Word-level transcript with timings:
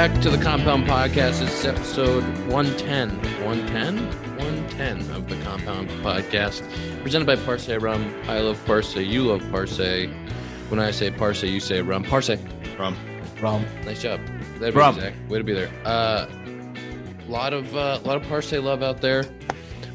Welcome 0.00 0.14
back 0.14 0.22
to 0.22 0.30
the 0.34 0.42
Compound 0.42 0.86
Podcast. 0.86 1.40
This 1.40 1.60
is 1.60 1.66
episode 1.66 2.24
110. 2.48 3.10
110? 3.44 3.96
110 4.38 4.98
of 5.10 5.28
the 5.28 5.36
Compound 5.42 5.90
Podcast. 5.90 6.62
Presented 7.02 7.26
by 7.26 7.36
Parce 7.36 7.68
Rum. 7.68 8.14
I 8.26 8.40
love 8.40 8.58
Parce. 8.64 8.96
You 8.96 9.24
love 9.24 9.42
Parce. 9.50 9.78
When 10.70 10.80
I 10.80 10.90
say 10.90 11.10
Parce, 11.10 11.42
you 11.42 11.60
say 11.60 11.82
Rum. 11.82 12.02
Parce. 12.02 12.30
Rum. 12.78 12.96
Rum. 13.42 13.66
Nice 13.84 14.00
job. 14.00 14.20
That'd 14.58 14.74
Rum. 14.74 14.94
be 14.94 15.02
Way 15.28 15.36
to 15.36 15.44
be 15.44 15.52
there. 15.52 15.70
Uh, 15.84 16.26
lot 17.28 17.52
of 17.52 17.76
uh, 17.76 18.00
lot 18.02 18.16
of 18.16 18.22
Parce 18.22 18.52
love 18.52 18.82
out 18.82 19.02
there 19.02 19.26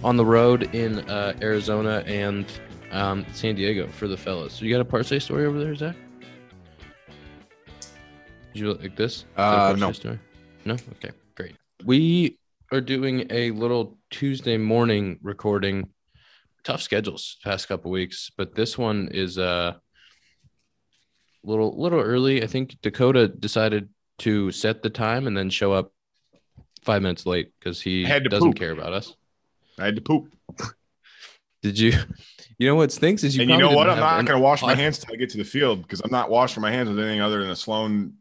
on 0.03 0.17
the 0.17 0.25
road 0.25 0.75
in 0.75 0.99
uh, 1.09 1.33
Arizona 1.41 2.03
and 2.05 2.45
um, 2.91 3.25
San 3.33 3.55
Diego 3.55 3.88
for 3.88 4.08
the 4.08 4.17
fellas. 4.17 4.53
So 4.53 4.66
you 4.66 4.72
got 4.72 4.81
a 4.81 4.85
Parce 4.85 5.23
story 5.23 5.47
over 5.47 5.58
there, 5.58 5.73
Zach? 5.73 5.95
Did 8.55 8.62
you 8.62 8.73
like 8.73 8.95
this? 8.95 9.18
Is 9.18 9.26
that 9.36 9.54
a 9.54 9.73
Uh, 9.73 9.76
no. 9.76 9.91
Story? 9.91 10.18
No. 10.64 10.76
Okay. 10.94 11.12
Great. 11.36 11.58
We 11.84 12.40
are 12.72 12.80
doing 12.80 13.28
a 13.30 13.52
little 13.52 13.98
Tuesday 14.12 14.55
morning 14.55 15.20
recording. 15.22 15.90
Tough 16.64 16.81
schedules 16.81 17.36
past 17.44 17.68
couple 17.68 17.91
weeks, 17.91 18.31
but 18.38 18.55
this 18.55 18.78
one 18.78 19.09
is 19.09 19.38
a 19.38 19.81
little 21.44 21.78
little 21.78 22.00
early. 22.00 22.44
I 22.44 22.48
think 22.48 22.78
Dakota 22.81 23.28
decided 23.28 23.90
to 24.20 24.52
set 24.52 24.81
the 24.84 24.90
time 24.90 25.28
and 25.28 25.36
then 25.36 25.50
show 25.50 25.73
up 25.73 25.92
five 26.81 27.02
minutes 27.02 27.26
late 27.26 27.52
because 27.59 27.81
he 27.81 28.06
had 28.06 28.23
to 28.23 28.30
doesn't 28.30 28.52
poop. 28.52 28.58
care 28.58 28.72
about 28.72 28.94
us. 28.94 29.17
I 29.78 29.84
had 29.84 29.97
to 29.97 30.02
poop. 30.02 30.34
Did 31.62 31.78
you? 31.78 31.92
You 32.58 32.69
know 32.69 32.75
what 32.75 32.94
stinks 32.94 33.25
is 33.25 33.36
you. 33.36 33.42
and 33.42 33.52
you 33.52 33.58
know 33.58 33.72
what? 33.72 33.90
I'm 33.90 34.00
not 34.00 34.25
going 34.25 34.40
to 34.40 34.44
wash 34.44 34.62
my 34.62 34.75
hands 34.75 35.00
till 35.00 35.14
I 35.14 35.17
get 35.17 35.30
to 35.31 35.38
the 35.38 35.44
field 35.44 35.81
because 35.81 36.00
I'm 36.00 36.09
not 36.12 36.30
washing 36.30 36.62
my 36.62 36.72
hands 36.72 36.88
with 36.88 36.97
anything 36.97 37.19
other 37.19 37.42
than 37.42 37.50
a 37.50 37.56
Sloan 37.56 38.14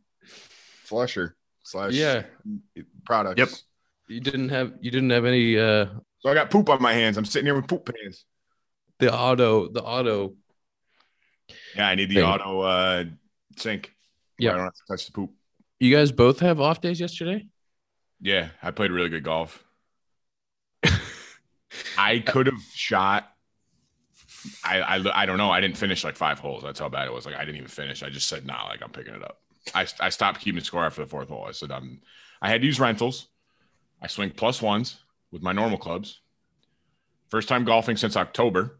flusher 0.85 1.37
slash 1.63 1.93
Yeah, 1.93 2.25
products. 3.05 3.39
Yep. 3.39 3.49
you 4.09 4.21
didn't 4.21 4.49
have 4.51 4.73
you 4.81 4.91
didn't 4.91 5.11
have 5.11 5.25
any 5.25 5.59
uh 5.59 5.87
So 6.21 6.31
I 6.31 6.35
got 6.35 6.51
poop 6.51 6.69
on 6.69 6.81
my 6.83 6.93
hands. 6.93 7.17
I'm 7.17 7.25
sitting 7.25 7.47
here 7.47 7.55
with 7.55 7.69
poop 7.69 7.87
pants. 7.93 8.25
the 8.99 9.13
auto 9.13 9.69
the 9.69 9.83
auto. 9.83 10.35
Yeah, 11.77 11.89
I 11.89 11.95
need 11.95 12.09
the 12.09 12.17
Thing. 12.17 12.25
auto 12.25 12.61
uh, 12.61 13.05
sink. 13.57 13.93
Yeah. 14.39 14.53
I 14.53 14.55
don't 14.55 14.65
have 14.65 14.75
to 14.75 14.83
touch 14.89 15.07
the 15.07 15.13
poop. 15.13 15.31
You 15.81 15.95
guys 15.95 16.11
both 16.13 16.41
have 16.41 16.61
off 16.61 16.81
days 16.81 17.01
yesterday. 17.01 17.47
Yeah, 18.21 18.49
I 18.63 18.71
played 18.71 18.91
really 18.91 19.11
good 19.11 19.25
golf. 19.25 19.63
I 21.99 22.21
could 22.21 22.47
have 22.47 22.61
shot. 22.73 23.31
I, 24.65 24.81
I 24.81 25.23
I 25.23 25.27
don't 25.27 25.39
know. 25.39 25.51
I 25.51 25.61
didn't 25.61 25.77
finish 25.77 26.05
like 26.05 26.17
five 26.17 26.39
holes. 26.39 26.63
That's 26.63 26.79
how 26.79 26.89
bad 26.89 27.07
it 27.09 27.13
was. 27.13 27.27
Like 27.27 27.35
I 27.35 27.41
didn't 27.45 27.57
even 27.57 27.69
finish. 27.69 28.03
I 28.03 28.09
just 28.11 28.29
said, 28.29 28.47
"Nah, 28.47 28.67
like 28.67 28.83
I'm 28.83 28.91
picking 28.91 29.15
it 29.15 29.23
up." 29.23 29.41
I 29.75 29.87
I 30.01 30.09
stopped 30.11 30.41
keeping 30.41 30.63
score 30.63 30.85
after 30.85 31.03
the 31.03 31.09
fourth 31.09 31.29
hole. 31.29 31.47
I 31.49 31.53
said, 31.53 31.71
"I'm." 31.71 32.01
I 32.43 32.49
had 32.49 32.61
to 32.61 32.67
use 32.67 32.81
rentals. 32.81 33.29
I 34.03 34.07
swing 34.07 34.31
plus 34.31 34.61
ones 34.61 34.99
with 35.31 35.43
my 35.43 35.53
normal 35.53 35.79
clubs. 35.79 36.21
First 37.29 37.49
time 37.49 37.65
golfing 37.65 37.97
since 37.97 38.17
October. 38.17 38.79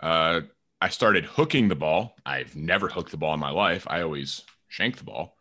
Uh, 0.00 0.42
I 0.80 0.88
started 0.88 1.24
hooking 1.24 1.68
the 1.68 1.74
ball. 1.74 2.16
I've 2.24 2.56
never 2.56 2.88
hooked 2.88 3.10
the 3.10 3.16
ball 3.16 3.34
in 3.34 3.40
my 3.40 3.50
life. 3.50 3.86
I 3.88 4.02
always 4.02 4.42
shank 4.68 4.96
the 4.96 5.04
ball. 5.04 5.36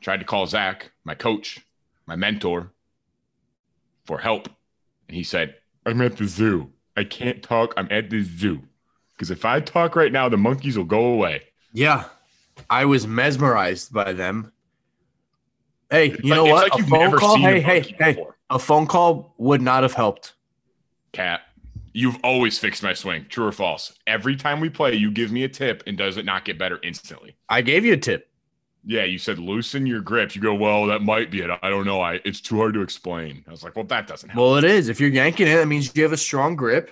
Tried 0.00 0.18
to 0.18 0.24
call 0.24 0.46
Zach, 0.46 0.92
my 1.04 1.14
coach, 1.14 1.60
my 2.06 2.16
mentor, 2.16 2.72
for 4.04 4.18
help. 4.18 4.48
And 5.08 5.16
he 5.16 5.22
said, 5.22 5.56
I'm 5.86 6.00
at 6.00 6.16
the 6.16 6.26
zoo. 6.26 6.72
I 6.96 7.04
can't 7.04 7.42
talk. 7.42 7.74
I'm 7.76 7.88
at 7.90 8.10
the 8.10 8.22
zoo. 8.22 8.62
Because 9.14 9.30
if 9.30 9.44
I 9.44 9.60
talk 9.60 9.94
right 9.94 10.12
now, 10.12 10.28
the 10.28 10.36
monkeys 10.36 10.76
will 10.76 10.84
go 10.84 11.04
away. 11.06 11.42
Yeah. 11.72 12.04
I 12.70 12.84
was 12.84 13.06
mesmerized 13.06 13.92
by 13.92 14.12
them. 14.12 14.52
Hey, 15.90 16.06
you 16.06 16.14
It's 16.14 16.24
know 16.24 16.44
what? 16.44 16.72
Like 16.72 16.82
a 16.82 16.86
phone 16.86 17.12
call. 17.18 17.36
Hey, 17.36 17.60
hey, 17.60 17.80
hey. 17.80 18.12
before. 18.14 18.36
A 18.50 18.58
phone 18.58 18.86
call 18.86 19.34
would 19.38 19.60
not 19.60 19.82
have 19.82 19.92
helped. 19.92 20.34
Cat, 21.12 21.42
you've 21.92 22.18
always 22.24 22.58
fixed 22.58 22.82
my 22.82 22.94
swing. 22.94 23.26
True 23.28 23.46
or 23.46 23.52
false? 23.52 23.98
Every 24.06 24.36
time 24.36 24.60
we 24.60 24.70
play, 24.70 24.94
you 24.94 25.10
give 25.10 25.30
me 25.32 25.44
a 25.44 25.48
tip 25.48 25.82
and 25.86 25.96
does 25.96 26.16
it 26.16 26.24
not 26.24 26.44
get 26.44 26.58
better 26.58 26.78
instantly? 26.82 27.36
I 27.48 27.60
gave 27.62 27.84
you 27.84 27.92
a 27.92 27.98
tip. 27.98 28.28
Yeah, 28.84 29.04
you 29.04 29.18
said 29.18 29.38
loosen 29.38 29.86
your 29.86 30.00
grips. 30.00 30.34
You 30.34 30.42
go, 30.42 30.54
well, 30.54 30.86
that 30.86 31.02
might 31.02 31.30
be 31.30 31.40
it. 31.40 31.50
I 31.62 31.70
don't 31.70 31.84
know. 31.86 32.00
I 32.00 32.20
it's 32.24 32.40
too 32.40 32.56
hard 32.56 32.74
to 32.74 32.80
explain. 32.82 33.44
I 33.46 33.50
was 33.50 33.62
like, 33.62 33.76
well, 33.76 33.84
that 33.86 34.06
doesn't 34.06 34.30
help. 34.30 34.42
Well, 34.42 34.56
it 34.56 34.64
is. 34.64 34.88
If 34.88 34.98
you're 35.00 35.10
yanking 35.10 35.46
it, 35.46 35.54
that 35.54 35.68
means 35.68 35.94
you 35.94 36.02
have 36.02 36.12
a 36.12 36.16
strong 36.16 36.56
grip 36.56 36.90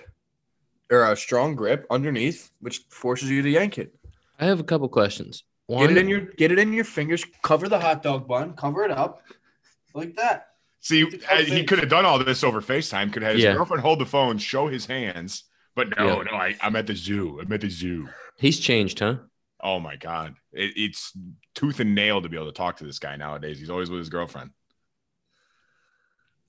or 0.89 1.11
a 1.11 1.15
strong 1.15 1.55
grip 1.55 1.85
underneath, 1.89 2.51
which 2.61 2.85
forces 2.89 3.29
you 3.29 3.41
to 3.41 3.49
yank 3.49 3.77
it. 3.77 3.93
I 4.39 4.45
have 4.45 4.59
a 4.59 4.63
couple 4.63 4.87
questions. 4.87 5.43
One, 5.67 5.87
Get 5.87 5.97
it 5.97 5.99
in 6.01 6.09
your 6.09 6.19
get 6.21 6.51
it 6.51 6.59
in 6.59 6.73
your 6.73 6.83
fingers. 6.83 7.23
Cover 7.43 7.69
the 7.69 7.79
hot 7.79 8.03
dog 8.03 8.27
bun. 8.27 8.53
Cover 8.53 8.83
it 8.83 8.91
up 8.91 9.21
like 9.93 10.15
that. 10.15 10.47
See, 10.81 11.01
It's 11.03 11.49
he 11.49 11.63
could 11.63 11.79
have 11.79 11.89
done 11.89 12.05
all 12.05 12.17
this 12.23 12.43
over 12.43 12.59
FaceTime. 12.61 13.13
Could 13.13 13.21
have 13.21 13.29
had 13.31 13.35
his 13.35 13.43
Yeah. 13.45 13.53
girlfriend 13.53 13.81
hold 13.81 13.99
the 13.99 14.05
phone, 14.05 14.37
show 14.39 14.67
his 14.67 14.85
hands. 14.87 15.43
But 15.75 15.97
no, 15.97 16.17
Yeah. 16.17 16.23
no, 16.23 16.31
I, 16.37 16.55
I'm 16.61 16.75
at 16.75 16.87
the 16.87 16.95
zoo. 16.95 17.39
I'm 17.39 17.51
at 17.53 17.61
the 17.61 17.69
zoo. 17.69 18.09
he's 18.37 18.59
changed, 18.59 18.99
huh? 18.99 19.17
Oh 19.63 19.79
my 19.79 19.95
god, 19.95 20.35
it, 20.51 20.73
it's 20.75 21.15
tooth 21.53 21.79
and 21.79 21.93
nail 21.93 22.21
to 22.21 22.27
be 22.27 22.35
able 22.35 22.47
to 22.47 22.51
talk 22.51 22.77
to 22.77 22.83
this 22.83 22.97
guy 22.99 23.15
nowadays. 23.15 23.59
He's 23.59 23.69
always 23.69 23.89
with 23.91 23.99
his 23.99 24.09
girlfriend. 24.09 24.49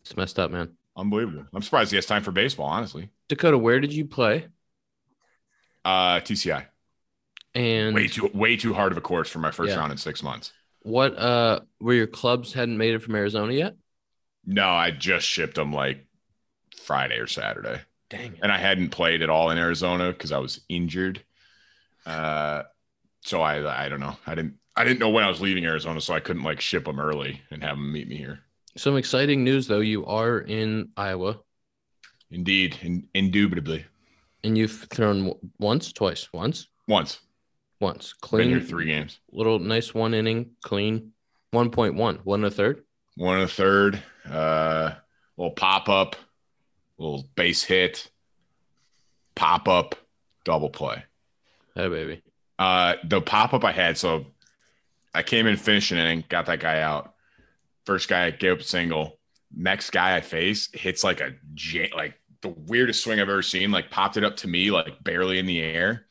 It's 0.00 0.16
messed 0.16 0.38
up, 0.38 0.50
man. 0.50 0.70
Unbelievable. 0.96 1.44
I'm 1.54 1.62
surprised 1.62 1.90
he 1.90 1.96
has 1.96 2.06
time 2.06 2.22
for 2.22 2.32
baseball. 2.32 2.66
Honestly, 2.66 3.10
Dakota, 3.28 3.58
where 3.58 3.80
did 3.80 3.92
you 3.92 4.06
play? 4.06 4.46
uh, 5.84 6.20
TCI 6.20 6.64
And 7.54 7.94
way 7.94 8.08
too 8.08 8.30
way 8.32 8.56
too 8.56 8.72
hard 8.74 8.92
of 8.92 8.98
a 8.98 9.02
course 9.02 9.28
for 9.28 9.38
my 9.38 9.50
first 9.50 9.70
Yeah. 9.70 9.78
round 9.78 9.92
in 9.92 9.98
six 9.98 10.22
months. 10.22 10.52
what 10.80 11.16
uh 11.18 11.60
were 11.80 11.94
your 11.94 12.06
clubs 12.06 12.52
hadn't 12.52 12.76
made 12.78 12.94
it 12.94 13.00
from 13.00 13.14
Arizona 13.14 13.52
yet? 13.52 13.76
No, 14.46 14.68
I 14.68 14.90
just 14.90 15.26
shipped 15.26 15.54
them 15.56 15.72
like 15.72 16.06
Friday 16.84 17.16
or 17.18 17.26
Saturday. 17.26 17.80
Dang 18.10 18.32
it. 18.34 18.40
and 18.42 18.50
I 18.52 18.58
hadn't 18.58 18.90
played 18.90 19.22
at 19.22 19.30
all 19.30 19.50
in 19.50 19.58
Arizona 19.58 20.12
because 20.12 20.32
I 20.32 20.38
was 20.38 20.60
injured. 20.68 21.22
Uh, 22.04 22.62
so 23.20 23.40
I 23.40 23.84
I 23.84 23.88
don't 23.88 24.00
know. 24.00 24.16
I 24.26 24.34
didn't 24.34 24.54
I 24.74 24.84
didn't 24.84 24.98
know 25.00 25.10
when 25.10 25.22
I 25.24 25.28
was 25.28 25.40
leaving 25.40 25.64
Arizona, 25.66 26.00
so 26.00 26.14
I 26.14 26.20
couldn't 26.20 26.42
like 26.42 26.60
ship 26.60 26.84
them 26.86 26.98
early 26.98 27.40
and 27.50 27.62
have 27.62 27.76
them 27.76 27.92
meet 27.92 28.08
me 28.08 28.16
here. 28.16 28.40
Some 28.76 28.96
exciting 28.96 29.44
news 29.44 29.66
though. 29.66 29.80
You 29.80 30.04
are 30.06 30.38
in 30.40 30.88
Iowa 30.96 31.40
Indeed, 32.30 32.78
in, 32.80 33.06
indubitably. 33.14 33.84
and 34.42 34.56
you've 34.56 34.86
thrown 34.90 35.34
once, 35.58 35.92
twice, 35.92 36.32
once, 36.32 36.69
Once 36.88 37.20
once. 37.82 38.15
been 38.15 38.28
Clean 38.28 38.48
here 38.48 38.60
three 38.60 38.87
games, 38.87 39.20
little 39.31 39.59
nice 39.59 39.93
one 39.93 40.15
inning, 40.15 40.53
clean. 40.62 41.12
1.1, 41.54 42.25
one 42.25 42.41
and 42.44 42.47
a 42.47 42.50
third. 42.50 42.82
one 43.16 43.34
and 43.34 43.44
a 43.44 43.48
third. 43.48 44.03
Uh, 44.26 44.93
little 45.37 45.53
pop 45.53 45.91
up, 45.91 46.16
little 46.97 47.28
base 47.34 47.62
hit, 47.62 48.10
pop 49.34 49.69
up, 49.69 49.94
double 50.44 50.70
play. 50.70 51.04
Hey 51.75 51.88
baby. 51.88 52.22
Uh, 52.59 52.94
the 53.04 53.20
pop 53.20 53.53
up 53.53 53.65
I 53.65 53.72
had, 53.72 53.99
so 53.99 54.26
I 55.14 55.22
came 55.22 55.47
in 55.47 55.56
finishing 55.56 55.99
inning, 55.99 56.25
got 56.31 56.47
that 56.47 56.60
guy 56.60 56.81
out. 56.81 57.12
First 57.84 58.09
guy 58.09 58.26
I 58.26 58.31
gave 58.31 58.53
up 58.53 58.60
a 58.60 58.64
single. 58.64 59.19
Next 59.54 59.91
guy 59.91 60.16
I 60.16 60.20
face 60.22 60.70
hits 60.72 61.04
like 61.04 61.20
a 61.20 61.32
j- 61.53 61.93
like 61.94 62.14
the 62.41 62.49
weirdest 62.49 63.03
swing 63.04 63.20
I've 63.20 63.28
ever 63.28 63.43
seen. 63.43 63.70
Like 63.70 63.91
popped 63.91 64.16
it 64.16 64.25
up 64.25 64.37
to 64.38 64.49
me 64.49 64.70
like 64.70 65.04
barely 65.04 65.38
in 65.38 65.44
the 65.44 65.60
air. 65.60 66.06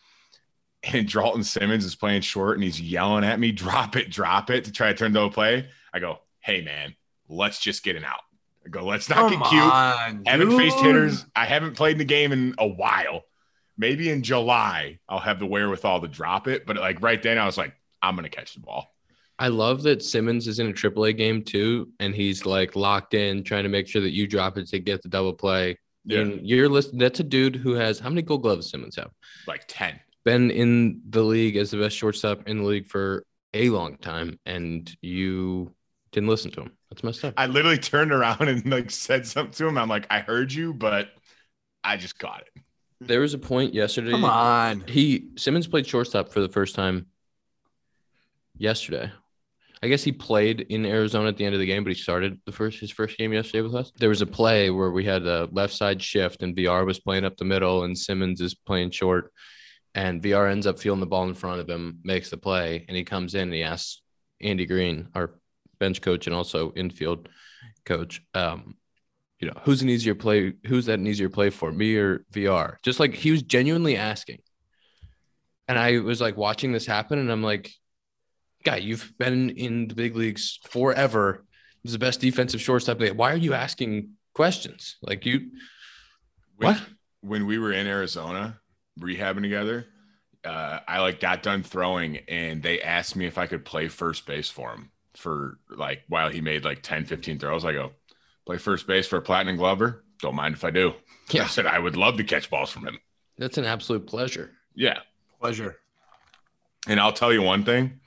Andrelton 0.83 1.43
Simmons 1.45 1.85
is 1.85 1.95
playing 1.95 2.21
short 2.21 2.57
and 2.57 2.63
he's 2.63 2.81
yelling 2.81 3.23
at 3.23 3.39
me, 3.39 3.51
"Drop 3.51 3.95
it, 3.95 4.09
drop 4.09 4.49
it!" 4.49 4.65
to 4.65 4.71
try 4.71 4.87
to 4.87 4.93
turn 4.93 5.13
double 5.13 5.31
play. 5.31 5.67
I 5.93 5.99
go, 5.99 6.19
"Hey 6.39 6.61
man, 6.61 6.95
let's 7.29 7.59
just 7.59 7.83
get 7.83 7.95
an 7.95 8.03
out." 8.03 8.21
I 8.65 8.69
go, 8.69 8.85
"Let's 8.85 9.09
not 9.09 9.29
get 9.29 9.43
cute." 9.49 9.61
on, 9.61 10.23
haven't 10.25 10.57
faced 10.57 10.79
hitters. 10.79 11.25
I 11.35 11.45
haven't 11.45 11.75
played 11.75 11.93
in 11.93 11.97
the 11.99 12.05
game 12.05 12.31
in 12.31 12.55
a 12.57 12.67
while. 12.67 13.23
Maybe 13.77 14.09
in 14.09 14.21
July 14.21 14.99
I'll 15.09 15.19
have 15.19 15.39
the 15.39 15.45
wherewithal 15.45 16.01
to 16.01 16.07
drop 16.07 16.47
it. 16.47 16.65
But 16.65 16.77
like 16.77 17.01
right 17.01 17.21
then, 17.21 17.37
I 17.37 17.45
was 17.45 17.57
like, 17.57 17.73
I'm 18.01 18.15
gonna 18.15 18.29
catch 18.29 18.53
the 18.53 18.59
ball. 18.59 18.93
I 19.39 19.47
love 19.47 19.81
that 19.83 20.03
Simmons 20.03 20.47
is 20.47 20.59
in 20.59 20.67
a 20.67 20.73
AAA 20.73 21.17
game 21.17 21.43
too, 21.43 21.89
and 21.99 22.13
he's 22.13 22.45
like 22.45 22.75
locked 22.75 23.15
in, 23.15 23.43
trying 23.43 23.63
to 23.63 23.69
make 23.69 23.87
sure 23.87 24.01
that 24.01 24.11
you 24.11 24.27
drop 24.27 24.57
it 24.59 24.67
to 24.67 24.79
get 24.79 25.01
the 25.01 25.09
double 25.09 25.33
play. 25.33 25.79
And 26.09 26.47
you're 26.47 26.69
listening. 26.69 26.99
That's 26.99 27.19
a 27.19 27.23
dude 27.23 27.55
who 27.55 27.73
has 27.73 27.99
how 27.99 28.09
many 28.09 28.21
Gold 28.21 28.43
Gloves 28.43 28.65
does 28.65 28.71
Simmons 28.71 28.95
have? 28.95 29.11
like 29.47 29.63
ten. 29.67 29.99
Been 30.23 30.51
in 30.51 31.01
the 31.09 31.23
league 31.23 31.55
as 31.55 31.71
the 31.71 31.77
best 31.77 31.97
shortstop 31.97 32.47
in 32.47 32.59
the 32.59 32.63
league 32.63 32.87
for 32.87 33.25
a 33.53 33.69
long 33.69 33.97
time, 33.97 34.39
and 34.45 34.93
you 35.01 35.73
didn't 36.11 36.29
listen 36.29 36.51
to 36.51 36.61
him. 36.61 36.71
That's 36.89 37.03
messed 37.03 37.25
up. 37.25 37.33
I 37.37 37.47
literally 37.47 37.77
turned 37.77 38.11
around 38.11 38.47
and 38.47 38.65
like 38.65 38.91
said 38.91 39.25
something 39.25 39.53
to 39.53 39.67
him. 39.67 39.77
I'm 39.77 39.89
like, 39.89 40.07
I 40.09 40.19
heard 40.19 40.51
you, 40.51 40.73
but 40.73 41.09
I 41.83 41.97
just 41.97 42.19
got 42.19 42.41
it. 42.41 42.63
There 42.99 43.21
was 43.21 43.33
a 43.33 43.39
point 43.39 43.73
yesterday. 43.73 44.11
Come 44.11 44.25
on. 44.25 44.83
He 44.87 45.29
Simmons 45.37 45.67
played 45.67 45.87
shortstop 45.87 46.29
for 46.29 46.39
the 46.39 46.49
first 46.49 46.75
time 46.75 47.07
yesterday. 48.57 49.11
I 49.83 49.87
guess 49.87 50.03
he 50.03 50.11
played 50.11 50.61
in 50.69 50.85
Arizona 50.85 51.29
at 51.29 51.37
the 51.37 51.45
end 51.45 51.55
of 51.55 51.59
the 51.59 51.65
game, 51.65 51.83
but 51.83 51.91
he 51.91 51.99
started 51.99 52.39
the 52.45 52.51
first 52.51 52.79
his 52.79 52.91
first 52.91 53.17
game 53.17 53.33
yesterday 53.33 53.61
with 53.61 53.73
us. 53.73 53.91
There 53.97 54.09
was 54.09 54.21
a 54.21 54.27
play 54.27 54.69
where 54.69 54.91
we 54.91 55.03
had 55.03 55.25
a 55.25 55.49
left 55.51 55.73
side 55.73 56.03
shift 56.03 56.43
and 56.43 56.55
VR 56.55 56.85
was 56.85 56.99
playing 56.99 57.25
up 57.25 57.37
the 57.37 57.45
middle 57.45 57.83
and 57.83 57.97
Simmons 57.97 58.41
is 58.41 58.53
playing 58.53 58.91
short. 58.91 59.33
And 59.93 60.21
VR 60.21 60.49
ends 60.49 60.67
up 60.67 60.79
feeling 60.79 61.01
the 61.01 61.05
ball 61.05 61.27
in 61.27 61.33
front 61.33 61.59
of 61.59 61.69
him, 61.69 61.99
makes 62.03 62.29
the 62.29 62.37
play, 62.37 62.85
and 62.87 62.95
he 62.95 63.03
comes 63.03 63.35
in 63.35 63.43
and 63.43 63.53
he 63.53 63.63
asks 63.63 64.01
Andy 64.39 64.65
Green, 64.65 65.09
our 65.13 65.31
bench 65.79 66.01
coach 66.01 66.27
and 66.27 66.35
also 66.35 66.71
infield 66.73 67.27
coach. 67.85 68.21
Um, 68.33 68.75
you 69.39 69.47
know, 69.47 69.59
who's 69.63 69.81
an 69.81 69.89
easier 69.89 70.15
play? 70.15 70.53
Who's 70.67 70.85
that 70.85 70.99
an 70.99 71.07
easier 71.07 71.29
play 71.29 71.49
for 71.49 71.71
me 71.71 71.97
or 71.97 72.19
VR? 72.31 72.75
Just 72.83 72.99
like 72.99 73.13
he 73.15 73.31
was 73.31 73.41
genuinely 73.41 73.97
asking. 73.97 74.39
And 75.67 75.77
I 75.77 75.99
was 75.99 76.21
like 76.21 76.37
watching 76.37 76.71
this 76.71 76.85
happen, 76.85 77.19
and 77.19 77.31
I'm 77.31 77.43
like, 77.43 77.71
guy, 78.63 78.77
you've 78.77 79.11
been 79.17 79.49
in 79.49 79.87
the 79.87 79.95
big 79.95 80.15
leagues 80.15 80.59
forever. 80.69 81.43
He's 81.83 81.93
the 81.93 81.99
best 81.99 82.21
defensive 82.21 82.61
shortstop. 82.61 83.01
Why 83.01 83.33
are 83.33 83.37
you 83.37 83.53
asking 83.53 84.11
questions? 84.33 84.97
Like 85.01 85.25
you, 85.25 85.51
When, 86.57 86.75
what? 86.75 86.81
when 87.21 87.45
we 87.47 87.57
were 87.57 87.73
in 87.73 87.87
Arizona 87.87 88.60
rehabbing 89.01 89.41
together, 89.41 89.87
uh, 90.43 90.79
I 90.87 90.99
like 90.99 91.19
got 91.19 91.43
done 91.43 91.63
throwing 91.63 92.17
and 92.27 92.63
they 92.63 92.81
asked 92.81 93.15
me 93.15 93.25
if 93.25 93.37
I 93.37 93.47
could 93.47 93.65
play 93.65 93.87
first 93.87 94.25
base 94.25 94.49
for 94.49 94.71
him 94.71 94.91
for 95.15 95.59
like 95.69 96.03
while 96.07 96.29
he 96.29 96.41
made 96.41 96.63
like 96.63 96.81
10, 96.81 97.05
15 97.05 97.39
throws. 97.39 97.65
I 97.65 97.73
go, 97.73 97.91
play 98.45 98.57
first 98.57 98.87
base 98.87 99.07
for 99.07 99.17
a 99.17 99.21
platinum 99.21 99.57
glover. 99.57 100.03
Don't 100.19 100.35
mind 100.35 100.55
if 100.55 100.63
I 100.63 100.71
do. 100.71 100.93
Yeah. 101.29 101.43
I 101.43 101.47
said 101.47 101.65
I 101.65 101.79
would 101.79 101.95
love 101.95 102.17
to 102.17 102.23
catch 102.23 102.49
balls 102.49 102.71
from 102.71 102.85
him. 102.85 102.99
That's 103.37 103.57
an 103.57 103.65
absolute 103.65 104.07
pleasure. 104.07 104.51
Yeah. 104.75 104.99
Pleasure. 105.39 105.77
And 106.87 106.99
I'll 106.99 107.13
tell 107.13 107.31
you 107.31 107.41
one 107.41 107.63
thing. 107.63 107.99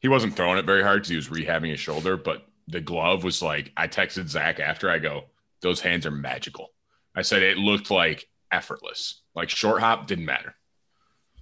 He 0.00 0.08
wasn't 0.08 0.34
throwing 0.34 0.58
it 0.58 0.64
very 0.64 0.82
hard 0.82 0.98
because 0.98 1.08
he 1.08 1.16
was 1.16 1.28
rehabbing 1.28 1.70
his 1.70 1.80
shoulder, 1.80 2.16
but 2.16 2.46
the 2.66 2.80
glove 2.80 3.24
was 3.24 3.40
like 3.42 3.72
I 3.76 3.86
texted 3.88 4.28
Zach 4.28 4.58
after 4.58 4.90
I 4.90 4.98
go, 4.98 5.24
those 5.60 5.80
hands 5.80 6.06
are 6.06 6.10
magical. 6.10 6.70
I 7.14 7.22
said 7.22 7.42
it 7.42 7.56
looked 7.56 7.90
like 7.90 8.26
effortless. 8.52 9.22
Like 9.34 9.48
short 9.48 9.80
hop 9.80 10.06
didn't 10.06 10.26
matter. 10.26 10.54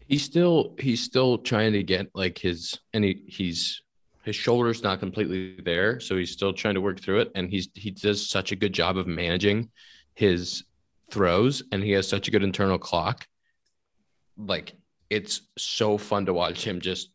He's 0.06 0.22
still 0.22 0.74
he's 0.78 1.02
still 1.02 1.38
trying 1.38 1.72
to 1.72 1.82
get 1.82 2.10
like 2.14 2.38
his 2.38 2.78
and 2.92 3.04
he 3.04 3.24
he's 3.26 3.82
his 4.22 4.36
shoulder's 4.36 4.82
not 4.82 5.00
completely 5.00 5.56
there, 5.64 5.98
so 6.00 6.16
he's 6.16 6.30
still 6.30 6.52
trying 6.52 6.74
to 6.74 6.80
work 6.80 7.00
through 7.00 7.20
it. 7.20 7.32
And 7.34 7.50
he's 7.50 7.68
he 7.74 7.90
does 7.90 8.28
such 8.28 8.52
a 8.52 8.56
good 8.56 8.72
job 8.72 8.96
of 8.96 9.06
managing 9.06 9.70
his 10.14 10.64
throws, 11.10 11.62
and 11.72 11.82
he 11.82 11.92
has 11.92 12.08
such 12.08 12.28
a 12.28 12.30
good 12.30 12.42
internal 12.42 12.78
clock. 12.78 13.26
Like 14.36 14.74
it's 15.10 15.42
so 15.58 15.98
fun 15.98 16.26
to 16.26 16.32
watch 16.32 16.64
him 16.64 16.80
just 16.80 17.10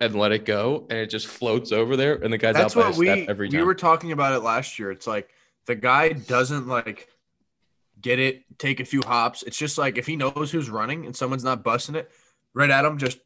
and 0.00 0.14
let 0.14 0.32
it 0.32 0.44
go, 0.44 0.86
and 0.90 0.98
it 0.98 1.10
just 1.10 1.26
floats 1.26 1.72
over 1.72 1.96
there, 1.96 2.14
and 2.16 2.32
the 2.32 2.38
guy's 2.38 2.54
That's 2.54 2.76
out 2.76 2.82
by 2.82 2.88
what 2.88 2.96
a 2.96 2.98
we 2.98 3.06
step 3.06 3.28
every 3.28 3.48
time. 3.48 3.60
we 3.60 3.64
were 3.64 3.74
talking 3.74 4.12
about 4.12 4.34
it 4.34 4.40
last 4.40 4.78
year. 4.78 4.90
It's 4.90 5.06
like 5.06 5.30
the 5.66 5.74
guy 5.74 6.10
doesn't 6.10 6.66
like 6.68 7.08
get 8.06 8.18
it, 8.20 8.44
take 8.58 8.78
a 8.78 8.84
few 8.84 9.02
hops. 9.02 9.42
It's 9.42 9.56
just 9.56 9.78
like 9.78 9.98
if 9.98 10.06
he 10.06 10.14
knows 10.14 10.50
who's 10.52 10.70
running 10.70 11.06
and 11.06 11.16
someone's 11.16 11.44
not 11.44 11.64
busting 11.64 11.96
it, 11.96 12.10
right 12.54 12.70
at 12.70 12.84
him, 12.84 12.98
just 12.98 13.18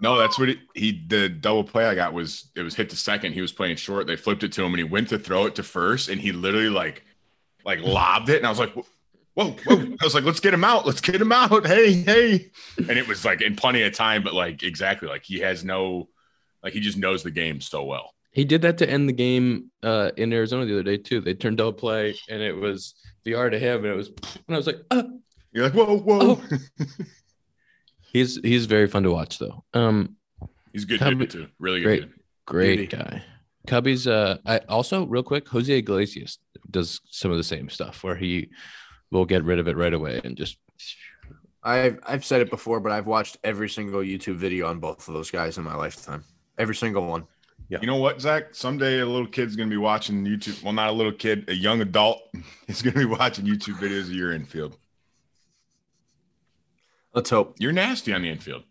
No, 0.00 0.16
that's 0.16 0.38
what 0.38 0.48
it, 0.48 0.58
he 0.74 1.04
the 1.06 1.28
double 1.28 1.64
play 1.64 1.84
I 1.84 1.94
got 1.94 2.14
was 2.14 2.50
it 2.54 2.62
was 2.62 2.74
hit 2.74 2.90
to 2.90 2.96
second. 2.96 3.34
He 3.34 3.42
was 3.42 3.52
playing 3.52 3.76
short. 3.76 4.06
They 4.06 4.16
flipped 4.16 4.42
it 4.44 4.52
to 4.52 4.62
him 4.62 4.72
and 4.72 4.78
he 4.78 4.84
went 4.84 5.10
to 5.10 5.18
throw 5.18 5.44
it 5.46 5.54
to 5.56 5.62
first 5.62 6.08
and 6.08 6.20
he 6.20 6.32
literally 6.32 6.70
like 6.70 7.04
like 7.64 7.80
lobbed 7.80 8.30
it 8.30 8.38
and 8.38 8.46
I 8.46 8.50
was 8.50 8.60
like 8.60 8.72
whoa 9.34 9.50
whoa 9.50 9.76
I 10.00 10.04
was 10.04 10.14
like 10.14 10.24
let's 10.24 10.40
get 10.40 10.54
him 10.54 10.64
out 10.64 10.86
let's 10.86 11.00
get 11.00 11.20
him 11.20 11.32
out 11.32 11.66
hey 11.66 11.92
hey 11.92 12.50
and 12.78 12.92
it 12.92 13.08
was 13.08 13.24
like 13.24 13.42
in 13.42 13.56
plenty 13.56 13.82
of 13.82 13.92
time 13.92 14.22
but 14.22 14.32
like 14.34 14.62
exactly 14.62 15.08
like 15.08 15.24
he 15.24 15.40
has 15.40 15.64
no 15.64 16.08
like 16.62 16.72
he 16.72 16.80
just 16.80 16.96
knows 16.96 17.22
the 17.22 17.30
game 17.30 17.60
so 17.60 17.84
well. 17.84 18.14
He 18.32 18.44
did 18.44 18.62
that 18.62 18.78
to 18.78 18.90
end 18.90 19.08
the 19.08 19.14
game 19.14 19.70
uh, 19.82 20.10
in 20.16 20.32
Arizona 20.32 20.66
the 20.66 20.74
other 20.74 20.82
day 20.82 20.98
too. 20.98 21.20
They 21.22 21.32
turned 21.32 21.56
double 21.56 21.72
play, 21.72 22.16
and 22.28 22.42
it 22.42 22.52
was 22.52 22.94
VR 23.26 23.50
to 23.50 23.58
him, 23.58 23.84
and 23.84 23.92
it 23.92 23.96
was, 23.96 24.08
and 24.08 24.54
I 24.54 24.56
was 24.56 24.66
like, 24.66 24.78
oh. 24.90 25.18
You're 25.52 25.64
like 25.64 25.74
whoa 25.74 25.96
whoa. 25.98 26.42
he's 28.12 28.36
he's 28.42 28.66
very 28.66 28.86
fun 28.86 29.04
to 29.04 29.10
watch 29.10 29.38
though. 29.38 29.64
Um, 29.72 30.16
He's 30.72 30.84
a 30.84 30.86
good 30.86 30.98
Cub- 31.00 31.18
dude 31.18 31.30
too. 31.30 31.46
Really 31.58 31.80
good. 31.80 31.86
great. 31.86 32.00
dude. 32.02 32.20
great 32.46 32.76
Beauty. 32.76 32.96
guy. 32.96 33.22
Cubby's. 33.66 34.06
Uh, 34.06 34.36
I 34.44 34.58
also 34.68 35.06
real 35.06 35.22
quick, 35.22 35.48
Jose 35.48 35.72
Iglesias 35.72 36.38
does 36.70 37.00
some 37.10 37.30
of 37.30 37.38
the 37.38 37.44
same 37.44 37.70
stuff 37.70 38.04
where 38.04 38.16
he 38.16 38.50
will 39.10 39.24
get 39.24 39.44
rid 39.44 39.58
of 39.58 39.66
it 39.68 39.76
right 39.76 39.94
away 39.94 40.20
and 40.22 40.36
just. 40.36 40.58
I've 41.62 41.98
I've 42.06 42.24
said 42.24 42.42
it 42.42 42.50
before, 42.50 42.80
but 42.80 42.92
I've 42.92 43.06
watched 43.06 43.38
every 43.42 43.70
single 43.70 44.00
YouTube 44.00 44.36
video 44.36 44.68
on 44.68 44.78
both 44.78 45.08
of 45.08 45.14
those 45.14 45.30
guys 45.30 45.56
in 45.56 45.64
my 45.64 45.74
lifetime. 45.74 46.22
Every 46.58 46.74
single 46.74 47.06
one. 47.06 47.26
You 47.68 47.86
know 47.86 47.96
what, 47.96 48.20
Zach? 48.20 48.54
Someday 48.54 49.00
a 49.00 49.06
little 49.06 49.26
kid's 49.26 49.56
gonna 49.56 49.70
be 49.70 49.76
watching 49.76 50.24
YouTube. 50.24 50.62
Well, 50.62 50.72
not 50.72 50.88
a 50.88 50.92
little 50.92 51.12
kid, 51.12 51.48
a 51.48 51.54
young 51.54 51.80
adult 51.80 52.22
is 52.68 52.80
gonna 52.82 52.96
be 52.96 53.04
watching 53.04 53.44
YouTube 53.44 53.74
videos 53.78 54.02
of 54.04 54.12
your 54.12 54.32
infield. 54.32 54.76
Let's 57.12 57.30
hope. 57.30 57.56
You're 57.58 57.72
nasty 57.72 58.12
on 58.12 58.22
the 58.22 58.28
infield. 58.30 58.62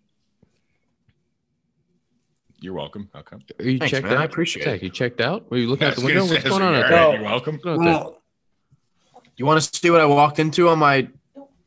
You're 2.60 2.74
welcome. 2.74 3.10
How 3.14 3.22
come? 3.22 3.42
Are 3.60 3.66
you 3.66 3.78
Thanks, 3.80 3.92
checked 3.92 4.06
man. 4.06 4.14
out? 4.14 4.22
I 4.22 4.24
appreciate 4.26 4.66
it. 4.68 4.84
you 4.84 4.90
checked 4.90 5.20
out? 5.20 5.50
Were 5.52 5.58
you 5.58 5.68
looking 5.68 5.88
I 5.88 5.92
out 5.92 5.98
the 5.98 6.06
window? 6.06 6.26
say, 6.26 6.36
What's 6.36 6.50
going 6.50 6.62
on 6.62 6.74
like, 6.74 6.86
out 6.86 6.90
there? 6.90 7.06
right, 7.08 7.14
You're 7.20 7.24
welcome. 7.24 7.54
What's 7.56 7.64
going 7.66 7.80
on 7.82 7.88
out 7.88 8.04
there? 8.04 9.22
You 9.38 9.46
want 9.46 9.62
to 9.62 9.78
see 9.78 9.90
what 9.90 10.00
I 10.00 10.06
walked 10.06 10.40
into 10.40 10.70
on 10.70 10.80
my 10.80 11.08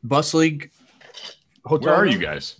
bus 0.03 0.33
league 0.33 0.71
hotel? 1.63 1.85
Where 1.91 1.95
are 1.95 2.03
room? 2.03 2.11
you 2.13 2.17
guys? 2.17 2.58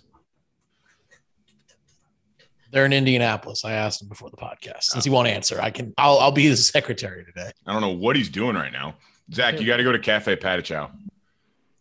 They're 2.70 2.86
in 2.86 2.92
Indianapolis. 2.92 3.64
I 3.64 3.72
asked 3.72 4.02
him 4.02 4.08
before 4.08 4.30
the 4.30 4.36
podcast. 4.36 4.84
Since 4.84 5.04
he 5.04 5.10
oh. 5.10 5.14
won't 5.14 5.28
answer, 5.28 5.60
I 5.60 5.70
can. 5.70 5.92
I'll, 5.98 6.18
I'll 6.18 6.32
be 6.32 6.44
his 6.44 6.66
secretary 6.72 7.24
today. 7.24 7.50
I 7.66 7.72
don't 7.72 7.82
know 7.82 7.90
what 7.90 8.16
he's 8.16 8.28
doing 8.28 8.54
right 8.56 8.72
now. 8.72 8.94
Zach, 9.32 9.60
you 9.60 9.66
got 9.66 9.76
to 9.76 9.84
go 9.84 9.92
to 9.92 9.98
Cafe 9.98 10.36
Patachou. 10.36 10.90
Hang 10.90 11.00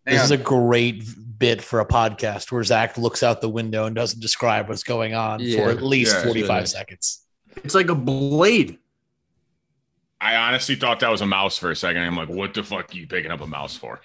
This 0.05 0.23
is 0.23 0.31
a 0.31 0.37
great 0.37 1.03
bit 1.37 1.61
for 1.61 1.79
a 1.79 1.85
podcast 1.85 2.51
where 2.51 2.63
Zach 2.63 2.97
looks 2.97 3.23
out 3.23 3.41
the 3.41 3.49
window 3.49 3.85
and 3.85 3.95
doesn't 3.95 4.19
describe 4.19 4.69
what's 4.69 4.83
going 4.83 5.13
on 5.13 5.39
Yeah. 5.39 5.63
for 5.63 5.69
at 5.69 5.81
least 5.81 6.15
Yeah, 6.15 6.23
45 6.23 6.49
really- 6.49 6.65
seconds. 6.65 7.25
It's 7.63 7.75
like 7.75 7.89
a 7.89 7.95
blade. 7.95 8.77
I 10.21 10.35
honestly 10.35 10.75
thought 10.75 10.99
that 10.99 11.09
was 11.09 11.21
a 11.21 11.25
mouse 11.25 11.57
for 11.57 11.71
a 11.71 11.75
second. 11.75 12.03
I'm 12.03 12.15
like, 12.15 12.29
what 12.29 12.53
the 12.53 12.63
fuck 12.63 12.93
are 12.93 12.97
you 12.97 13.07
picking 13.07 13.31
up 13.31 13.41
a 13.41 13.47
mouse 13.47 13.75
for? 13.75 14.01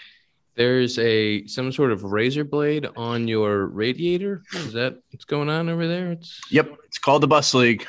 There's 0.56 0.98
a 0.98 1.46
some 1.46 1.72
sort 1.72 1.90
of 1.90 2.04
razor 2.04 2.44
blade 2.44 2.86
on 2.96 3.26
your 3.26 3.66
radiator. 3.66 4.42
Is 4.54 4.72
that 4.74 4.96
what's 5.10 5.24
going 5.24 5.48
on 5.50 5.68
over 5.68 5.86
there? 5.88 6.12
It's 6.12 6.40
Yep, 6.50 6.76
it's 6.84 6.98
called 6.98 7.22
the 7.22 7.26
bus 7.26 7.54
league. 7.54 7.86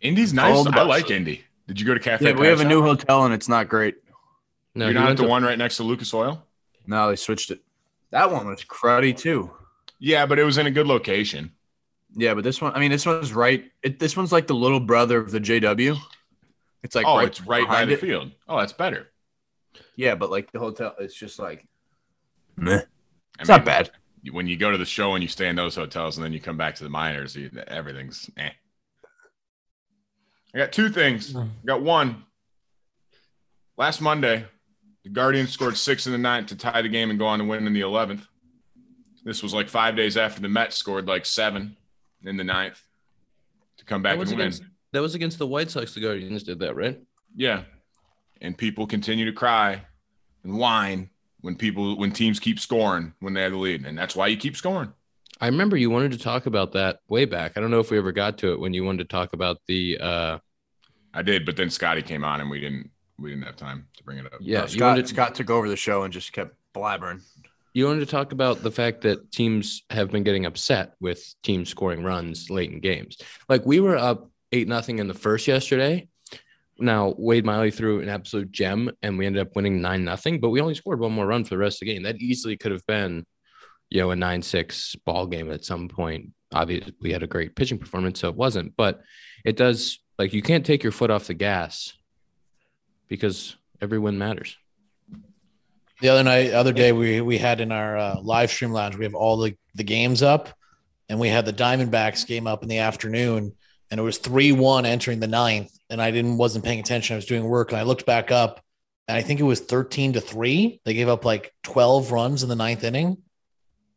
Indy's 0.00 0.34
nice. 0.34 0.66
I 0.66 0.70
bus. 0.70 0.86
like 0.86 1.10
Indy. 1.10 1.44
Did 1.66 1.80
you 1.80 1.86
go 1.86 1.94
to 1.94 2.00
Cafe? 2.00 2.26
Yeah, 2.26 2.32
we 2.32 2.46
have 2.46 2.60
a 2.60 2.64
new 2.64 2.82
hotel 2.82 3.24
and 3.24 3.32
it's 3.32 3.48
not 3.48 3.68
great. 3.68 3.96
no. 4.74 4.86
you're 4.86 4.94
not 4.94 5.10
at 5.10 5.16
the 5.16 5.22
to- 5.22 5.28
one 5.28 5.42
right 5.42 5.56
next 5.56 5.78
to 5.78 5.82
Lucas 5.82 6.12
Oil. 6.12 6.44
No, 6.86 7.08
they 7.08 7.16
switched 7.16 7.50
it. 7.50 7.60
That 8.10 8.30
one 8.30 8.46
was 8.46 8.62
cruddy 8.64 9.16
too. 9.16 9.50
Yeah, 9.98 10.26
but 10.26 10.38
it 10.38 10.44
was 10.44 10.58
in 10.58 10.66
a 10.66 10.70
good 10.70 10.86
location. 10.86 11.52
Yeah, 12.14 12.34
but 12.34 12.44
this 12.44 12.60
one, 12.60 12.72
I 12.74 12.78
mean, 12.78 12.90
this 12.90 13.06
one's 13.06 13.32
right. 13.32 13.64
It, 13.82 13.98
this 13.98 14.16
one's 14.16 14.30
like 14.32 14.46
the 14.46 14.54
little 14.54 14.80
brother 14.80 15.18
of 15.18 15.30
the 15.30 15.40
JW. 15.40 15.98
It's 16.82 16.94
like 16.94 17.06
oh, 17.06 17.16
right 17.16 17.28
it's 17.28 17.40
right 17.40 17.66
by 17.66 17.70
behind 17.70 17.90
the 17.90 17.94
it. 17.94 18.00
field. 18.00 18.30
Oh, 18.46 18.58
that's 18.58 18.74
better. 18.74 19.08
Yeah, 19.96 20.14
but 20.14 20.30
like 20.30 20.50
the 20.52 20.58
hotel, 20.58 20.94
it's 20.98 21.14
just 21.14 21.38
like, 21.38 21.66
meh. 22.56 22.76
I 22.76 23.40
It's 23.40 23.48
mean, 23.48 23.58
not 23.58 23.64
bad. 23.64 23.90
When 24.30 24.46
you 24.46 24.56
go 24.56 24.70
to 24.70 24.78
the 24.78 24.84
show 24.84 25.14
and 25.14 25.22
you 25.22 25.28
stay 25.28 25.48
in 25.48 25.56
those 25.56 25.74
hotels 25.74 26.16
and 26.16 26.24
then 26.24 26.32
you 26.32 26.40
come 26.40 26.56
back 26.56 26.74
to 26.76 26.84
the 26.84 26.90
minors, 26.90 27.36
you, 27.36 27.50
everything's 27.66 28.30
eh. 28.36 28.50
I 30.54 30.58
got 30.58 30.72
two 30.72 30.88
things. 30.88 31.34
I 31.34 31.46
got 31.66 31.82
one. 31.82 32.24
Last 33.76 34.00
Monday, 34.00 34.46
the 35.02 35.10
Guardians 35.10 35.50
scored 35.50 35.76
six 35.76 36.06
in 36.06 36.12
the 36.12 36.18
ninth 36.18 36.46
to 36.48 36.56
tie 36.56 36.80
the 36.80 36.88
game 36.88 37.10
and 37.10 37.18
go 37.18 37.26
on 37.26 37.40
to 37.40 37.44
win 37.44 37.66
in 37.66 37.72
the 37.72 37.80
11th. 37.80 38.22
This 39.24 39.42
was 39.42 39.52
like 39.52 39.68
five 39.68 39.96
days 39.96 40.16
after 40.16 40.40
the 40.40 40.48
Mets 40.48 40.76
scored 40.76 41.06
like 41.06 41.26
seven 41.26 41.76
in 42.22 42.36
the 42.36 42.44
ninth 42.44 42.80
to 43.78 43.84
come 43.84 44.02
back 44.02 44.12
and 44.12 44.20
win. 44.20 44.32
against 44.32 44.62
that 44.92 45.02
was 45.02 45.14
against 45.14 45.38
the 45.38 45.46
White 45.46 45.70
Sox. 45.70 45.92
The 45.92 46.00
Guardians 46.00 46.44
did 46.44 46.60
that, 46.60 46.76
right? 46.76 47.00
Yeah. 47.34 47.64
And 48.44 48.56
people 48.56 48.86
continue 48.86 49.24
to 49.24 49.32
cry 49.32 49.80
and 50.42 50.58
whine 50.58 51.08
when 51.40 51.56
people 51.56 51.96
when 51.96 52.12
teams 52.12 52.38
keep 52.38 52.60
scoring 52.60 53.14
when 53.20 53.32
they 53.32 53.40
have 53.42 53.52
the 53.52 53.58
lead. 53.58 53.86
And 53.86 53.96
that's 53.96 54.14
why 54.14 54.26
you 54.26 54.36
keep 54.36 54.54
scoring. 54.54 54.92
I 55.40 55.46
remember 55.46 55.78
you 55.78 55.88
wanted 55.88 56.12
to 56.12 56.18
talk 56.18 56.44
about 56.44 56.72
that 56.72 57.00
way 57.08 57.24
back. 57.24 57.52
I 57.56 57.60
don't 57.60 57.70
know 57.70 57.80
if 57.80 57.90
we 57.90 57.96
ever 57.96 58.12
got 58.12 58.36
to 58.38 58.52
it 58.52 58.60
when 58.60 58.74
you 58.74 58.84
wanted 58.84 59.08
to 59.08 59.12
talk 59.12 59.32
about 59.32 59.56
the 59.66 59.98
uh 59.98 60.38
I 61.14 61.22
did, 61.22 61.46
but 61.46 61.56
then 61.56 61.70
Scotty 61.70 62.02
came 62.02 62.22
on 62.22 62.42
and 62.42 62.50
we 62.50 62.60
didn't 62.60 62.90
we 63.18 63.30
didn't 63.30 63.44
have 63.46 63.56
time 63.56 63.86
to 63.96 64.04
bring 64.04 64.18
it 64.18 64.26
up. 64.26 64.32
yeah, 64.40 64.58
No, 64.58 64.64
you 64.64 64.68
Scott, 64.68 64.80
wanted 64.90 65.08
Scott 65.08 65.34
took 65.34 65.48
over 65.48 65.68
the 65.68 65.76
show 65.76 66.02
and 66.02 66.12
just 66.12 66.32
kept 66.34 66.54
blabbering. 66.74 67.22
you 67.72 67.86
wanted 67.86 68.00
to 68.00 68.06
talk 68.06 68.32
about 68.32 68.62
the 68.62 68.70
fact 68.70 69.00
that 69.02 69.32
teams 69.32 69.84
have 69.88 70.10
been 70.10 70.22
getting 70.22 70.44
upset 70.44 70.94
with 71.00 71.34
teams 71.42 71.70
scoring 71.70 72.02
runs 72.02 72.50
late 72.50 72.70
in 72.70 72.80
games. 72.80 73.16
Like 73.48 73.64
we 73.64 73.80
were 73.80 73.96
up 73.96 74.30
eight 74.52 74.68
nothing 74.68 74.98
in 74.98 75.08
the 75.08 75.14
first 75.14 75.48
yesterday. 75.48 76.08
Now 76.78 77.14
Wade 77.16 77.44
Miley 77.44 77.70
threw 77.70 78.00
an 78.00 78.08
absolute 78.08 78.50
gem 78.50 78.90
and 79.02 79.16
we 79.16 79.26
ended 79.26 79.42
up 79.42 79.54
winning 79.54 79.80
nine 79.80 80.04
nothing, 80.04 80.40
but 80.40 80.50
we 80.50 80.60
only 80.60 80.74
scored 80.74 81.00
one 81.00 81.12
more 81.12 81.26
run 81.26 81.44
for 81.44 81.50
the 81.50 81.58
rest 81.58 81.76
of 81.76 81.86
the 81.86 81.94
game. 81.94 82.02
That 82.02 82.20
easily 82.20 82.56
could 82.56 82.72
have 82.72 82.86
been, 82.86 83.24
you 83.90 84.00
know, 84.00 84.10
a 84.10 84.16
nine 84.16 84.42
six 84.42 84.96
ball 85.04 85.26
game 85.26 85.50
at 85.50 85.64
some 85.64 85.88
point. 85.88 86.30
Obviously, 86.52 86.94
we 87.00 87.12
had 87.12 87.22
a 87.22 87.28
great 87.28 87.54
pitching 87.54 87.78
performance, 87.78 88.20
so 88.20 88.28
it 88.28 88.36
wasn't. 88.36 88.76
But 88.76 89.02
it 89.44 89.56
does 89.56 89.98
like 90.18 90.32
you 90.32 90.42
can't 90.42 90.66
take 90.66 90.82
your 90.82 90.92
foot 90.92 91.10
off 91.10 91.26
the 91.26 91.34
gas 91.34 91.92
because 93.08 93.56
every 93.80 93.98
win 93.98 94.18
matters. 94.18 94.56
The 96.00 96.08
other 96.08 96.24
night, 96.24 96.52
other 96.52 96.72
day, 96.72 96.92
we 96.92 97.20
we 97.20 97.38
had 97.38 97.60
in 97.60 97.70
our 97.70 97.96
uh, 97.96 98.20
live 98.20 98.50
stream 98.50 98.72
lounge, 98.72 98.96
we 98.96 99.04
have 99.04 99.14
all 99.14 99.36
the, 99.36 99.56
the 99.74 99.84
games 99.84 100.22
up, 100.22 100.50
and 101.08 101.20
we 101.20 101.28
had 101.28 101.46
the 101.46 101.52
Diamondbacks 101.52 102.26
game 102.26 102.46
up 102.46 102.62
in 102.62 102.68
the 102.68 102.78
afternoon, 102.78 103.52
and 103.90 104.00
it 104.00 104.02
was 104.02 104.18
three 104.18 104.52
one 104.52 104.86
entering 104.86 105.20
the 105.20 105.28
ninth, 105.28 105.70
and 105.94 106.02
I 106.02 106.10
didn't 106.10 106.38
wasn't 106.38 106.64
paying 106.64 106.80
attention. 106.80 107.14
I 107.14 107.16
was 107.16 107.24
doing 107.24 107.44
work, 107.44 107.70
and 107.70 107.80
I 107.80 107.84
looked 107.84 108.04
back 108.04 108.32
up, 108.32 108.60
and 109.06 109.16
I 109.16 109.22
think 109.22 109.38
it 109.38 109.44
was 109.44 109.60
thirteen 109.60 110.14
to 110.14 110.20
three. 110.20 110.80
They 110.84 110.92
gave 110.92 111.08
up 111.08 111.24
like 111.24 111.54
twelve 111.62 112.10
runs 112.10 112.42
in 112.42 112.48
the 112.48 112.56
ninth 112.56 112.82
inning. 112.82 113.18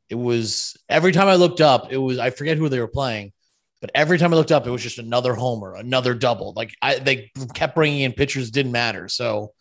It 0.08 0.16
was 0.16 0.78
every 0.88 1.12
time 1.12 1.28
I 1.28 1.36
looked 1.36 1.60
up, 1.60 1.92
it 1.92 1.98
was 1.98 2.20
I 2.20 2.30
forget 2.30 2.58
who 2.58 2.70
they 2.70 2.80
were 2.80 2.88
playing, 2.88 3.34
but 3.82 3.90
every 3.96 4.20
time 4.20 4.32
I 4.32 4.38
looked 4.38 4.52
up, 4.52 4.68
it 4.68 4.70
was 4.70 4.84
just 4.84 5.00
another 5.00 5.34
homer, 5.34 5.74
another 5.74 6.14
double. 6.14 6.54
Like 6.56 6.72
I, 6.84 7.00
they 7.00 7.32
kept 7.56 7.74
bringing 7.74 8.02
in 8.02 8.14
pitchers, 8.14 8.52
didn't 8.52 8.72
matter. 8.72 9.08
So, 9.08 9.54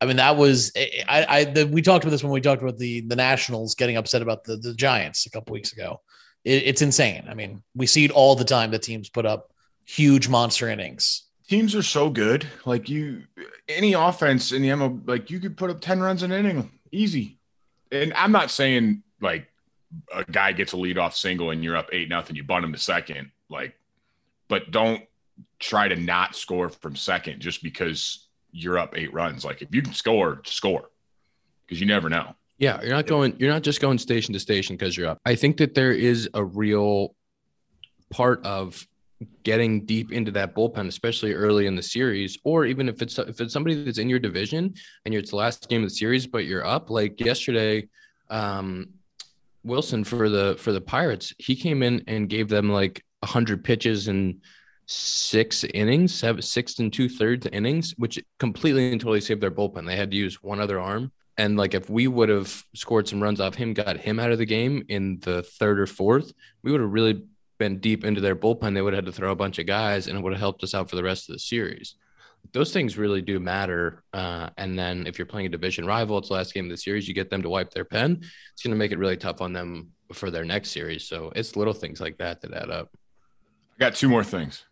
I 0.00 0.06
mean, 0.06 0.16
that 0.16 0.38
was 0.38 0.72
I. 0.74 1.26
I 1.28 1.44
the, 1.44 1.66
we 1.66 1.82
talked 1.82 2.04
about 2.04 2.12
this 2.12 2.24
when 2.24 2.32
we 2.32 2.40
talked 2.40 2.62
about 2.62 2.78
the 2.78 3.02
the 3.02 3.16
Nationals 3.16 3.74
getting 3.74 3.98
upset 3.98 4.22
about 4.22 4.44
the 4.44 4.56
the 4.56 4.72
Giants 4.72 5.26
a 5.26 5.30
couple 5.30 5.52
weeks 5.52 5.74
ago. 5.74 6.00
It, 6.42 6.62
it's 6.64 6.80
insane. 6.80 7.26
I 7.28 7.34
mean, 7.34 7.62
we 7.76 7.86
see 7.86 8.06
it 8.06 8.12
all 8.12 8.34
the 8.34 8.44
time 8.44 8.70
that 8.70 8.82
teams 8.82 9.10
put 9.10 9.26
up 9.26 9.52
huge 9.84 10.26
monster 10.26 10.70
innings. 10.70 11.24
Teams 11.52 11.74
are 11.74 11.82
so 11.82 12.08
good. 12.08 12.46
Like 12.64 12.88
you, 12.88 13.24
any 13.68 13.92
offense 13.92 14.52
in 14.52 14.62
the 14.62 14.68
MLB, 14.68 15.06
like 15.06 15.30
you 15.30 15.38
could 15.38 15.54
put 15.54 15.68
up 15.68 15.82
ten 15.82 16.00
runs 16.00 16.22
in 16.22 16.32
an 16.32 16.46
inning, 16.46 16.70
easy. 16.90 17.36
And 17.90 18.14
I'm 18.14 18.32
not 18.32 18.50
saying 18.50 19.02
like 19.20 19.48
a 20.14 20.24
guy 20.24 20.52
gets 20.52 20.72
a 20.72 20.76
leadoff 20.76 21.12
single 21.12 21.50
and 21.50 21.62
you're 21.62 21.76
up 21.76 21.90
eight 21.92 22.08
nothing, 22.08 22.36
you 22.36 22.42
bunt 22.42 22.64
him 22.64 22.72
to 22.72 22.78
second, 22.78 23.32
like, 23.50 23.74
but 24.48 24.70
don't 24.70 25.02
try 25.58 25.88
to 25.88 25.96
not 25.96 26.34
score 26.34 26.70
from 26.70 26.96
second 26.96 27.40
just 27.40 27.62
because 27.62 28.28
you're 28.50 28.78
up 28.78 28.96
eight 28.96 29.12
runs. 29.12 29.44
Like 29.44 29.60
if 29.60 29.74
you 29.74 29.82
can 29.82 29.92
score, 29.92 30.40
score 30.46 30.88
because 31.66 31.78
you 31.82 31.86
never 31.86 32.08
know. 32.08 32.34
Yeah, 32.56 32.80
you're 32.80 32.94
not 32.94 33.06
going. 33.06 33.36
You're 33.38 33.52
not 33.52 33.60
just 33.60 33.82
going 33.82 33.98
station 33.98 34.32
to 34.32 34.40
station 34.40 34.76
because 34.76 34.96
you're 34.96 35.08
up. 35.08 35.18
I 35.26 35.34
think 35.34 35.58
that 35.58 35.74
there 35.74 35.92
is 35.92 36.30
a 36.32 36.42
real 36.42 37.14
part 38.08 38.42
of 38.42 38.86
getting 39.42 39.84
deep 39.84 40.12
into 40.12 40.30
that 40.32 40.54
bullpen, 40.54 40.88
especially 40.88 41.32
early 41.32 41.66
in 41.66 41.74
the 41.74 41.82
series, 41.82 42.38
or 42.44 42.66
even 42.66 42.88
if 42.88 43.02
it's 43.02 43.18
if 43.18 43.40
it's 43.40 43.52
somebody 43.52 43.84
that's 43.84 43.98
in 43.98 44.08
your 44.08 44.18
division 44.18 44.74
and 45.04 45.14
it's 45.14 45.30
the 45.30 45.36
last 45.36 45.68
game 45.68 45.82
of 45.82 45.88
the 45.88 45.94
series, 45.94 46.26
but 46.26 46.44
you're 46.44 46.66
up. 46.66 46.90
Like 46.90 47.20
yesterday, 47.20 47.88
um, 48.30 48.90
Wilson 49.64 50.04
for 50.04 50.28
the 50.28 50.56
for 50.58 50.72
the 50.72 50.80
Pirates, 50.80 51.34
he 51.38 51.54
came 51.54 51.82
in 51.82 52.02
and 52.06 52.28
gave 52.28 52.48
them 52.48 52.70
like 52.70 53.04
hundred 53.24 53.64
pitches 53.64 54.08
and 54.08 54.40
six 54.86 55.64
innings, 55.64 56.14
seven, 56.14 56.42
six 56.42 56.78
and 56.78 56.92
two 56.92 57.08
thirds 57.08 57.46
innings, 57.46 57.94
which 57.96 58.22
completely 58.38 58.92
and 58.92 59.00
totally 59.00 59.20
saved 59.20 59.40
their 59.40 59.50
bullpen. 59.50 59.86
They 59.86 59.96
had 59.96 60.10
to 60.10 60.16
use 60.16 60.42
one 60.42 60.60
other 60.60 60.80
arm. 60.80 61.12
And 61.38 61.56
like 61.56 61.74
if 61.74 61.88
we 61.88 62.08
would 62.08 62.28
have 62.28 62.64
scored 62.74 63.08
some 63.08 63.22
runs 63.22 63.40
off 63.40 63.54
him, 63.54 63.72
got 63.72 63.96
him 63.96 64.20
out 64.20 64.32
of 64.32 64.38
the 64.38 64.44
game 64.44 64.84
in 64.88 65.18
the 65.20 65.42
third 65.42 65.80
or 65.80 65.86
fourth, 65.86 66.32
we 66.62 66.72
would 66.72 66.80
have 66.80 66.92
really 66.92 67.22
been 67.62 67.78
deep 67.78 68.04
into 68.04 68.20
their 68.20 68.34
bullpen. 68.34 68.74
They 68.74 68.82
would 68.82 68.92
have 68.92 69.04
had 69.04 69.12
to 69.12 69.16
throw 69.16 69.30
a 69.30 69.36
bunch 69.36 69.60
of 69.60 69.66
guys 69.66 70.08
and 70.08 70.18
it 70.18 70.20
would 70.20 70.32
have 70.32 70.40
helped 70.40 70.64
us 70.64 70.74
out 70.74 70.90
for 70.90 70.96
the 70.96 71.02
rest 71.04 71.28
of 71.28 71.34
the 71.34 71.38
series. 71.38 71.94
Those 72.52 72.72
things 72.72 72.98
really 72.98 73.22
do 73.22 73.38
matter. 73.38 74.02
Uh, 74.12 74.50
and 74.56 74.76
then 74.76 75.06
if 75.06 75.16
you're 75.16 75.26
playing 75.26 75.46
a 75.46 75.48
division 75.48 75.86
rival, 75.86 76.18
it's 76.18 76.28
the 76.28 76.34
last 76.34 76.52
game 76.54 76.64
of 76.64 76.70
the 76.72 76.76
series, 76.76 77.06
you 77.06 77.14
get 77.14 77.30
them 77.30 77.42
to 77.42 77.48
wipe 77.48 77.70
their 77.70 77.84
pen. 77.84 78.18
It's 78.52 78.62
going 78.64 78.72
to 78.72 78.76
make 78.76 78.90
it 78.90 78.98
really 78.98 79.16
tough 79.16 79.40
on 79.40 79.52
them 79.52 79.90
for 80.12 80.28
their 80.28 80.44
next 80.44 80.70
series. 80.70 81.06
So 81.06 81.32
it's 81.36 81.54
little 81.54 81.72
things 81.72 82.00
like 82.00 82.18
that 82.18 82.40
that 82.40 82.52
add 82.52 82.68
up. 82.68 82.90
I 83.76 83.78
got 83.78 83.94
two 83.94 84.08
more 84.08 84.24
things. 84.24 84.64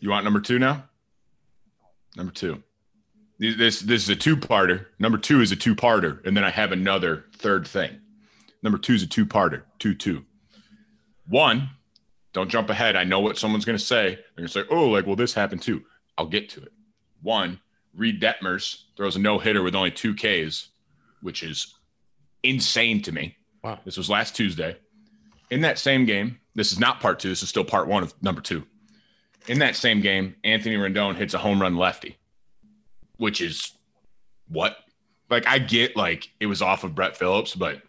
You 0.00 0.10
want 0.10 0.24
number 0.24 0.40
two 0.40 0.58
now? 0.58 0.84
Number 2.16 2.32
two. 2.32 2.64
This 3.38 3.80
this 3.80 4.02
is 4.02 4.08
a 4.08 4.16
two-parter. 4.16 4.86
Number 4.98 5.18
two 5.18 5.40
is 5.40 5.50
a 5.52 5.56
two-parter, 5.56 6.24
and 6.24 6.36
then 6.36 6.44
I 6.44 6.50
have 6.50 6.72
another 6.72 7.26
third 7.36 7.66
thing. 7.66 8.00
Number 8.62 8.78
two 8.78 8.94
is 8.94 9.02
a 9.02 9.08
two-parter. 9.08 9.62
Two 9.78 9.94
two. 9.94 10.24
One, 11.26 11.70
don't 12.34 12.50
jump 12.50 12.68
ahead. 12.68 12.96
I 12.96 13.04
know 13.04 13.20
what 13.20 13.38
someone's 13.38 13.64
going 13.64 13.78
to 13.78 13.84
say. 13.84 14.16
They're 14.16 14.24
going 14.36 14.48
to 14.48 14.52
say, 14.52 14.64
"Oh, 14.70 14.90
like, 14.90 15.06
well, 15.06 15.16
this 15.16 15.32
happened 15.32 15.62
too." 15.62 15.82
I'll 16.18 16.26
get 16.26 16.50
to 16.50 16.62
it. 16.62 16.72
One, 17.22 17.60
Reid 17.96 18.20
Detmers 18.20 18.82
throws 18.96 19.16
a 19.16 19.18
no 19.18 19.38
hitter 19.38 19.62
with 19.62 19.74
only 19.74 19.90
two 19.90 20.14
Ks, 20.14 20.68
which 21.22 21.42
is 21.42 21.74
insane 22.42 23.02
to 23.02 23.12
me. 23.12 23.36
Wow. 23.62 23.80
This 23.84 23.96
was 23.96 24.10
last 24.10 24.36
Tuesday. 24.36 24.76
In 25.50 25.62
that 25.62 25.78
same 25.78 26.04
game, 26.04 26.38
this 26.54 26.70
is 26.70 26.78
not 26.78 27.00
part 27.00 27.18
two. 27.18 27.30
This 27.30 27.42
is 27.42 27.48
still 27.48 27.64
part 27.64 27.88
one 27.88 28.02
of 28.02 28.14
number 28.22 28.40
two. 28.40 28.64
In 29.48 29.58
that 29.60 29.76
same 29.76 30.00
game, 30.00 30.36
Anthony 30.44 30.76
Rendon 30.76 31.16
hits 31.16 31.34
a 31.34 31.38
home 31.38 31.60
run 31.60 31.76
lefty, 31.76 32.16
which 33.16 33.40
is 33.40 33.72
what? 34.48 34.76
Like, 35.30 35.46
I 35.46 35.58
get 35.58 35.96
like 35.96 36.30
it 36.40 36.46
was 36.46 36.62
off 36.62 36.84
of 36.84 36.94
Brett 36.94 37.16
Phillips, 37.16 37.54
but 37.54 37.82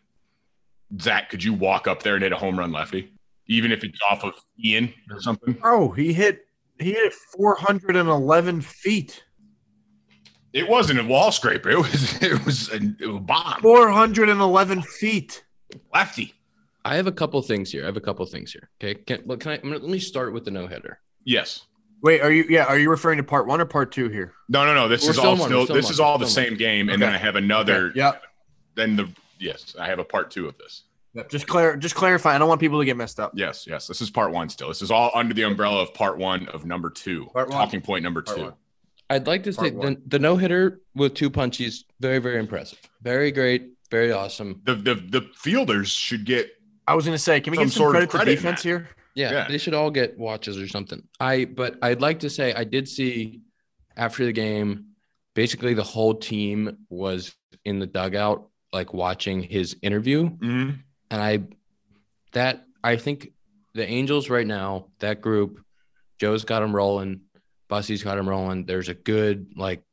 Zach, 0.99 1.29
could 1.29 1.43
you 1.43 1.53
walk 1.53 1.87
up 1.87 2.03
there 2.03 2.15
and 2.15 2.23
hit 2.23 2.31
a 2.31 2.37
home 2.37 2.57
run 2.57 2.71
lefty, 2.71 3.11
even 3.47 3.71
if 3.71 3.83
it's 3.83 3.99
off 4.09 4.23
of 4.23 4.33
Ian 4.63 4.93
or 5.11 5.21
something? 5.21 5.57
Oh, 5.63 5.91
he 5.91 6.13
hit 6.13 6.45
he 6.79 6.93
hit 6.93 7.13
411 7.13 8.61
feet. 8.61 9.23
It 10.53 10.67
wasn't 10.69 10.99
a 10.99 11.03
wall 11.03 11.31
scraper. 11.31 11.69
It 11.69 11.77
was 11.77 12.13
it 12.21 12.45
was 12.45 12.69
a, 12.71 12.75
it 12.75 13.07
was 13.07 13.17
a 13.17 13.19
bomb. 13.19 13.61
411 13.61 14.81
feet. 14.81 15.43
Lefty. 15.93 16.33
I 16.83 16.95
have 16.95 17.07
a 17.07 17.11
couple 17.11 17.41
things 17.41 17.71
here. 17.71 17.83
I 17.83 17.87
have 17.87 17.97
a 17.97 18.01
couple 18.01 18.25
things 18.27 18.51
here. 18.51 18.69
Okay. 18.79 18.93
Can, 18.93 19.23
well, 19.25 19.37
can 19.37 19.51
I, 19.51 19.55
I'm 19.55 19.61
gonna, 19.63 19.79
let 19.79 19.89
me 19.89 19.99
start 19.99 20.33
with 20.33 20.45
the 20.45 20.51
no 20.51 20.67
hitter. 20.67 20.99
Yes. 21.23 21.65
Wait, 22.03 22.21
are 22.21 22.31
you 22.31 22.45
yeah, 22.47 22.65
are 22.65 22.77
you 22.77 22.89
referring 22.89 23.17
to 23.17 23.23
part 23.23 23.47
1 23.47 23.59
or 23.59 23.65
part 23.65 23.91
2 23.91 24.09
here? 24.09 24.33
No, 24.49 24.65
no, 24.65 24.73
no. 24.75 24.87
This 24.87 25.03
We're 25.03 25.09
is 25.11 25.17
still 25.17 25.29
all 25.31 25.37
one, 25.37 25.49
still, 25.49 25.63
still 25.65 25.75
this 25.75 25.85
one, 25.85 25.91
is 25.93 25.99
all 25.99 26.19
we're 26.19 26.25
the 26.25 26.31
still 26.31 26.43
same 26.45 26.57
game, 26.57 26.89
and 26.89 27.01
Okay. 27.01 27.11
then 27.11 27.15
I 27.15 27.17
have 27.17 27.35
another. 27.35 27.91
Yeah. 27.95 28.13
Then 28.75 28.95
the 28.95 29.09
yes, 29.39 29.75
I 29.79 29.87
have 29.87 29.99
a 29.99 30.03
part 30.03 30.29
two 30.29 30.47
of 30.47 30.57
this. 30.57 30.83
Yep. 31.15 31.29
Just 31.29 31.47
clear 31.47 31.77
just 31.77 31.95
clarify. 31.95 32.35
I 32.35 32.37
don't 32.37 32.49
want 32.49 32.59
people 32.59 32.79
to 32.79 32.85
get 32.85 32.97
messed 32.97 33.19
up. 33.19 33.31
Yes, 33.35 33.65
yes. 33.67 33.87
This 33.87 34.01
is 34.01 34.09
part 34.11 34.31
one 34.31 34.49
still. 34.49 34.67
This 34.67 34.81
is 34.81 34.91
all 34.91 35.11
under 35.15 35.33
the 35.33 35.43
umbrella 35.43 35.81
of 35.81 35.93
part 35.93 36.17
one 36.17 36.47
of 36.49 36.65
number 36.65 36.89
two. 36.89 37.25
Part 37.33 37.49
one. 37.49 37.57
Talking 37.57 37.81
point 37.81 38.03
number 38.03 38.21
Part 38.21 38.37
two. 38.37 38.43
one. 38.45 38.53
I'd 39.09 39.27
like 39.27 39.43
to 39.43 39.53
say 39.53 39.71
Part 39.71 39.73
the, 39.73 39.79
one. 39.79 40.01
the 40.07 40.19
no 40.19 40.35
hitter 40.35 40.81
with 40.95 41.13
two 41.13 41.29
punchies, 41.29 41.83
very, 41.99 42.19
very 42.19 42.39
impressive. 42.39 42.79
Very 43.01 43.31
great. 43.31 43.69
Very 43.91 44.11
awesome. 44.11 44.61
The, 44.65 44.75
the 44.75 44.95
the 44.95 45.29
fielders 45.35 45.89
should 45.89 46.25
get 46.25 46.49
I 46.87 46.95
was 46.95 47.05
going 47.05 47.15
to 47.15 47.23
say, 47.23 47.39
can 47.39 47.51
we 47.51 47.57
Some 47.57 47.65
give 47.65 47.73
some 47.73 47.79
sort 47.81 47.95
of 47.95 48.09
credit 48.09 48.11
to 48.11 48.17
credit 48.17 48.35
defense 48.35 48.61
here? 48.63 48.89
Yeah, 49.15 49.31
Yeah. 49.31 49.47
they 49.47 49.57
should 49.57 49.73
all 49.73 49.89
get 49.91 50.17
watches 50.19 50.57
or 50.57 50.67
something. 50.67 51.01
I 51.19 51.45
but 51.45 51.77
I'd 51.81 52.01
like 52.01 52.19
to 52.21 52.29
say 52.29 52.53
I 52.53 52.63
did 52.65 52.89
see 52.89 53.41
after 53.95 54.25
the 54.25 54.33
game, 54.33 54.87
basically 55.35 55.73
the 55.75 55.83
whole 55.83 56.13
team 56.15 56.79
was 56.89 57.33
in 57.63 57.79
the 57.79 57.87
dugout, 57.87 58.49
like 58.73 58.93
watching 58.93 59.41
his 59.41 59.77
interview. 59.81 60.29
Mhm. 60.37 60.79
And 61.11 61.21
I 61.21 61.39
that 62.33 62.63
I 62.83 62.97
think 62.97 63.29
the 63.73 63.87
Angels 63.87 64.29
right 64.29 64.47
now, 64.47 64.87
that 64.99 65.21
group, 65.21 65.59
Joe's 66.19 66.45
got 66.45 66.61
them 66.61 66.75
rolling, 66.75 67.21
Bussy's 67.69 68.03
got 68.03 68.15
them 68.15 68.29
rolling. 68.29 68.65
There's 68.65 68.89
a 68.89 68.93
good 68.93 69.53
like 69.55 69.83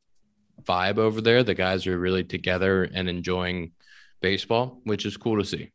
vibe 0.61 0.97
over 0.97 1.21
there. 1.21 1.43
The 1.43 1.53
guys 1.53 1.87
are 1.87 1.97
really 1.97 2.23
together 2.23 2.83
and 2.83 3.09
enjoying 3.09 3.71
baseball, 4.21 4.79
which 4.83 5.05
is 5.05 5.17
cool 5.17 5.37
to 5.37 5.45
see. 5.45 5.71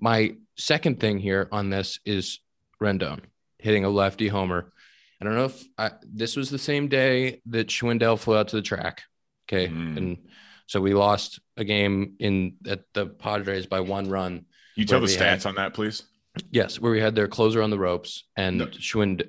My 0.00 0.36
second 0.56 1.00
thing 1.00 1.18
here 1.18 1.48
on 1.52 1.70
this 1.70 2.00
is 2.04 2.40
Rendon 2.82 3.20
hitting 3.58 3.84
a 3.84 3.88
lefty 3.88 4.28
homer. 4.28 4.72
I 5.20 5.24
don't 5.24 5.36
know 5.36 5.46
if 5.46 5.64
I, 5.78 5.92
this 6.02 6.36
was 6.36 6.50
the 6.50 6.58
same 6.58 6.88
day 6.88 7.40
that 7.46 7.68
Schwindel 7.68 8.18
flew 8.18 8.36
out 8.36 8.48
to 8.48 8.56
the 8.56 8.62
track. 8.62 9.02
Okay. 9.48 9.68
Mm. 9.68 9.96
And 9.96 10.18
so 10.66 10.80
we 10.80 10.92
lost 10.92 11.40
a 11.56 11.64
game 11.64 12.14
in 12.18 12.56
at 12.66 12.80
the 12.92 13.06
Padres 13.06 13.66
by 13.66 13.80
one 13.80 14.08
run. 14.08 14.46
You 14.76 14.84
tell 14.84 15.00
the 15.00 15.06
we 15.06 15.14
had- 15.14 15.38
stats 15.40 15.46
on 15.46 15.54
that, 15.56 15.74
please? 15.74 16.02
Yes, 16.50 16.80
where 16.80 16.90
we 16.90 16.98
had 17.00 17.14
their 17.14 17.28
closer 17.28 17.62
on 17.62 17.70
the 17.70 17.78
ropes 17.78 18.24
and 18.36 18.58
No. 18.58 18.66
Schwind 18.66 19.22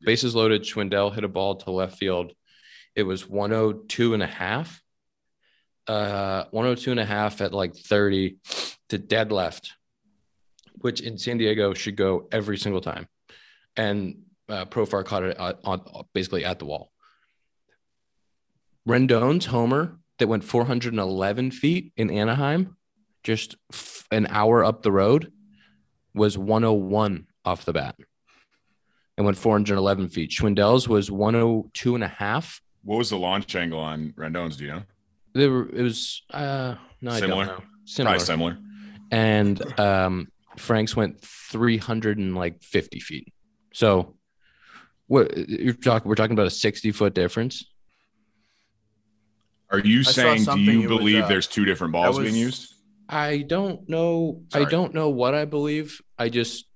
bases 0.00 0.34
loaded. 0.34 0.62
Schwindel 0.62 1.14
hit 1.14 1.22
a 1.22 1.28
ball 1.28 1.56
to 1.56 1.70
left 1.70 1.98
field. 1.98 2.32
It 2.94 3.02
was 3.02 3.28
102 3.28 4.14
and 4.14 4.22
a 4.22 4.26
half. 4.26 4.80
Uh, 5.86 6.44
102 6.50 6.90
and 6.90 7.00
a 7.00 7.04
half 7.04 7.42
at 7.42 7.52
like 7.52 7.76
30 7.76 8.38
to 8.88 8.96
dead 8.98 9.30
left, 9.30 9.72
which 10.76 11.02
in 11.02 11.18
San 11.18 11.36
Diego 11.36 11.74
should 11.74 11.96
go 11.96 12.26
every 12.32 12.56
single 12.56 12.80
time. 12.80 13.08
And 13.76 14.22
uh, 14.48 14.64
Profar 14.64 15.04
caught 15.04 15.24
it 15.24 15.38
on, 15.38 15.54
on 15.64 16.04
basically 16.14 16.46
at 16.46 16.58
the 16.58 16.64
wall. 16.64 16.90
Rendon's 18.88 19.46
homer 19.46 19.98
that 20.18 20.28
went 20.28 20.44
411 20.44 21.50
feet 21.50 21.92
in 21.96 22.10
Anaheim, 22.10 22.76
just 23.22 23.56
f- 23.72 24.06
an 24.10 24.26
hour 24.30 24.64
up 24.64 24.82
the 24.82 24.92
road, 24.92 25.32
was 26.14 26.36
101 26.38 27.26
off 27.44 27.64
the 27.64 27.72
bat 27.72 27.96
and 29.16 29.24
went 29.24 29.36
411 29.38 30.08
feet. 30.08 30.30
Schwindel's 30.30 30.88
was 30.88 31.10
102 31.10 31.94
and 31.94 32.04
a 32.04 32.08
half. 32.08 32.60
What 32.84 32.98
was 32.98 33.10
the 33.10 33.18
launch 33.18 33.54
angle 33.56 33.78
on 33.80 34.12
Rendon's? 34.16 34.56
Do 34.56 34.64
you 34.64 34.70
know? 34.70 34.82
There 35.34 35.50
were, 35.50 35.68
it 35.68 35.82
was 35.82 36.22
uh 36.30 36.74
no, 37.00 37.10
I 37.12 37.20
Similar? 37.20 37.44
don't 37.44 37.58
know. 37.58 37.64
Similar. 37.84 38.12
Probably 38.16 38.26
similar. 38.26 38.58
And 39.10 39.80
um 39.80 40.28
Frank's 40.56 40.96
went 40.96 41.20
350 41.20 43.00
feet. 43.00 43.32
So 43.74 44.16
what 45.06 45.36
you're 45.48 45.74
talking 45.74 46.08
we're 46.08 46.14
talking 46.14 46.32
about 46.32 46.46
a 46.46 46.50
60 46.50 46.90
foot 46.92 47.14
difference. 47.14 47.64
Are 49.70 49.78
you 49.78 50.02
saw 50.02 50.10
saying 50.12 50.44
do 50.44 50.58
you 50.60 50.82
it 50.84 50.88
was, 50.88 50.98
believe 50.98 51.24
uh, 51.24 51.28
there's 51.28 51.46
two 51.46 51.64
different 51.64 51.92
balls 51.92 52.18
was- 52.18 52.24
being 52.30 52.36
used? 52.40 52.74
I 53.08 53.38
don't 53.46 53.88
know. 53.88 54.42
I 54.52 54.64
don't 54.70 54.92
know 54.94 55.08
what 55.08 55.34
I 55.34 55.44
believe. 55.46 56.00
I 56.18 56.28
just 56.28 56.66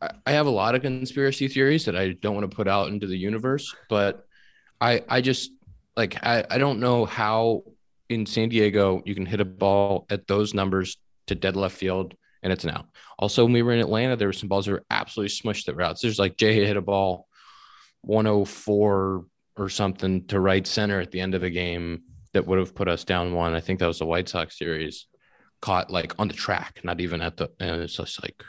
I- 0.00 0.10
I 0.26 0.32
have 0.32 0.46
a 0.46 0.50
lot 0.50 0.74
of 0.74 0.82
conspiracy 0.82 1.48
theories 1.48 1.84
that 1.86 1.96
I 1.96 2.10
don't 2.12 2.34
want 2.34 2.48
to 2.50 2.54
put 2.54 2.68
out 2.68 2.88
into 2.88 3.06
the 3.06 3.16
universe, 3.18 3.74
but 3.88 4.26
I 4.80 5.02
I 5.08 5.20
just 5.20 5.50
like 5.96 6.16
I, 6.24 6.44
I 6.50 6.58
don't 6.58 6.80
know 6.80 7.04
how 7.04 7.64
in 8.08 8.24
San 8.26 8.48
Diego 8.48 9.02
you 9.04 9.14
can 9.14 9.26
hit 9.26 9.40
a 9.40 9.44
ball 9.44 10.06
at 10.10 10.26
those 10.26 10.54
numbers 10.54 10.96
to 11.26 11.34
dead 11.34 11.56
left 11.56 11.76
field 11.76 12.14
and 12.42 12.52
it's 12.52 12.64
an 12.64 12.70
out. 12.70 12.86
Also, 13.18 13.44
when 13.44 13.52
we 13.52 13.62
were 13.62 13.72
in 13.72 13.80
Atlanta, 13.80 14.14
there 14.16 14.28
were 14.28 14.32
some 14.32 14.48
balls 14.48 14.66
that 14.66 14.72
were 14.72 14.84
absolutely 14.90 15.28
smushed 15.30 15.64
that 15.66 15.74
routes. 15.74 16.00
There's 16.00 16.18
like 16.20 16.36
Jay 16.36 16.64
hit 16.64 16.76
a 16.76 16.80
ball 16.80 17.26
104 18.02 19.24
or 19.56 19.68
something 19.68 20.24
to 20.28 20.38
right 20.38 20.66
center 20.66 21.00
at 21.00 21.10
the 21.10 21.20
end 21.20 21.34
of 21.34 21.42
a 21.42 21.50
game 21.50 22.02
that 22.32 22.46
would 22.46 22.58
have 22.58 22.74
put 22.74 22.88
us 22.88 23.04
down 23.04 23.32
one. 23.32 23.54
I 23.54 23.60
think 23.60 23.78
that 23.80 23.86
was 23.86 23.98
the 23.98 24.06
White 24.06 24.28
Sox 24.28 24.58
series, 24.58 25.06
caught 25.60 25.90
like 25.90 26.14
on 26.18 26.28
the 26.28 26.34
track, 26.34 26.80
not 26.84 27.00
even 27.00 27.20
at 27.20 27.36
the. 27.36 27.50
And 27.60 27.82
it's 27.82 27.96
just 27.96 28.22
like, 28.22 28.42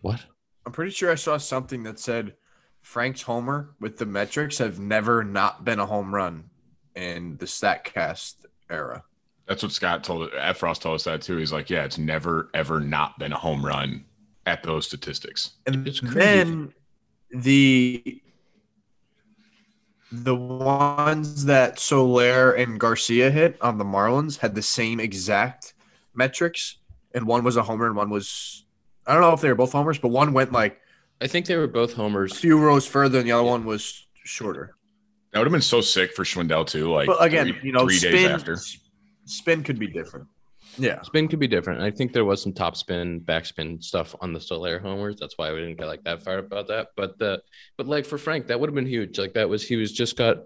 what? 0.00 0.24
I'm 0.64 0.72
pretty 0.72 0.90
sure 0.90 1.12
I 1.12 1.16
saw 1.16 1.36
something 1.36 1.82
that 1.84 1.98
said 1.98 2.34
Frank's 2.82 3.22
homer 3.22 3.74
with 3.80 3.98
the 3.98 4.06
metrics 4.06 4.58
have 4.58 4.78
never 4.78 5.22
not 5.24 5.64
been 5.64 5.80
a 5.80 5.86
home 5.86 6.14
run 6.14 6.44
in 6.94 7.36
the 7.36 7.46
Statcast 7.46 8.46
era. 8.70 9.04
That's 9.46 9.62
what 9.62 9.72
Scott 9.72 10.02
told 10.02 10.30
Effross 10.32 10.80
told 10.80 10.96
us 10.96 11.04
that 11.04 11.22
too. 11.22 11.36
He's 11.36 11.52
like, 11.52 11.70
yeah, 11.70 11.84
it's 11.84 11.98
never 11.98 12.50
ever 12.52 12.80
not 12.80 13.18
been 13.18 13.32
a 13.32 13.38
home 13.38 13.64
run 13.64 14.04
at 14.44 14.62
those 14.62 14.86
statistics. 14.86 15.52
And 15.66 15.86
It's 15.86 16.00
then 16.00 16.72
the 17.30 18.22
the 20.12 20.34
ones 20.36 21.44
that 21.46 21.78
Soler 21.78 22.52
and 22.52 22.78
Garcia 22.78 23.30
hit 23.30 23.56
on 23.60 23.78
the 23.78 23.84
Marlins 23.84 24.38
had 24.38 24.54
the 24.54 24.62
same 24.62 25.00
exact 25.00 25.74
metrics, 26.14 26.78
and 27.14 27.26
one 27.26 27.44
was 27.44 27.56
a 27.56 27.62
homer 27.62 27.86
and 27.86 27.96
one 27.96 28.10
was 28.10 28.64
I 29.06 29.12
don't 29.12 29.22
know 29.22 29.32
if 29.32 29.40
they 29.40 29.48
were 29.48 29.54
both 29.54 29.72
homers, 29.72 29.98
but 29.98 30.08
one 30.08 30.32
went 30.32 30.52
like 30.52 30.80
I 31.20 31.26
think 31.26 31.46
they 31.46 31.56
were 31.56 31.66
both 31.66 31.94
homers. 31.94 32.30
a 32.32 32.34
homers. 32.34 32.40
few 32.40 32.58
rows 32.58 32.86
further, 32.86 33.18
and 33.18 33.26
the 33.26 33.32
other 33.32 33.42
one 33.42 33.64
was 33.64 34.06
shorter. 34.24 34.76
That 35.32 35.40
would 35.40 35.46
have 35.46 35.52
been 35.52 35.60
so 35.62 35.80
sick 35.80 36.12
for 36.14 36.24
Schwindel 36.24 36.66
too. 36.66 36.90
Like, 36.90 37.06
But 37.06 37.22
again, 37.22 37.46
three, 37.52 37.60
you 37.62 37.72
know, 37.72 37.84
three 37.86 37.96
spin 37.98 38.12
days 38.12 38.26
after. 38.30 38.56
spin 39.24 39.62
could 39.62 39.78
be 39.78 39.86
different. 39.86 40.26
Yeah, 40.78 41.00
Spin 41.02 41.28
could 41.28 41.38
be 41.38 41.48
different. 41.48 41.82
I 41.82 41.90
think 41.90 42.12
there 42.12 42.24
was 42.24 42.42
some 42.42 42.52
top 42.52 42.76
spin, 42.76 43.20
backspin 43.20 43.82
stuff 43.82 44.14
on 44.20 44.32
the 44.32 44.40
Soler 44.40 44.78
homers. 44.78 45.16
That's 45.18 45.38
why 45.38 45.52
we 45.52 45.60
didn't 45.60 45.78
get 45.78 45.86
like 45.86 46.04
that 46.04 46.22
fired 46.22 46.44
about 46.44 46.68
that. 46.68 46.88
But 46.96 47.20
uh, 47.20 47.38
but 47.76 47.86
like 47.86 48.04
for 48.04 48.18
Frank, 48.18 48.48
that 48.48 48.60
would 48.60 48.68
have 48.68 48.74
been 48.74 48.86
huge. 48.86 49.18
Like 49.18 49.34
that 49.34 49.48
was 49.48 49.66
he 49.66 49.76
was 49.76 49.92
just 49.92 50.16
got 50.16 50.44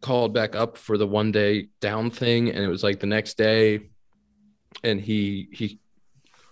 called 0.00 0.34
back 0.34 0.54
up 0.54 0.76
for 0.76 0.98
the 0.98 1.06
one 1.06 1.32
day 1.32 1.68
down 1.80 2.10
thing, 2.10 2.50
and 2.50 2.64
it 2.64 2.68
was 2.68 2.82
like 2.82 3.00
the 3.00 3.06
next 3.06 3.36
day, 3.38 3.90
and 4.82 5.00
he 5.00 5.48
he 5.52 5.78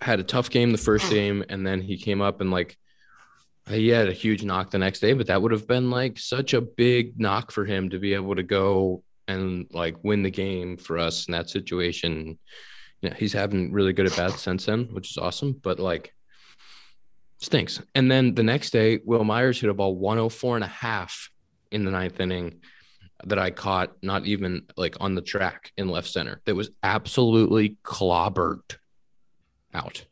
had 0.01 0.21
a 0.21 0.25
tough 0.25 0.51
game 0.51 0.71
the 0.71 0.79
first 0.79 1.11
game, 1.11 1.45
and 1.49 1.67
then 1.67 1.81
he 1.81 1.97
came 1.97 2.21
up 2.21 2.41
and 2.41 2.51
like 2.51 2.77
he 3.69 3.89
had 3.89 4.09
a 4.09 4.13
huge 4.13 4.43
knock 4.43 4.71
the 4.71 4.79
next 4.79 5.01
day. 5.01 5.13
But 5.13 5.27
that 5.27 5.41
would 5.41 5.53
have 5.53 5.67
been 5.67 5.91
like 5.91 6.19
such 6.19 6.55
a 6.55 6.61
big 6.61 7.19
knock 7.19 7.51
for 7.51 7.65
him 7.65 7.91
to 7.91 7.99
be 7.99 8.15
able 8.15 8.35
to 8.35 8.43
go 8.43 9.03
and 9.29 9.67
like 9.73 10.03
win 10.03 10.23
the 10.23 10.31
game 10.31 10.77
for 10.77 10.99
us 10.99 11.27
in 11.27 11.33
that 11.33 11.51
situation. 11.51 12.39
Yeah, 13.03 13.15
he's 13.15 13.33
having 13.33 13.73
really 13.73 13.93
good 13.93 14.07
at 14.07 14.17
bats 14.17 14.43
since 14.43 14.67
then, 14.67 14.85
which 14.93 15.11
is 15.11 15.19
awesome. 15.19 15.53
But 15.61 15.81
like, 15.81 16.15
stinks. 17.39 17.83
And 17.95 18.11
then 18.11 18.35
the 18.35 18.45
next 18.45 18.71
day, 18.71 19.01
Wil 19.05 19.25
Myers 19.25 19.61
hit 19.61 19.69
a 19.69 19.75
ball 19.75 19.97
104 19.97 20.57
and 20.57 20.65
a 20.65 20.69
half 20.69 21.29
in 21.71 21.85
the 21.85 21.91
ninth 21.91 22.21
inning 22.21 22.61
that 23.25 23.39
I 23.39 23.51
caught, 23.51 23.93
not 24.03 24.27
even 24.27 24.67
like 24.77 24.97
on 25.01 25.15
the 25.15 25.23
track 25.23 25.73
in 25.77 25.89
left 25.89 26.09
center. 26.09 26.41
That 26.45 26.55
was 26.55 26.71
absolutely 26.83 27.77
clobbered 27.85 28.77
out. 29.75 30.05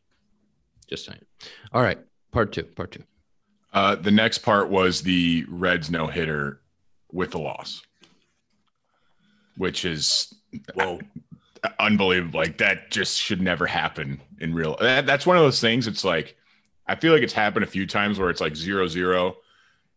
Just 0.89 1.05
saying. 1.05 1.21
All 1.71 1.81
right, 1.81 1.99
part 2.31 2.51
two. 2.51 2.63
Part 2.63 2.91
two. 2.91 3.03
Uh, 3.73 3.95
the 3.95 4.11
next 4.11 4.39
part 4.39 4.69
was 4.69 5.01
the 5.01 5.45
Reds 5.47 5.89
no 5.89 6.07
hitter 6.07 6.61
with 7.11 7.31
the 7.31 7.39
loss, 7.39 7.81
which 9.55 9.85
is 9.85 10.33
whoa, 10.73 10.99
unbelievable. 11.79 12.39
Like 12.39 12.57
that 12.59 12.91
just 12.91 13.17
should 13.19 13.41
never 13.41 13.65
happen 13.65 14.21
in 14.39 14.53
real. 14.53 14.77
That, 14.79 15.05
that's 15.05 15.25
one 15.25 15.37
of 15.37 15.43
those 15.43 15.59
things. 15.61 15.87
It's 15.87 16.03
like 16.03 16.35
I 16.87 16.95
feel 16.95 17.13
like 17.13 17.23
it's 17.23 17.33
happened 17.33 17.63
a 17.63 17.67
few 17.67 17.85
times 17.87 18.19
where 18.19 18.29
it's 18.29 18.41
like 18.41 18.55
zero 18.55 18.87
zero, 18.87 19.37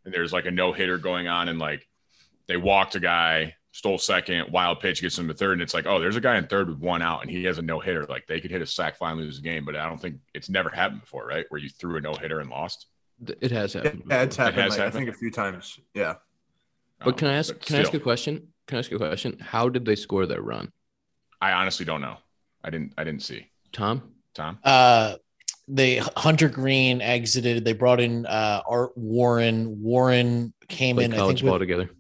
and 0.05 0.13
there's 0.13 0.33
like 0.33 0.47
a 0.47 0.51
no 0.51 0.73
hitter 0.73 0.99
going 0.99 1.29
on, 1.29 1.49
and 1.49 1.59
like 1.59 1.87
they 2.47 2.57
walked 2.57 2.95
a 2.95 3.01
guy, 3.01 3.55
stole 3.73 3.99
second, 3.99 4.53
wild 4.53 4.81
pitch 4.81 5.01
gets 5.01 5.19
him 5.19 5.29
to 5.29 5.35
third, 5.35 5.53
and 5.55 5.63
it's 5.63 5.73
like, 5.75 5.87
oh, 5.87 5.99
there's 5.99 6.17
a 6.17 6.21
guy 6.21 6.37
in 6.37 6.47
third 6.47 6.69
with 6.69 6.79
one 6.79 7.01
out, 7.03 7.23
and 7.23 7.31
he 7.31 7.45
has 7.45 7.59
a 7.59 7.63
no 7.63 7.81
hitter. 7.81 8.05
Like 8.05 8.27
they 8.27 8.41
could 8.41 8.51
hit 8.51 8.61
a 8.63 8.67
sack, 8.67 8.97
fly, 8.97 9.11
and 9.13 9.21
lose 9.21 9.37
the 9.37 9.43
game, 9.43 9.65
but 9.65 9.77
I 9.77 9.89
don't 9.89 10.01
think 10.01 10.17
it's 10.35 10.51
never 10.51 10.69
happened 10.69 11.01
before, 11.01 11.27
right? 11.27 11.47
Where 11.49 11.61
you 11.61 11.71
threw 11.71 11.97
a 11.97 12.01
no 12.01 12.15
hitter 12.15 12.41
and 12.41 12.51
lost. 12.51 12.87
It 13.41 13.51
has 13.53 13.73
happened. 13.73 14.03
yeah, 14.11 14.23
it's 14.23 14.37
before. 14.37 14.47
happened. 14.47 14.63
has 14.65 14.79
like, 14.79 14.87
I 14.89 14.91
think 14.91 15.09
a 15.09 15.13
few 15.13 15.31
times. 15.31 15.79
Yeah, 15.95 16.15
But 17.03 17.17
can 17.17 17.29
I 17.29 17.33
Um, 17.33 17.39
ask? 17.39 17.55
but 17.55 17.65
Can 17.65 17.77
I 17.77 17.81
ask 17.81 17.95
a 17.95 18.01
question? 18.01 18.49
Can 18.67 18.77
I 18.77 18.79
ask 18.81 18.93
a 18.93 18.99
question? 18.99 19.39
How 19.41 19.69
did 19.69 19.85
they 19.85 19.95
score 19.97 20.27
that 20.27 20.43
run, 20.43 20.71
I 21.45 21.53
honestly 21.53 21.85
don't 21.85 22.01
know. 22.01 22.17
I 22.65 22.71
didn't. 22.71 22.95
I 22.97 23.05
didn't 23.05 23.23
see 23.23 23.47
Tom? 23.73 24.15
Tom. 24.35 24.59
Uh, 24.65 25.17
they 25.69 25.97
Hunter 26.17 26.49
Greene 26.49 27.03
exited. 27.03 27.65
They 27.65 27.75
brought 27.75 28.01
in 28.01 28.25
uh, 28.25 28.63
Art 28.67 28.97
Warren. 28.97 29.83
Warren 29.83 30.55
came 30.69 30.97
Played 30.97 31.07
in. 31.07 31.15
I 31.15 31.17
college 31.19 31.41
think 31.41 31.47
ball 31.49 31.59
with, 31.59 31.69
together. 31.69 31.91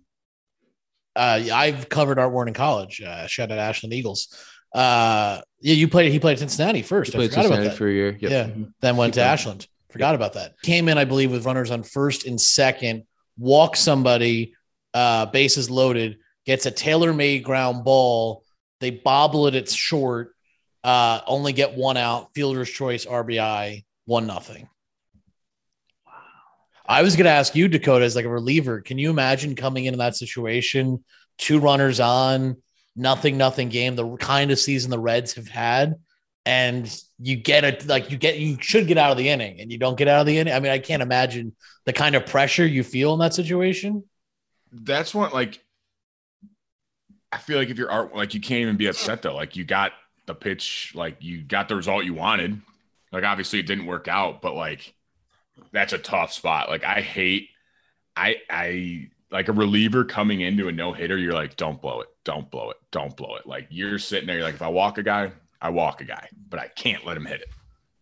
uh, 1.16 1.40
I've 1.52 1.88
covered 1.90 2.18
Art 2.18 2.32
Warren 2.32 2.48
in 2.48 2.54
college. 2.54 3.02
Uh, 3.02 3.26
shout 3.26 3.52
out 3.52 3.58
Ashland 3.58 3.92
Eagles. 3.92 4.34
Uh, 4.74 5.40
yeah, 5.60 5.74
you 5.74 5.88
played. 5.88 6.10
He 6.10 6.18
played 6.18 6.34
at 6.34 6.38
Cincinnati 6.38 6.80
first. 6.80 7.12
He 7.12 7.18
I 7.18 7.20
played 7.20 7.30
forgot 7.30 7.46
about 7.46 7.54
Cincinnati 7.56 7.68
that. 7.68 7.76
for 7.76 7.88
a 7.88 7.92
year. 7.92 8.18
Yep. 8.18 8.30
Yeah. 8.30 8.64
Then 8.80 8.96
went 8.96 9.12
Keep 9.12 9.14
to 9.14 9.20
going. 9.20 9.32
Ashland. 9.32 9.68
Forgot 9.90 10.14
about 10.14 10.32
that. 10.32 10.54
Came 10.62 10.88
in, 10.88 10.96
I 10.96 11.04
believe, 11.04 11.30
with 11.30 11.44
runners 11.44 11.70
on 11.70 11.82
first 11.82 12.26
and 12.26 12.40
second. 12.40 13.04
Walk 13.36 13.76
somebody, 13.76 14.54
uh, 14.94 15.26
bases 15.26 15.68
loaded. 15.70 16.16
Gets 16.46 16.66
a 16.66 16.70
tailor-made 16.70 17.44
ground 17.44 17.84
ball. 17.84 18.43
They 18.84 18.90
bobble 18.90 19.46
it. 19.46 19.54
It's 19.54 19.72
short. 19.72 20.34
Uh, 20.84 21.22
only 21.26 21.54
get 21.54 21.74
one 21.74 21.96
out. 21.96 22.34
Fielder's 22.34 22.68
choice 22.68 23.06
RBI. 23.06 23.82
One 24.04 24.26
nothing. 24.26 24.68
Wow. 26.06 26.12
I 26.86 27.00
was 27.00 27.16
going 27.16 27.24
to 27.24 27.30
ask 27.30 27.54
you, 27.54 27.66
Dakota, 27.66 28.04
as 28.04 28.14
like 28.14 28.26
a 28.26 28.28
reliever. 28.28 28.82
Can 28.82 28.98
you 28.98 29.08
imagine 29.08 29.56
coming 29.56 29.86
into 29.86 29.96
that 29.96 30.16
situation? 30.16 31.02
Two 31.38 31.60
runners 31.60 31.98
on, 31.98 32.58
nothing, 32.94 33.38
nothing 33.38 33.70
game. 33.70 33.96
The 33.96 34.18
kind 34.18 34.50
of 34.50 34.58
season 34.58 34.90
the 34.90 34.98
Reds 34.98 35.32
have 35.36 35.48
had, 35.48 35.94
and 36.44 36.94
you 37.18 37.36
get 37.36 37.64
it 37.64 37.86
like 37.86 38.10
you 38.10 38.18
get 38.18 38.36
you 38.38 38.58
should 38.60 38.86
get 38.86 38.98
out 38.98 39.12
of 39.12 39.16
the 39.16 39.30
inning, 39.30 39.62
and 39.62 39.72
you 39.72 39.78
don't 39.78 39.96
get 39.96 40.08
out 40.08 40.20
of 40.20 40.26
the 40.26 40.36
inning. 40.36 40.52
I 40.52 40.60
mean, 40.60 40.72
I 40.72 40.78
can't 40.78 41.02
imagine 41.02 41.56
the 41.86 41.94
kind 41.94 42.16
of 42.16 42.26
pressure 42.26 42.66
you 42.66 42.84
feel 42.84 43.14
in 43.14 43.20
that 43.20 43.32
situation. 43.32 44.04
That's 44.70 45.14
what 45.14 45.32
like. 45.32 45.63
I 47.34 47.38
feel 47.38 47.58
like 47.58 47.68
if 47.68 47.78
you're 47.78 47.90
art, 47.90 48.14
like 48.14 48.32
you 48.32 48.40
can't 48.40 48.60
even 48.62 48.76
be 48.76 48.86
upset 48.86 49.22
though. 49.22 49.34
Like 49.34 49.56
you 49.56 49.64
got 49.64 49.92
the 50.26 50.34
pitch, 50.34 50.92
like 50.94 51.16
you 51.20 51.42
got 51.42 51.68
the 51.68 51.74
result 51.74 52.04
you 52.04 52.14
wanted. 52.14 52.60
Like 53.10 53.24
obviously 53.24 53.58
it 53.58 53.66
didn't 53.66 53.86
work 53.86 54.06
out, 54.06 54.40
but 54.40 54.54
like 54.54 54.94
that's 55.72 55.92
a 55.92 55.98
tough 55.98 56.32
spot. 56.32 56.68
Like 56.68 56.84
I 56.84 57.00
hate, 57.00 57.48
I 58.16 58.36
I 58.48 59.08
like 59.32 59.48
a 59.48 59.52
reliever 59.52 60.04
coming 60.04 60.42
into 60.42 60.68
a 60.68 60.72
no 60.72 60.92
hitter. 60.92 61.18
You're 61.18 61.32
like, 61.32 61.56
don't 61.56 61.80
blow 61.82 62.00
it, 62.02 62.08
don't 62.22 62.48
blow 62.50 62.70
it, 62.70 62.76
don't 62.92 63.16
blow 63.16 63.34
it. 63.34 63.46
Like 63.46 63.66
you're 63.70 63.98
sitting 63.98 64.28
there, 64.28 64.36
you're 64.36 64.44
like, 64.44 64.54
if 64.54 64.62
I 64.62 64.68
walk 64.68 64.98
a 64.98 65.02
guy, 65.02 65.32
I 65.60 65.70
walk 65.70 66.00
a 66.00 66.04
guy, 66.04 66.28
but 66.48 66.60
I 66.60 66.68
can't 66.68 67.04
let 67.04 67.16
him 67.16 67.26
hit 67.26 67.40
it, 67.40 67.48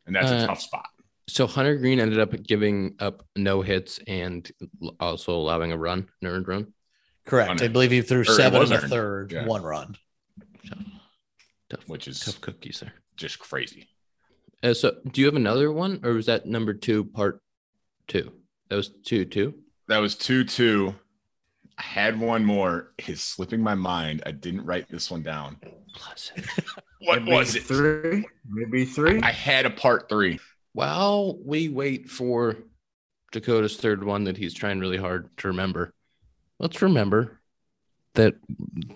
and 0.07 0.15
that's 0.15 0.31
Uh, 0.31 0.41
a 0.43 0.47
tough 0.47 0.61
spot. 0.61 0.89
So 1.29 1.47
Hunter 1.47 1.77
Greene 1.77 2.01
ended 2.01 2.19
up 2.19 2.35
giving 2.43 2.97
up 2.99 3.25
no 3.37 3.63
hits 3.63 3.99
and 4.07 4.51
also 5.01 5.33
allowing 5.35 5.73
a 5.73 5.79
run, 5.79 6.09
an 6.21 6.29
earned 6.29 6.49
run. 6.49 6.75
Correct. 7.25 7.51
Under- 7.51 7.65
I 7.65 7.69
believe 7.69 7.91
he 7.91 8.03
threw 8.03 8.23
it 8.23 8.27
seven 8.27 8.57
in 8.57 8.61
was 8.61 8.71
the 8.71 8.77
earned. 8.81 8.91
third, 8.91 9.33
Yeah. 9.33 9.47
one 9.47 9.63
run. 9.63 9.97
Tough, 11.71 11.89
Which 11.89 12.09
is 12.09 12.21
tough 12.21 12.41
cookies 12.41 12.81
there. 12.81 12.93
just 13.17 13.39
crazy. 13.39 13.89
Uh, 14.63 14.75
so 14.75 14.97
do 15.11 15.21
you 15.21 15.27
have 15.27 15.37
another 15.37 15.73
one, 15.73 16.01
or 16.03 16.13
was 16.13 16.27
that 16.27 16.47
number 16.47 16.75
two, 16.75 17.05
part 17.05 17.41
two? 18.09 18.33
That 18.69 18.77
was 18.77 18.91
two, 19.05 19.25
two. 19.25 19.55
That 19.89 19.99
was 19.99 20.15
2 20.15 20.45
2. 20.45 20.95
I 21.77 21.83
had 21.83 22.19
one 22.21 22.45
more. 22.45 22.93
It's 22.99 23.21
slipping 23.23 23.61
my 23.61 23.75
mind. 23.75 24.23
I 24.25 24.31
didn't 24.31 24.65
write 24.65 24.89
this 24.89 25.11
one 25.11 25.23
down. 25.23 25.57
Bless 25.99 26.31
What 27.01 27.23
Maybe 27.25 27.33
was 27.37 27.57
it? 27.57 27.65
Three, 27.65 28.25
maybe 28.49 28.85
three. 28.85 29.21
I 29.21 29.33
had 29.33 29.67
a 29.67 29.71
part 29.71 30.09
three. 30.09 30.39
While 30.73 31.37
we 31.45 31.69
wait 31.69 32.09
for 32.09 32.57
Dakota's 33.33 33.77
third 33.77 34.05
one 34.05 34.25
that 34.25 34.37
he's 34.37 34.55
trying 34.55 34.79
really 34.79 34.97
hard 34.97 35.29
to 35.39 35.49
remember, 35.49 35.93
let's 36.63 36.81
remember 36.81 37.41
that 38.15 38.35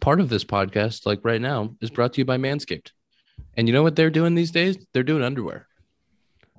part 0.00 0.20
of 0.20 0.29
this 0.29 0.44
podcast, 0.44 1.05
like 1.05 1.20
right 1.24 1.40
now, 1.40 1.74
is 1.81 1.90
brought 1.90 2.12
to 2.14 2.20
you 2.20 2.24
by 2.24 2.37
Manscaped. 2.38 2.92
And 3.57 3.66
you 3.68 3.74
know 3.74 3.83
what 3.83 3.96
they're 3.96 4.11
doing 4.11 4.35
these 4.35 4.50
days? 4.50 4.79
They're 4.92 5.02
doing 5.02 5.22
underwear. 5.22 5.66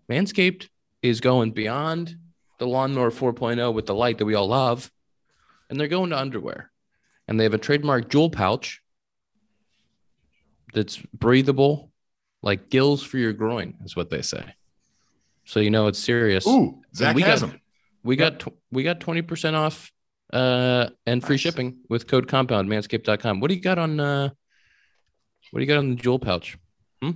Manscaped 0.09 0.67
is 1.01 1.21
going 1.21 1.51
beyond 1.51 2.15
the 2.59 2.67
lawnmower 2.67 3.11
4.0 3.11 3.73
with 3.73 3.85
the 3.85 3.93
light 3.95 4.17
that 4.17 4.25
we 4.25 4.35
all 4.35 4.47
love, 4.47 4.91
and 5.69 5.79
they're 5.79 5.87
going 5.87 6.09
to 6.09 6.17
underwear. 6.19 6.71
And 7.27 7.39
they 7.39 7.43
have 7.43 7.53
a 7.53 7.57
trademark 7.59 8.09
jewel 8.09 8.29
pouch 8.29 8.81
that's 10.73 10.97
breathable, 11.13 11.91
like 12.41 12.69
gills 12.69 13.03
for 13.03 13.17
your 13.17 13.33
groin, 13.33 13.75
is 13.85 13.95
what 13.95 14.09
they 14.09 14.21
say. 14.21 14.53
so 15.45 15.59
you 15.59 15.69
know 15.69 15.87
it's 15.87 15.99
serious. 15.99 16.47
Ooh, 16.47 16.81
Zach 16.95 17.15
we 17.15 17.21
has 17.21 17.41
got- 17.41 17.51
them. 17.51 17.61
We 18.03 18.15
got 18.15 18.43
we 18.71 18.83
got 18.83 19.01
twenty 19.01 19.21
percent 19.21 19.55
off 19.57 19.91
uh 20.33 20.89
and 21.05 21.23
free 21.23 21.35
Nice. 21.35 21.41
shipping 21.41 21.77
with 21.89 22.07
code 22.07 22.27
compound 22.27 22.69
manscaped.com. 22.69 23.39
What 23.39 23.47
do 23.49 23.55
you 23.55 23.61
got 23.61 23.77
on 23.79 23.99
uh 23.99 24.29
what 25.51 25.59
do 25.59 25.63
you 25.63 25.67
got 25.67 25.77
on 25.77 25.89
the 25.91 25.95
jewel 25.95 26.19
pouch? 26.19 26.57
Hmm? 27.01 27.11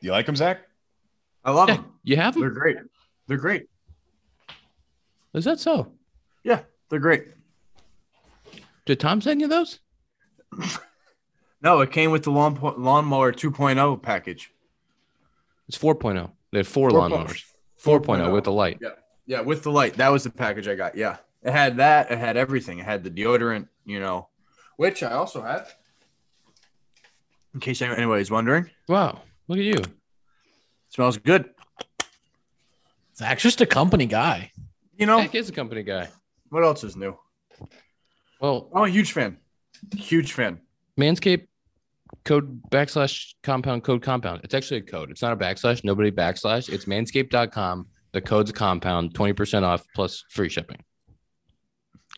You 0.00 0.12
like 0.12 0.26
them, 0.26 0.36
Zach? 0.36 0.60
I 1.44 1.50
love 1.50 1.68
Yeah, 1.68 1.76
them. 1.76 1.92
you 2.04 2.16
have 2.16 2.34
them? 2.34 2.42
They're 2.42 2.50
great. 2.50 2.76
They're 3.26 3.36
great. 3.38 3.66
Is 5.34 5.44
that 5.44 5.58
so? 5.58 5.92
Yeah, 6.44 6.60
they're 6.88 7.00
great. 7.00 7.26
Did 8.84 9.00
Tom 9.00 9.20
send 9.20 9.40
you 9.40 9.48
those? 9.48 9.80
No, 11.62 11.80
it 11.80 11.90
came 11.90 12.10
with 12.12 12.22
the 12.22 12.30
lawn 12.30 12.56
lawnmower 12.76 13.32
2.0 13.32 14.00
package. 14.02 14.52
It's 15.68 15.76
4.0. 15.78 16.30
They 16.52 16.58
had 16.58 16.66
four 16.66 16.90
4.0. 16.90 16.92
lawnmowers. 17.10 17.44
4.0 17.82 18.32
with 18.32 18.44
the 18.44 18.52
light. 18.52 18.78
Yeah, 18.80 18.90
yeah, 19.26 19.40
with 19.40 19.62
the 19.64 19.70
light. 19.72 19.94
That 19.94 20.10
was 20.10 20.22
the 20.22 20.30
package 20.30 20.68
I 20.68 20.74
got. 20.76 20.96
Yeah, 20.96 21.16
it 21.42 21.52
had 21.52 21.76
that. 21.78 22.10
It 22.10 22.18
had 22.18 22.36
everything. 22.36 22.78
It 22.78 22.84
had 22.84 23.04
the 23.04 23.10
deodorant, 23.10 23.68
you 23.84 24.00
know, 24.00 24.28
which 24.76 25.02
I 25.02 25.12
also 25.12 25.42
have. 25.42 25.74
In 27.54 27.60
case 27.60 27.80
any- 27.82 27.96
anybody's 27.96 28.30
wondering, 28.30 28.70
Wow. 28.88 29.22
Look 29.48 29.58
at 29.58 29.64
you. 29.64 29.80
smells 30.90 31.16
good. 31.18 31.50
Zach's 33.16 33.42
just 33.42 33.60
a 33.60 33.66
company 33.66 34.06
guy. 34.06 34.52
You 34.98 35.06
know 35.06 35.18
Zach 35.18 35.34
is 35.34 35.48
a 35.48 35.52
company 35.52 35.82
guy. 35.82 36.08
what 36.50 36.64
else 36.64 36.84
is 36.84 36.96
new? 36.96 37.16
Well, 38.40 38.70
I'm 38.74 38.84
a 38.84 38.88
huge 38.88 39.12
fan. 39.12 39.38
Huge 39.96 40.32
fan. 40.32 40.60
Manscaped 40.98 41.46
code 42.24 42.60
backslash 42.70 43.34
compound 43.42 43.84
code 43.84 44.02
compound. 44.02 44.40
It's 44.44 44.54
actually 44.54 44.78
a 44.78 44.82
code. 44.82 45.10
It's 45.10 45.22
not 45.22 45.32
a 45.32 45.36
backslash. 45.36 45.84
Nobody 45.84 46.10
backslash. 46.10 46.68
It's 46.68 46.84
manscaped.com. 46.86 47.86
The 48.12 48.20
code's 48.20 48.52
compound, 48.52 49.14
20% 49.14 49.62
off 49.62 49.84
plus 49.94 50.24
free 50.30 50.48
shipping. 50.48 50.78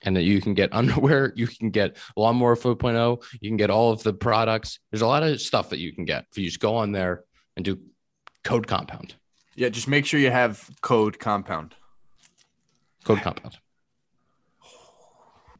And 0.02 0.16
that 0.16 0.22
you 0.22 0.40
can 0.40 0.54
get 0.54 0.72
underwear, 0.72 1.32
you 1.36 1.46
can 1.46 1.70
get 1.70 1.96
lawnmower 2.16 2.56
4.0, 2.56 3.22
you 3.40 3.50
can 3.50 3.56
get 3.56 3.70
all 3.70 3.90
of 3.92 4.02
the 4.02 4.12
products. 4.12 4.78
There's 4.90 5.02
a 5.02 5.06
lot 5.06 5.22
of 5.22 5.40
stuff 5.40 5.70
that 5.70 5.78
you 5.78 5.92
can 5.92 6.04
get 6.04 6.26
if 6.30 6.38
you 6.38 6.44
just 6.44 6.60
go 6.60 6.76
on 6.76 6.92
there 6.92 7.24
and 7.56 7.64
do 7.64 7.78
code 8.44 8.66
compound. 8.66 9.14
Yeah, 9.56 9.70
just 9.70 9.88
make 9.88 10.06
sure 10.06 10.20
you 10.20 10.30
have 10.30 10.68
code 10.82 11.18
compound. 11.18 11.74
Code 13.04 13.20
compound. 13.22 13.58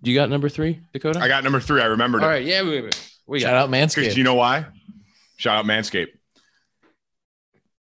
You 0.02 0.14
got 0.14 0.30
number 0.30 0.48
three, 0.48 0.80
Dakota? 0.92 1.18
I 1.18 1.26
got 1.26 1.42
number 1.42 1.58
three. 1.58 1.82
I 1.82 1.86
remembered 1.86 2.22
all 2.22 2.28
it. 2.28 2.32
right. 2.32 2.44
Yeah, 2.44 2.62
we, 2.62 2.82
we, 2.82 2.90
we 3.26 3.40
Shout 3.40 3.50
got 3.50 3.56
out 3.64 3.70
Manscaped. 3.70 3.96
Because 3.96 4.16
you 4.16 4.22
know 4.22 4.34
why? 4.34 4.66
Shout 5.38 5.56
out 5.56 5.64
Manscaped. 5.64 6.08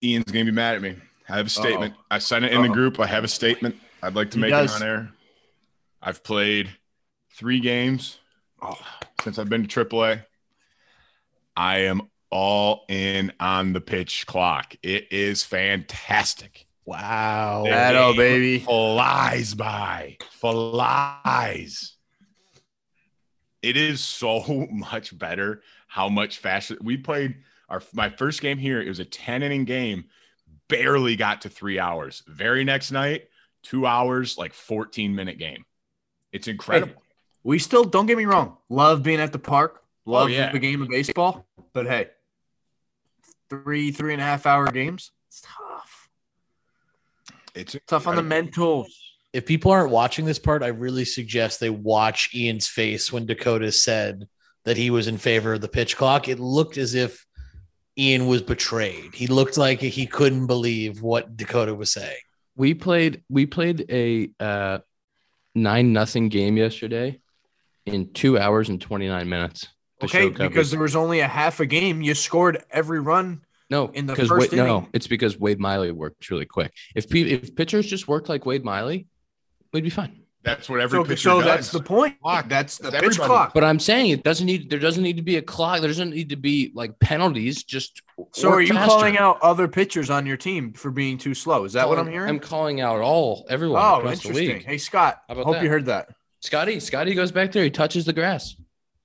Ian's 0.04 0.26
gonna 0.32 0.46
be 0.46 0.52
mad 0.52 0.76
at 0.76 0.82
me. 0.82 0.96
I 1.30 1.38
have 1.38 1.46
a 1.48 1.50
statement. 1.50 1.94
I 2.10 2.18
sent 2.20 2.46
it 2.46 2.54
in 2.54 2.62
the 2.64 2.70
Uh-oh. 2.70 2.74
group. 2.74 3.00
I 3.00 3.06
have 3.06 3.24
a 3.24 3.28
statement. 3.28 3.76
I'd 4.02 4.16
like 4.16 4.32
to 4.32 4.38
He 4.38 4.42
make 4.42 4.50
does. 4.52 4.76
it 4.76 4.82
on 4.82 4.88
air. 4.88 5.10
I've 6.02 6.24
played 6.24 6.70
three 7.36 7.60
games 7.60 8.18
Oh, 8.62 8.78
since 9.22 9.38
I've 9.38 9.50
been 9.50 9.68
to 9.68 9.86
AAA. 9.86 10.24
I 11.56 11.80
am 11.80 12.10
all 12.32 12.86
in 12.90 13.32
on 13.40 13.74
the 13.74 13.82
pitch 13.82 14.26
clock. 14.26 14.76
It 14.82 15.12
is 15.12 15.44
fantastic. 15.44 16.66
wow. 16.86 17.64
That'll, 17.66 18.16
baby. 18.16 18.60
Flies 18.60 19.54
by. 19.54 20.18
Flies. 20.32 21.94
It 23.62 23.78
is 23.78 24.02
so 24.02 24.68
much 24.72 25.18
better 25.18 25.62
how 25.88 26.10
much 26.10 26.40
faster 26.40 26.78
we 26.82 26.98
played 26.98 27.36
our 27.70 27.82
my 27.94 28.10
first 28.10 28.42
game 28.42 28.58
here. 28.58 28.82
It 28.82 28.88
was 28.90 29.00
a 29.00 29.06
10 29.06 29.44
inning 29.44 29.66
game, 29.66 30.06
barely 30.68 31.16
got 31.16 31.42
to 31.42 31.50
three 31.50 31.80
hours. 31.80 32.24
Very 32.28 32.64
next 32.64 32.92
night, 32.92 33.26
two 33.64 33.86
hours, 33.86 34.38
like 34.38 34.54
14 34.54 35.14
minute 35.16 35.38
game. 35.38 35.66
It's 36.32 36.48
incredible. 36.48 37.02
we 37.44 37.60
still 37.60 37.84
don't 37.84 38.06
get 38.06 38.18
me 38.18 38.26
wrong. 38.26 38.58
Love 38.70 39.04
being 39.04 39.20
at 39.20 39.32
the 39.32 39.40
park. 39.40 39.82
Love 40.06 40.26
Oh, 40.26 40.28
yeah. 40.28 40.52
the 40.52 40.60
game 40.60 40.82
of 40.82 40.88
baseball. 40.90 41.46
But 41.74 41.86
hey, 41.88 42.08
three 43.50 43.92
three 43.92 44.14
and 44.14 44.22
a 44.22 44.26
half 44.26 44.46
hour 44.46 44.70
games. 44.72 45.12
It's 45.28 45.42
tough. 45.42 46.10
It's 47.56 47.76
Tough 47.88 48.08
on 48.08 48.16
the 48.16 48.22
incredible. 48.22 48.84
mentals. 48.84 48.88
if 49.34 49.46
people 49.46 49.72
aren't 49.72 49.92
watching 49.92 50.26
this 50.26 50.40
part, 50.40 50.64
I 50.64 50.68
really 50.68 51.06
suggest 51.06 51.60
they 51.60 51.70
watch 51.70 52.30
Ian's 52.36 52.68
face 52.68 53.12
when 53.12 53.26
Dakota 53.26 53.72
said 53.72 54.28
that 54.66 54.78
he 54.78 54.90
was 54.90 55.08
in 55.08 55.18
favor 55.18 55.54
of 55.54 55.62
the 55.62 55.68
pitch 55.68 55.98
clock. 55.98 56.28
It 56.28 56.40
looked 56.40 56.78
as 56.78 56.94
if 56.94 57.26
Ian 57.98 58.28
was 58.28 58.42
betrayed. 58.42 59.16
He 59.16 59.28
looked 59.28 59.58
like 59.58 59.80
he 59.80 60.06
couldn't 60.06 60.46
believe 60.48 61.02
what 61.02 61.36
Dakota 61.36 61.74
was 61.74 61.92
saying. 61.92 62.20
we 62.56 62.74
played 62.74 63.24
we 63.30 63.46
played 63.46 63.86
a 63.90 64.30
uh 64.40 64.80
nine 65.58 65.94
nothing 65.94 66.30
game 66.30 66.58
yesterday 66.58 67.20
in 67.86 68.12
two 68.14 68.38
hours 68.38 68.70
and 68.70 68.80
29 68.80 69.28
minutes 69.28 69.68
Okay, 70.04 70.30
because 70.30 70.70
there 70.70 70.80
was 70.80 70.96
only 70.96 71.22
a 71.22 71.28
half 71.28 71.60
a 71.60 71.66
game. 71.66 72.04
You 72.04 72.14
scored 72.14 72.64
every 72.70 73.00
run. 73.00 73.42
no 73.72 73.88
in 73.90 74.06
the 74.06 74.16
first 74.16 74.52
Wade, 74.52 74.54
no 74.54 74.88
it's 74.94 75.08
because 75.08 75.40
wade 75.40 75.60
miley 75.60 75.92
worked 75.92 76.30
really 76.30 76.46
quick 76.46 76.72
if 76.96 77.14
if 77.14 77.56
pitchers 77.56 77.86
just 77.86 78.08
worked 78.08 78.30
like 78.30 78.46
wade 78.46 78.64
miley 78.64 79.08
we'd 79.74 79.84
be 79.84 79.90
fine 79.90 80.22
That's 80.48 80.70
what 80.70 80.80
every 80.80 80.98
So, 80.98 81.04
pitcher 81.04 81.30
so 81.30 81.36
does. 81.42 81.46
that's 81.46 81.72
the 81.72 81.82
point. 81.82 82.20
Clock. 82.22 82.48
That's 82.50 82.78
the 82.78 82.90
That's 82.90 83.06
pitch 83.06 83.20
clock. 83.20 83.54
but 83.54 83.64
i'm 83.64 83.80
saying 83.80 84.12
it 84.12 84.24
doesn't 84.24 84.46
need 84.46 84.70
there 84.70 84.80
doesn't 84.80 85.04
need 85.04 85.18
to 85.18 85.22
be 85.22 85.36
a 85.38 85.42
clock 85.42 85.82
there 85.82 85.90
doesn't 85.90 86.12
need 86.12 86.30
to 86.30 86.36
be 86.38 86.72
like 86.74 86.98
penalties 87.00 87.64
just 87.64 88.02
So 88.34 88.50
are 88.52 88.62
you 88.62 88.74
faster. 88.74 88.90
calling 88.90 89.18
out 89.18 89.40
other 89.42 89.68
pitchers 89.68 90.10
on 90.10 90.26
your 90.26 90.38
team 90.38 90.74
for 90.74 90.90
being 90.92 91.18
too 91.18 91.34
slow? 91.34 91.66
Is 91.66 91.74
that 91.74 91.88
what 91.90 92.00
I'm 92.00 92.08
hearing? 92.10 92.30
i'm 92.30 92.40
calling 92.40 92.82
out 92.82 93.00
all 93.02 93.46
everyone 93.50 93.82
oh, 93.84 93.98
across 94.00 94.22
the 94.22 94.30
interesting. 94.30 94.56
league 94.58 94.66
Hey 94.66 94.78
Scott, 94.78 95.22
How 95.28 95.34
about 95.34 95.46
hope 95.46 95.56
that? 95.56 95.64
you 95.64 95.70
heard 95.70 95.86
that. 95.86 96.10
scotty 96.42 96.80
scotty 96.80 97.14
goes 97.14 97.32
back 97.32 97.52
there 97.52 97.64
he 97.64 97.70
touches 97.70 98.06
the 98.06 98.14
grass 98.14 98.56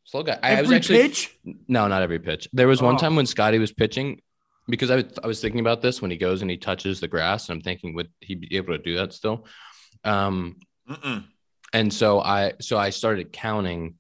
slow 0.05 0.23
guy 0.23 0.39
i 0.43 0.51
was 0.53 0.61
Every 0.65 0.77
actually 0.77 0.99
pitch. 1.03 1.37
No, 1.69 1.89
not 1.89 2.03
every 2.03 2.19
pitch. 2.19 2.49
There 2.53 2.69
was 2.69 2.81
one 2.83 2.95
Oh. 2.97 2.99
time 2.99 3.17
when 3.17 3.27
Scotty 3.27 3.59
was 3.59 3.73
pitching 3.73 4.21
because 4.69 4.91
I, 4.91 5.05
I 5.23 5.27
was 5.27 5.41
thinking 5.41 5.61
about 5.61 5.81
this 5.83 6.01
when 6.03 6.11
he 6.11 6.17
goes 6.17 6.43
and 6.43 6.51
he 6.51 6.57
touches 6.57 7.01
the 7.01 7.09
grass, 7.09 7.49
and 7.49 7.57
I'm 7.57 7.63
thinking 7.63 7.95
would 7.95 8.11
he 8.21 8.35
be 8.37 8.57
able 8.57 8.77
to 8.77 8.83
do 8.83 8.97
that 8.97 9.13
still? 9.13 9.47
Um, 10.05 10.57
Mm-mm. 10.89 11.25
And 11.73 11.93
so 11.93 12.21
I 12.21 12.55
so 12.61 12.79
I 12.79 12.91
started 12.91 13.33
counting 13.33 13.95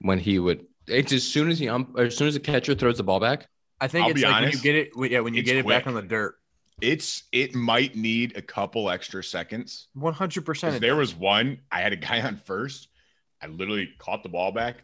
when 0.00 0.18
he 0.18 0.38
would. 0.38 0.66
It's 0.86 1.12
as 1.12 1.24
soon 1.24 1.50
as 1.50 1.58
he 1.58 1.68
um, 1.68 1.94
as 1.98 2.16
soon 2.16 2.28
as 2.28 2.34
the 2.34 2.40
catcher 2.40 2.74
throws 2.74 2.96
the 2.96 3.04
ball 3.04 3.20
back. 3.20 3.48
I 3.80 3.88
think 3.88 4.04
I'll 4.04 4.10
it's 4.10 4.20
be 4.20 4.26
like 4.26 4.42
when 4.42 4.50
you 4.52 4.60
get 4.60 4.74
it. 4.74 4.90
Yeah, 5.10 5.20
when 5.20 5.34
you 5.34 5.42
get 5.42 5.56
it 5.56 5.66
back 5.66 5.86
on 5.86 5.94
the 5.94 6.02
dirt. 6.02 6.36
It's 6.80 7.24
it 7.32 7.54
might 7.54 7.96
need 7.96 8.36
a 8.36 8.42
couple 8.42 8.90
extra 8.90 9.24
seconds. 9.24 9.88
One 9.94 10.12
hundred 10.12 10.40
'Cause 10.40 10.60
percent. 10.60 10.80
There 10.80 10.96
was 10.96 11.14
one, 11.14 11.60
I 11.72 11.80
had 11.80 11.94
a 11.94 11.96
guy 11.96 12.20
on 12.20 12.36
first. 12.36 12.88
I 13.40 13.46
literally 13.46 13.88
caught 13.98 14.22
the 14.22 14.28
ball 14.28 14.52
back, 14.52 14.76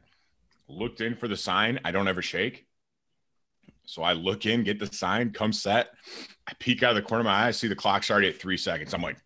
looked 0.69 1.03
in 1.03 1.15
for 1.15 1.29
the 1.29 1.37
sign. 1.37 1.81
I 1.85 1.91
don't 1.91 2.09
ever 2.09 2.23
shake. 2.23 2.67
So 3.85 4.03
I 4.03 4.15
look 4.15 4.47
in, 4.47 4.63
get 4.63 4.79
the 4.79 4.87
sign, 4.87 5.33
come 5.33 5.53
set. 5.53 5.91
I 6.47 6.53
peek 6.59 6.83
out 6.83 6.91
of 6.91 6.97
the 6.97 7.03
corner 7.03 7.21
of 7.21 7.27
my 7.27 7.45
eye, 7.45 7.49
I 7.49 7.51
see 7.51 7.69
the 7.69 7.77
clock's 7.77 8.11
already 8.11 8.29
at 8.29 8.41
three 8.41 8.57
seconds. 8.57 8.95
I'm 8.95 9.03
like, 9.03 9.19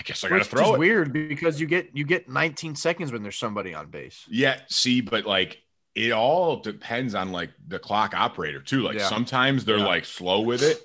I 0.00 0.02
guess 0.02 0.24
I 0.24 0.28
gotta 0.30 0.38
Which 0.40 0.48
throw 0.48 0.70
is 0.70 0.74
it. 0.76 0.78
weird 0.78 1.12
because 1.12 1.60
you 1.60 1.66
get 1.66 1.90
you 1.94 2.04
get 2.06 2.26
19 2.28 2.74
seconds 2.74 3.12
when 3.12 3.22
there's 3.22 3.36
somebody 3.36 3.74
on 3.74 3.90
base. 3.90 4.24
Yeah, 4.30 4.58
see, 4.68 5.02
but 5.02 5.26
like 5.26 5.60
it 5.94 6.10
all 6.12 6.56
depends 6.60 7.14
on 7.14 7.32
like 7.32 7.50
the 7.68 7.78
clock 7.78 8.14
operator 8.14 8.60
too. 8.62 8.80
Like 8.82 8.96
Yeah. 8.96 9.08
sometimes 9.08 9.64
they're 9.66 9.76
Yeah. 9.76 9.86
like 9.86 10.06
slow 10.06 10.40
with 10.40 10.62
it 10.62 10.78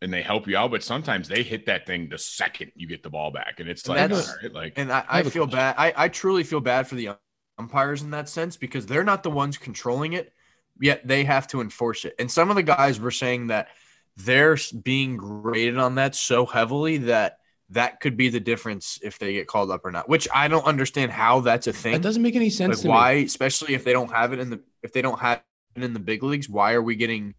and 0.00 0.12
they 0.12 0.22
help 0.22 0.46
you 0.46 0.56
out, 0.56 0.70
but 0.70 0.84
sometimes 0.84 1.26
they 1.28 1.42
hit 1.42 1.66
that 1.66 1.84
thing 1.84 2.08
the 2.08 2.16
second 2.18 2.70
you 2.76 2.86
get 2.86 3.02
the 3.02 3.10
ball 3.10 3.32
back. 3.32 3.58
And 3.58 3.68
it's 3.68 3.82
And 3.82 3.96
like, 3.96 4.08
that's- 4.08 4.28
all 4.28 4.36
right, 4.42 4.52
like 4.52 4.72
And 4.76 4.92
I, 4.92 5.00
I 5.00 5.04
I 5.08 5.16
have 5.16 5.26
a 5.26 5.30
feel 5.30 5.44
question. 5.44 5.58
bad. 5.58 5.74
I, 5.76 5.92
I 5.96 6.08
truly 6.08 6.44
feel 6.44 6.60
bad 6.60 6.86
for 6.86 6.94
the 6.94 7.10
umpires 7.58 8.02
in 8.02 8.10
that 8.12 8.28
sense 8.28 8.56
because 8.56 8.86
they're 8.86 9.02
not 9.04 9.24
the 9.24 9.30
ones 9.30 9.58
controlling 9.58 10.12
it, 10.12 10.32
yet 10.80 11.04
they 11.08 11.24
have 11.24 11.48
to 11.48 11.60
enforce 11.60 12.04
it. 12.04 12.14
And 12.20 12.30
some 12.30 12.50
of 12.50 12.56
the 12.56 12.62
guys 12.62 13.00
were 13.00 13.10
saying 13.10 13.48
that 13.48 13.68
they're 14.16 14.56
being 14.84 15.16
graded 15.16 15.78
on 15.78 15.96
that 15.96 16.14
so 16.14 16.46
heavily 16.46 16.98
that 16.98 17.39
that 17.70 18.00
could 18.00 18.16
be 18.16 18.28
the 18.28 18.40
difference 18.40 18.98
if 19.02 19.18
they 19.18 19.32
get 19.32 19.46
called 19.46 19.70
up 19.70 19.84
or 19.84 19.90
not. 19.90 20.08
Which 20.08 20.28
I 20.34 20.48
don't 20.48 20.64
understand 20.64 21.12
how 21.12 21.40
that's 21.40 21.66
a 21.66 21.72
thing. 21.72 21.92
That 21.92 22.02
doesn't 22.02 22.22
make 22.22 22.36
any 22.36 22.50
sense 22.50 22.78
like 22.78 22.82
to 22.82 22.88
why, 22.88 23.14
me. 23.16 23.24
especially 23.24 23.74
if 23.74 23.84
they 23.84 23.92
don't 23.92 24.10
have 24.10 24.32
it 24.32 24.40
in 24.40 24.50
the 24.50 24.60
if 24.82 24.92
they 24.92 25.02
don't 25.02 25.18
have 25.20 25.42
it 25.76 25.84
in 25.84 25.92
the 25.92 26.00
big 26.00 26.22
leagues, 26.22 26.48
why 26.48 26.72
are 26.72 26.82
we 26.82 26.96
getting 26.96 27.34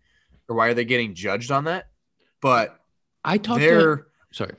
or 0.48 0.56
why 0.56 0.68
are 0.68 0.74
they 0.74 0.86
getting 0.86 1.14
judged 1.16 1.52
on 1.52 1.66
that? 1.66 1.88
But 2.42 2.80
I 3.24 3.38
talked 3.38 3.60
they're 3.60 4.08
sorry. 4.32 4.54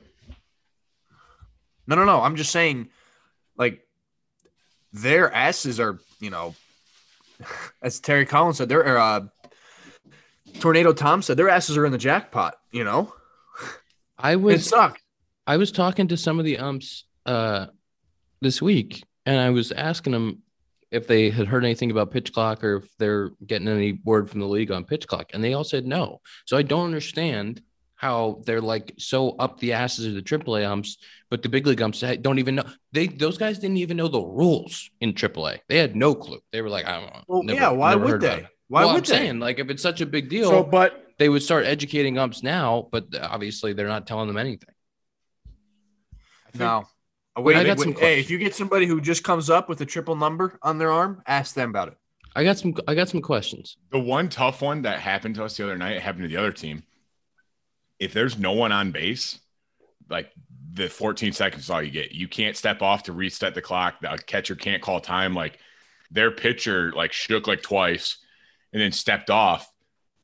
no, 1.87 1.95
no, 1.95 2.05
no. 2.05 2.21
I'm 2.21 2.35
just 2.35 2.51
saying, 2.51 2.89
like, 3.57 3.85
their 4.93 5.33
asses 5.33 5.79
are, 5.79 5.99
you 6.19 6.29
know, 6.29 6.55
as 7.81 7.99
Terry 7.99 8.25
Collins 8.25 8.57
said, 8.57 8.69
their 8.69 8.97
uh, 8.97 9.25
Tornado 10.59 10.93
Tom 10.93 11.23
said, 11.23 11.35
their 11.35 11.49
asses 11.49 11.77
are 11.77 11.85
in 11.85 11.91
the 11.91 11.97
jackpot. 11.97 12.55
You 12.71 12.83
know, 12.83 13.13
I 14.17 14.33
it 14.33 14.41
was 14.41 14.69
sucks. 14.69 15.02
I 15.45 15.57
was 15.57 15.71
talking 15.71 16.07
to 16.09 16.17
some 16.17 16.39
of 16.39 16.45
the 16.45 16.57
umps 16.57 17.05
uh, 17.25 17.67
this 18.41 18.61
week, 18.61 19.03
and 19.25 19.39
I 19.39 19.49
was 19.49 19.71
asking 19.71 20.13
them 20.13 20.39
if 20.91 21.07
they 21.07 21.29
had 21.29 21.47
heard 21.47 21.65
anything 21.65 21.91
about 21.91 22.11
pitch 22.11 22.31
clock 22.31 22.63
or 22.63 22.77
if 22.77 22.97
they're 22.97 23.31
getting 23.45 23.67
any 23.67 23.99
word 24.05 24.29
from 24.29 24.39
the 24.39 24.47
league 24.47 24.71
on 24.71 24.85
pitch 24.85 25.07
clock, 25.07 25.31
and 25.33 25.43
they 25.43 25.53
all 25.53 25.63
said 25.63 25.85
no. 25.85 26.21
So 26.45 26.55
I 26.55 26.61
don't 26.61 26.85
understand 26.85 27.61
how 27.95 28.41
they're 28.45 28.61
like 28.61 28.93
so 28.97 29.31
up 29.37 29.59
the 29.59 29.73
asses 29.73 30.05
of 30.05 30.13
the 30.13 30.21
AAA 30.21 30.65
umps, 30.65 30.97
but 31.29 31.41
the 31.41 31.49
big 31.49 31.65
league 31.65 31.81
umps 31.81 32.03
don't 32.21 32.39
even 32.39 32.55
know. 32.55 32.65
They 32.91 33.07
those 33.07 33.37
guys 33.37 33.59
didn't 33.59 33.77
even 33.77 33.97
know 33.97 34.07
the 34.07 34.21
rules 34.21 34.89
in 35.01 35.13
AAA. 35.13 35.59
They 35.67 35.77
had 35.77 35.95
no 35.95 36.13
clue. 36.13 36.39
They 36.51 36.61
were 36.61 36.69
like, 36.69 36.85
I 36.85 36.99
don't 36.99 37.13
know. 37.13 37.23
Well, 37.27 37.43
never- 37.43 37.59
yeah. 37.59 37.69
Why 37.69 37.95
would 37.95 38.21
they? 38.21 38.47
Why 38.67 38.85
well, 38.85 38.93
would 38.93 39.09
I'm 39.09 39.09
they? 39.09 39.25
saying 39.25 39.39
like 39.39 39.59
if 39.59 39.69
it's 39.69 39.83
such 39.83 40.01
a 40.01 40.05
big 40.05 40.29
deal, 40.29 40.49
So, 40.49 40.63
but 40.63 41.05
they 41.17 41.29
would 41.29 41.43
start 41.43 41.65
educating 41.65 42.17
umps 42.17 42.43
now, 42.43 42.87
but 42.91 43.05
obviously 43.19 43.73
they're 43.73 43.87
not 43.87 44.05
telling 44.05 44.27
them 44.27 44.37
anything. 44.37 44.72
No. 46.55 46.87
Uh, 47.35 47.41
Wait, 47.41 47.55
I 47.55 47.63
got 47.63 47.79
wait, 47.79 47.83
some 47.83 47.95
hey, 47.95 48.19
if 48.19 48.29
you 48.29 48.37
get 48.37 48.53
somebody 48.53 48.85
who 48.85 49.01
just 49.01 49.23
comes 49.23 49.49
up 49.49 49.67
with 49.67 49.81
a 49.81 49.85
triple 49.85 50.15
number 50.15 50.59
on 50.61 50.77
their 50.77 50.91
arm, 50.91 51.23
ask 51.25 51.55
them 51.55 51.69
about 51.69 51.87
it. 51.87 51.97
I 52.35 52.43
got 52.43 52.57
some 52.57 52.75
I 52.87 52.95
got 52.95 53.09
some 53.09 53.21
questions. 53.21 53.77
The 53.91 53.99
one 53.99 54.29
tough 54.29 54.61
one 54.61 54.83
that 54.83 54.99
happened 54.99 55.35
to 55.35 55.43
us 55.43 55.57
the 55.57 55.63
other 55.63 55.77
night 55.77 56.01
happened 56.01 56.23
to 56.23 56.27
the 56.27 56.37
other 56.37 56.51
team. 56.51 56.83
If 57.99 58.13
there's 58.13 58.37
no 58.37 58.53
one 58.53 58.71
on 58.71 58.91
base, 58.91 59.39
like 60.09 60.31
the 60.73 60.89
14 60.89 61.33
seconds 61.33 61.63
is 61.63 61.69
all 61.69 61.81
you 61.81 61.91
get. 61.91 62.11
You 62.11 62.27
can't 62.27 62.57
step 62.57 62.81
off 62.81 63.03
to 63.03 63.13
reset 63.13 63.53
the 63.53 63.61
clock. 63.61 64.01
The 64.01 64.17
catcher 64.25 64.55
can't 64.55 64.81
call 64.81 64.99
time. 64.99 65.33
Like 65.35 65.59
their 66.11 66.31
pitcher 66.31 66.91
like 66.93 67.13
shook 67.13 67.47
like 67.47 67.61
twice 67.61 68.17
and 68.71 68.81
then 68.81 68.91
stepped 68.91 69.29
off 69.29 69.69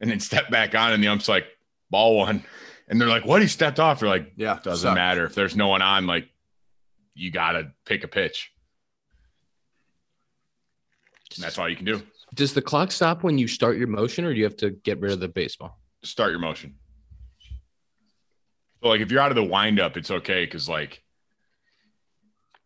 and 0.02 0.10
then 0.10 0.20
stepped 0.20 0.52
back 0.52 0.76
on 0.76 0.94
and 0.94 1.04
the 1.04 1.08
ump's 1.08 1.30
like 1.30 1.46
ball 1.90 2.18
one. 2.18 2.44
And 2.90 3.00
they're 3.00 3.08
like, 3.08 3.24
what? 3.26 3.42
He 3.42 3.48
stepped 3.48 3.80
off. 3.80 4.00
They're 4.00 4.10
like, 4.10 4.34
Yeah, 4.36 4.60
doesn't 4.64 4.88
sucks. 4.90 4.96
matter. 4.96 5.26
If 5.26 5.36
there's 5.36 5.56
no 5.56 5.68
one 5.68 5.82
on, 5.82 6.08
like 6.08 6.28
you 7.14 7.32
gotta 7.32 7.72
pick 7.86 8.04
a 8.04 8.08
pitch. 8.08 8.52
And 11.36 11.44
that's 11.44 11.58
all 11.60 11.70
you 11.70 11.76
can 11.76 11.86
do. 11.86 12.02
Does 12.34 12.54
the 12.54 12.62
clock 12.62 12.92
stop 12.92 13.24
when 13.24 13.38
you 13.38 13.48
start 13.48 13.78
your 13.78 13.88
motion, 13.88 14.26
or 14.26 14.34
do 14.34 14.38
you 14.40 14.44
have 14.46 14.58
to 14.58 14.72
get 14.72 15.00
rid 15.00 15.12
of 15.12 15.20
the 15.20 15.28
baseball? 15.28 15.80
start 16.04 16.32
your 16.32 16.40
motion. 16.40 16.76
So 18.82 18.88
like 18.90 19.02
if 19.02 19.12
you're 19.12 19.20
out 19.20 19.32
of 19.32 19.36
the 19.36 19.44
windup, 19.44 19.98
it's 19.98 20.10
okay 20.10 20.46
because 20.46 20.70
like 20.70 21.04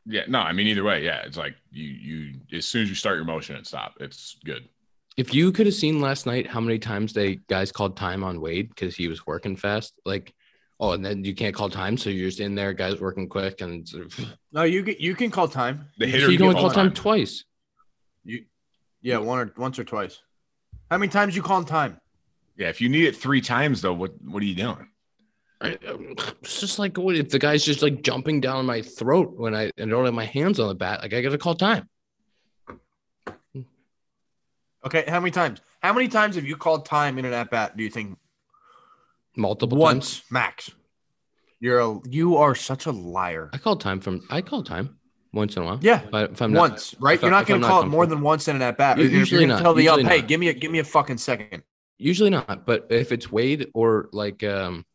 yeah, 0.06 0.24
no, 0.28 0.40
I 0.40 0.52
mean 0.54 0.68
either 0.68 0.84
way, 0.84 1.04
yeah. 1.04 1.22
It's 1.26 1.38
like 1.38 1.56
you 1.72 1.88
you 1.88 2.58
as 2.58 2.66
soon 2.66 2.84
as 2.84 2.90
you 2.90 2.96
start 2.96 3.16
your 3.16 3.26
motion 3.26 3.56
it 3.56 3.66
stop, 3.66 3.96
it's 4.00 4.38
good. 4.46 4.70
If 5.16 5.34
you 5.34 5.52
could 5.52 5.68
have 5.68 5.76
seen 5.76 6.02
last 6.02 6.26
night 6.26 6.48
how 6.48 6.60
many 6.60 6.80
times 6.80 7.14
they 7.14 7.36
guys 7.48 7.72
called 7.72 7.96
time 7.96 8.24
on 8.24 8.42
Wade 8.42 8.70
because 8.70 8.96
he 8.96 9.08
was 9.08 9.28
working 9.28 9.56
fast, 9.56 9.94
like 10.06 10.34
oh, 10.80 10.92
and 10.92 11.06
then 11.06 11.24
you 11.24 11.34
can't 11.34 11.56
call 11.56 11.70
time, 11.70 11.98
so 11.98 12.10
you're 12.10 12.30
just 12.30 12.40
in 12.40 12.56
there, 12.56 12.74
guys 12.74 13.00
working 13.00 13.30
quick, 13.30 13.62
and 13.62 13.88
No, 14.52 14.64
you 14.64 14.84
can, 14.84 14.96
you 15.00 15.16
can 15.16 15.32
call 15.32 15.48
time. 15.48 15.88
The 15.98 16.06
so 16.06 16.12
hitter 16.12 16.32
you 16.32 16.38
can 16.38 16.48
only 16.48 16.56
can 16.56 16.62
call 16.62 16.70
call 16.70 16.76
time 16.76 16.88
time. 16.88 16.96
twice. 16.96 17.46
Yeah, 19.02 19.18
one 19.18 19.40
or 19.40 19.54
once 19.58 19.80
or 19.80 19.84
twice. 19.84 20.20
How 20.90 20.98
many 20.98 21.12
times 21.12 21.36
you 21.36 21.42
call 21.42 21.64
time? 21.64 22.00
Yeah, 22.56 22.70
if 22.70 22.82
you 22.82 22.90
need 22.90 23.06
it 23.06 23.16
three 23.16 23.42
times 23.42 23.82
though, 23.82 23.94
what 23.94 24.14
what 24.24 24.42
are 24.42 24.46
you 24.46 24.56
doing? 24.56 24.88
I, 25.62 25.78
um, 25.88 26.16
it's 26.42 26.60
just 26.60 26.80
like 26.80 26.98
what 26.98 27.16
if 27.16 27.30
the 27.30 27.40
guy's 27.40 27.64
just 27.64 27.82
like 27.82 28.02
jumping 28.02 28.42
down 28.42 28.66
my 28.66 28.82
throat 28.82 29.34
when 29.38 29.56
I 29.56 29.72
and 29.78 29.90
don't 29.90 30.06
have 30.06 30.14
my 30.14 30.26
hands 30.26 30.60
on 30.60 30.68
the 30.68 30.76
bat? 30.76 31.02
Like 31.02 31.14
I 31.14 31.22
gotta 31.22 31.38
call 31.38 31.56
time. 31.56 31.90
Okay, 34.86 35.04
how 35.08 35.20
many 35.20 35.32
times? 35.32 35.62
How 35.82 35.94
many 35.94 36.08
times 36.08 36.36
have 36.36 36.46
you 36.46 36.56
called 36.58 36.86
time 36.86 37.18
in 37.18 37.26
an 37.26 37.34
at 37.34 37.50
bat? 37.50 37.78
Do 37.78 37.84
you 37.84 37.90
think 37.90 38.18
Multiple 39.36 39.78
once 39.78 40.20
times. 40.20 40.32
max? 40.32 40.70
You're 41.60 41.80
a 41.80 42.00
you 42.10 42.38
are 42.38 42.56
such 42.56 42.86
a 42.86 42.92
liar. 42.92 43.50
I 43.54 43.58
call 43.58 43.78
time 43.78 44.00
from 44.02 44.22
I 44.30 44.42
call 44.42 44.64
time 44.64 44.98
once 45.32 45.56
in 45.56 45.64
a 45.64 45.66
while. 45.66 45.80
Yeah, 45.82 46.02
but 46.12 46.30
I, 46.30 46.34
if 46.34 46.42
I'm 46.42 46.52
not, 46.52 46.60
once, 46.72 46.96
right? 47.00 47.16
if 47.16 47.22
You're 47.22 47.32
not 47.32 47.48
going 47.48 47.62
to 47.62 47.68
call 47.68 47.84
it 47.84 47.88
more 47.88 48.06
than 48.06 48.22
once 48.22 48.48
in 48.48 48.58
an 48.58 48.62
at 48.62 48.78
bat. 48.78 48.98
U- 48.98 49.06
You're 49.06 49.20
usually 49.20 49.46
not, 49.46 49.62
Tell 49.62 49.74
the 49.74 49.88
ump, 49.88 50.02
usually 50.02 50.20
hey, 50.20 50.28
give 50.28 50.40
me 50.40 50.50
a 50.50 50.54
give 50.54 50.72
me 50.72 50.80
a 50.80 50.84
fucking 50.84 51.18
second. 51.18 51.64
Usually 51.98 52.30
not, 52.30 52.66
but 52.66 52.88
if 52.90 53.12
it's 53.14 53.32
Wade 53.32 53.72
or 53.74 54.10
like 54.12 54.44
um 54.44 54.86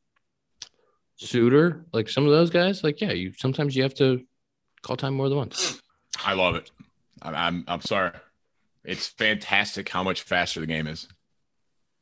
Suter, 1.17 1.87
like 1.93 2.09
some 2.09 2.27
of 2.27 2.31
those 2.31 2.51
guys, 2.51 2.85
like 2.85 3.01
yeah, 3.01 3.13
you 3.13 3.33
sometimes 3.37 3.75
you 3.75 3.83
have 3.83 3.95
to 3.95 4.25
call 4.83 4.97
time 4.97 5.15
more 5.15 5.29
than 5.29 5.39
once. 5.39 5.81
I 6.25 6.35
love 6.35 6.55
it. 6.55 6.71
I'm 7.23 7.35
I'm, 7.35 7.65
I'm 7.67 7.81
sorry. 7.81 8.13
It's 8.85 9.07
fantastic 9.07 9.89
how 9.89 10.03
much 10.03 10.23
faster 10.23 10.61
the 10.61 10.67
game 10.67 10.87
is. 10.87 11.09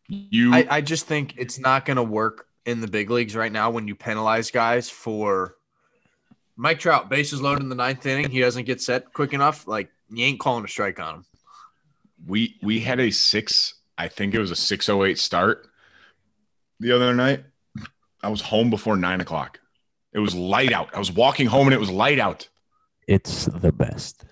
You 0.08 0.54
I, 0.54 0.66
I 0.70 0.80
just 0.80 1.06
think 1.06 1.34
it's 1.36 1.58
not 1.58 1.84
going 1.84 1.96
to 1.96 2.02
work 2.02 2.46
in 2.64 2.80
the 2.80 2.86
big 2.88 3.10
leagues 3.10 3.34
right 3.34 3.50
now 3.50 3.70
when 3.70 3.88
you 3.88 3.94
penalize 3.94 4.50
guys 4.50 4.88
for 4.88 5.56
Mike 6.56 6.78
Trout, 6.78 7.08
bases 7.10 7.40
loaded 7.42 7.62
in 7.62 7.68
the 7.68 7.74
ninth 7.74 8.06
inning. 8.06 8.30
He 8.30 8.40
doesn't 8.40 8.64
get 8.64 8.80
set 8.80 9.12
quick 9.12 9.32
enough. 9.32 9.66
Like, 9.66 9.90
you 10.10 10.24
ain't 10.24 10.40
calling 10.40 10.64
a 10.64 10.68
strike 10.68 11.00
on 11.00 11.16
him. 11.16 11.24
we 12.26 12.56
we 12.62 12.80
had 12.80 13.00
a 13.00 13.10
six 13.10 13.74
i 13.98 14.06
think 14.08 14.34
it 14.34 14.38
was 14.38 14.50
a 14.52 14.56
608 14.56 15.18
start 15.18 15.68
the 16.80 16.92
other 16.92 17.12
night 17.14 17.44
i 18.22 18.28
was 18.28 18.40
home 18.40 18.70
before 18.70 18.96
nine 18.96 19.20
o'clock 19.20 19.58
it 20.12 20.18
was 20.20 20.34
light 20.34 20.72
out 20.72 20.88
i 20.94 20.98
was 20.98 21.10
walking 21.12 21.46
home 21.46 21.66
and 21.66 21.74
it 21.74 21.80
was 21.80 21.90
light 21.90 22.18
out 22.20 22.48
It's 23.08 23.46
the 23.46 23.72
best. 23.72 24.24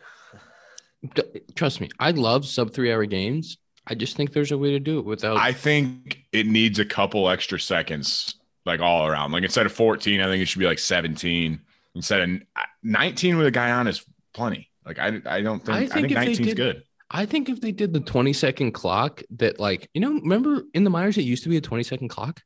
Trust 1.54 1.80
me, 1.80 1.90
I 1.98 2.10
love 2.12 2.46
sub 2.46 2.72
three 2.72 2.92
hour 2.92 3.04
games. 3.06 3.58
I 3.86 3.94
just 3.94 4.16
think 4.16 4.32
there's 4.32 4.52
a 4.52 4.58
way 4.58 4.70
to 4.70 4.80
do 4.80 4.98
it 4.98 5.04
without. 5.04 5.36
i 5.36 5.52
think 5.52 6.24
it 6.32 6.46
needs 6.46 6.78
a 6.78 6.84
couple 6.86 7.28
extra 7.28 7.60
seconds 7.60 8.36
like 8.64 8.80
all 8.80 9.06
around 9.06 9.30
like 9.32 9.42
instead 9.44 9.66
of 9.66 9.72
14 9.72 10.22
i 10.22 10.24
think 10.24 10.40
it 10.42 10.46
should 10.46 10.58
be 10.58 10.64
like 10.64 10.78
17 10.78 11.60
instead 11.94 12.20
of 12.22 12.40
19 12.82 13.36
with 13.36 13.46
a 13.46 13.50
guy 13.50 13.70
on 13.72 13.86
is 13.86 14.02
plenty 14.32 14.70
like 14.86 14.98
i, 14.98 15.20
I 15.26 15.42
don't 15.42 15.58
think 15.62 15.76
I 15.76 15.80
i 15.82 15.86
think 15.86 16.06
think, 16.08 16.12
19 16.14 16.30
is 16.30 16.38
did- 16.38 16.56
good 16.56 16.82
I 17.10 17.26
think 17.26 17.48
if 17.50 17.60
they 17.60 17.70
did 17.70 17.92
the 17.92 18.00
20 18.00 18.32
second 18.32 18.72
clock, 18.72 19.22
that 19.36 19.60
like 19.60 19.88
you 19.94 20.00
know, 20.00 20.14
remember 20.14 20.62
in 20.72 20.82
the 20.82 20.90
minors 20.90 21.16
it 21.18 21.22
used 21.22 21.42
to 21.44 21.48
be 21.50 21.58
a 21.58 21.60
20 21.60 21.84
second 21.84 22.08
clock, 22.08 22.42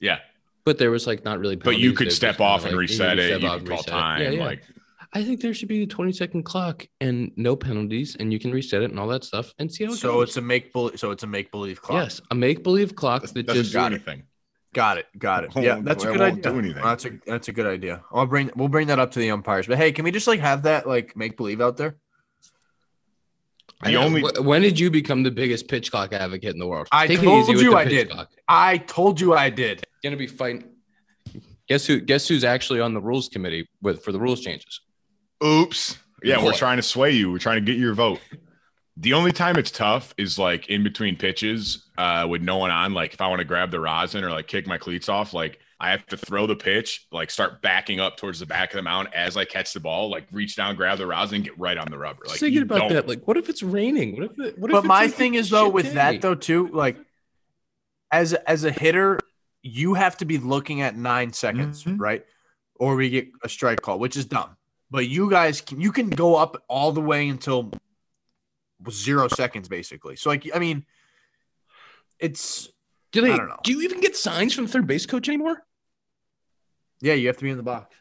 yeah 0.00 0.18
but 0.64 0.76
there 0.76 0.90
was 0.90 1.06
like 1.06 1.24
not 1.24 1.38
really. 1.38 1.56
but 1.56 1.78
you 1.78 1.92
could 1.92 2.12
step 2.12 2.40
off 2.40 2.64
and 2.64 2.72
like, 2.72 2.80
reset 2.80 3.10
could 3.16 3.18
it 3.20 3.26
step 3.28 3.40
you 3.42 3.48
off 3.48 3.58
and 3.60 3.68
call 3.68 3.76
reset 3.78 3.88
it. 3.88 3.90
time 3.90 4.22
Yeah, 4.22 4.30
yeah. 4.30 4.44
like 4.44 4.62
I 5.12 5.24
think 5.24 5.40
there 5.40 5.54
should 5.54 5.68
be 5.68 5.82
a 5.84 5.86
20 5.86 6.12
second 6.12 6.42
clock 6.42 6.86
and 7.00 7.32
no 7.36 7.56
penalties, 7.56 8.16
and 8.20 8.32
you 8.32 8.38
can 8.38 8.50
reset 8.52 8.82
it 8.82 8.90
and 8.90 9.00
all 9.00 9.08
that 9.08 9.24
stuff 9.24 9.54
and 9.58 9.72
see 9.72 9.84
how 9.84 9.92
it 9.92 9.96
So 9.96 10.14
goes. 10.14 10.28
it's 10.28 10.36
a 10.36 10.42
make 10.42 10.72
believe. 10.72 10.98
So 11.00 11.10
it's 11.12 11.22
a 11.22 11.26
make 11.26 11.50
believe 11.50 11.80
clock. 11.80 12.02
yes, 12.04 12.20
a 12.30 12.34
make 12.34 12.62
believe 12.62 12.94
clock 12.94 13.22
that 13.22 13.32
that 13.34 13.46
doesn't 13.46 13.62
just 13.62 13.72
do 13.72 13.78
got 13.78 13.92
it. 13.92 13.94
anything 13.96 14.22
Got 14.74 14.98
it. 14.98 15.06
Got 15.18 15.44
it. 15.44 15.52
Yeah, 15.56 15.80
that's 15.82 16.04
a 16.04 16.08
good 16.08 16.20
won't 16.20 16.32
idea. 16.38 16.52
do 16.52 16.58
anything. 16.58 16.82
That's 16.84 17.04
a 17.06 17.10
that's 17.26 17.48
a 17.48 17.52
good 17.52 17.66
idea. 17.66 18.02
I'll 18.12 18.26
bring 18.26 18.50
we'll 18.54 18.68
bring 18.68 18.88
that 18.88 18.98
up 18.98 19.10
to 19.12 19.18
the 19.18 19.30
umpires. 19.30 19.66
But 19.66 19.78
hey, 19.78 19.92
can 19.92 20.04
we 20.04 20.10
just 20.10 20.26
like 20.26 20.40
have 20.40 20.64
that 20.64 20.86
like 20.86 21.16
make 21.16 21.38
believe 21.38 21.62
out 21.62 21.78
there? 21.78 21.96
the 23.82 23.92
Yeah, 23.92 24.04
only 24.04 24.22
when 24.42 24.60
did 24.60 24.78
you 24.78 24.90
become 24.90 25.22
the 25.22 25.30
biggest 25.30 25.68
pitch 25.68 25.90
clock 25.90 26.12
advocate 26.12 26.52
in 26.52 26.58
the 26.58 26.66
world? 26.66 26.86
I 26.92 27.06
Take 27.06 27.22
told 27.22 27.48
you 27.48 27.76
I 27.76 27.86
did. 27.86 28.10
Clock. 28.10 28.30
I 28.46 28.76
told 28.76 29.18
you 29.20 29.32
I 29.34 29.48
did. 29.48 29.84
Gonna 30.04 30.16
be 30.18 30.26
fighting. 30.26 30.64
Guess 31.66 31.86
who? 31.86 32.00
Guess 32.00 32.28
who's 32.28 32.44
actually 32.44 32.80
on 32.80 32.92
the 32.92 33.00
rules 33.00 33.30
committee 33.30 33.68
with 33.80 34.04
for 34.04 34.12
the 34.12 34.20
rules 34.20 34.42
changes? 34.42 34.82
Oops. 35.44 35.98
Yeah, 36.22 36.42
we're 36.44 36.52
trying 36.52 36.78
to 36.78 36.82
sway 36.82 37.12
you. 37.12 37.30
We're 37.30 37.38
trying 37.38 37.64
to 37.64 37.72
get 37.72 37.78
your 37.78 37.94
vote. 37.94 38.20
The 38.96 39.12
only 39.12 39.30
time 39.30 39.56
it's 39.56 39.70
tough 39.70 40.12
is 40.18 40.36
like 40.38 40.68
in 40.68 40.82
between 40.82 41.16
pitches 41.16 41.86
uh, 41.96 42.26
with 42.28 42.42
no 42.42 42.56
one 42.56 42.72
on. 42.72 42.92
Like 42.94 43.14
if 43.14 43.20
I 43.20 43.28
want 43.28 43.38
to 43.38 43.44
grab 43.44 43.70
the 43.70 43.78
rosin 43.78 44.24
or 44.24 44.30
like 44.30 44.48
kick 44.48 44.66
my 44.66 44.78
cleats 44.78 45.08
off, 45.08 45.32
like 45.32 45.60
I 45.78 45.92
have 45.92 46.04
to 46.06 46.16
throw 46.16 46.48
the 46.48 46.56
pitch, 46.56 47.06
like 47.12 47.30
start 47.30 47.62
backing 47.62 48.00
up 48.00 48.16
towards 48.16 48.40
the 48.40 48.46
back 48.46 48.70
of 48.72 48.76
the 48.78 48.82
mound 48.82 49.10
as 49.14 49.36
I 49.36 49.44
catch 49.44 49.72
the 49.72 49.78
ball, 49.78 50.10
like 50.10 50.26
reach 50.32 50.56
down, 50.56 50.74
grab 50.74 50.98
the 50.98 51.06
rosin, 51.06 51.36
and 51.36 51.44
get 51.44 51.56
right 51.56 51.78
on 51.78 51.86
the 51.88 51.96
rubber. 51.98 52.22
Like 52.26 52.40
Thinking 52.40 52.62
about 52.62 52.78
don't- 52.80 52.92
that, 52.94 53.06
like, 53.06 53.28
what 53.28 53.36
if 53.36 53.48
it's 53.48 53.62
raining? 53.62 54.14
What 54.16 54.24
if? 54.24 54.38
It, 54.40 54.58
what 54.58 54.72
But 54.72 54.78
it's 54.78 54.86
my 54.88 55.06
thing 55.06 55.34
is 55.34 55.50
though 55.50 55.68
with 55.68 55.86
day? 55.86 55.94
that 55.94 56.20
though 56.20 56.34
too, 56.34 56.66
like 56.72 56.98
as 58.10 58.34
as 58.34 58.64
a 58.64 58.72
hitter, 58.72 59.20
you 59.62 59.94
have 59.94 60.16
to 60.16 60.24
be 60.24 60.38
looking 60.38 60.80
at 60.80 60.96
nine 60.96 61.32
seconds, 61.32 61.84
Mhm. 61.84 62.00
right? 62.00 62.24
Or 62.74 62.96
we 62.96 63.10
get 63.10 63.28
a 63.44 63.48
strike 63.48 63.80
call, 63.80 64.00
which 64.00 64.16
is 64.16 64.24
dumb. 64.24 64.56
But 64.90 65.08
you 65.08 65.30
guys 65.30 65.60
can 65.60 65.80
you 65.80 65.92
can 65.92 66.08
go 66.08 66.36
up 66.36 66.62
all 66.68 66.92
the 66.92 67.00
way 67.00 67.28
until 67.28 67.70
zero 68.90 69.28
seconds, 69.28 69.68
basically. 69.68 70.16
So 70.16 70.30
like 70.30 70.48
I 70.54 70.58
mean, 70.58 70.86
it's 72.18 72.68
do 73.12 73.20
they? 73.20 73.32
I 73.32 73.36
don't 73.36 73.48
know. 73.48 73.60
Do 73.62 73.72
you 73.72 73.82
even 73.82 74.00
get 74.00 74.16
signs 74.16 74.54
from 74.54 74.66
the 74.66 74.72
third 74.72 74.86
base 74.86 75.06
coach 75.06 75.28
anymore? 75.28 75.62
yeah, 77.00 77.14
you 77.14 77.28
have 77.28 77.36
to 77.36 77.44
be 77.44 77.50
in 77.50 77.56
the 77.56 77.62
box. 77.62 77.94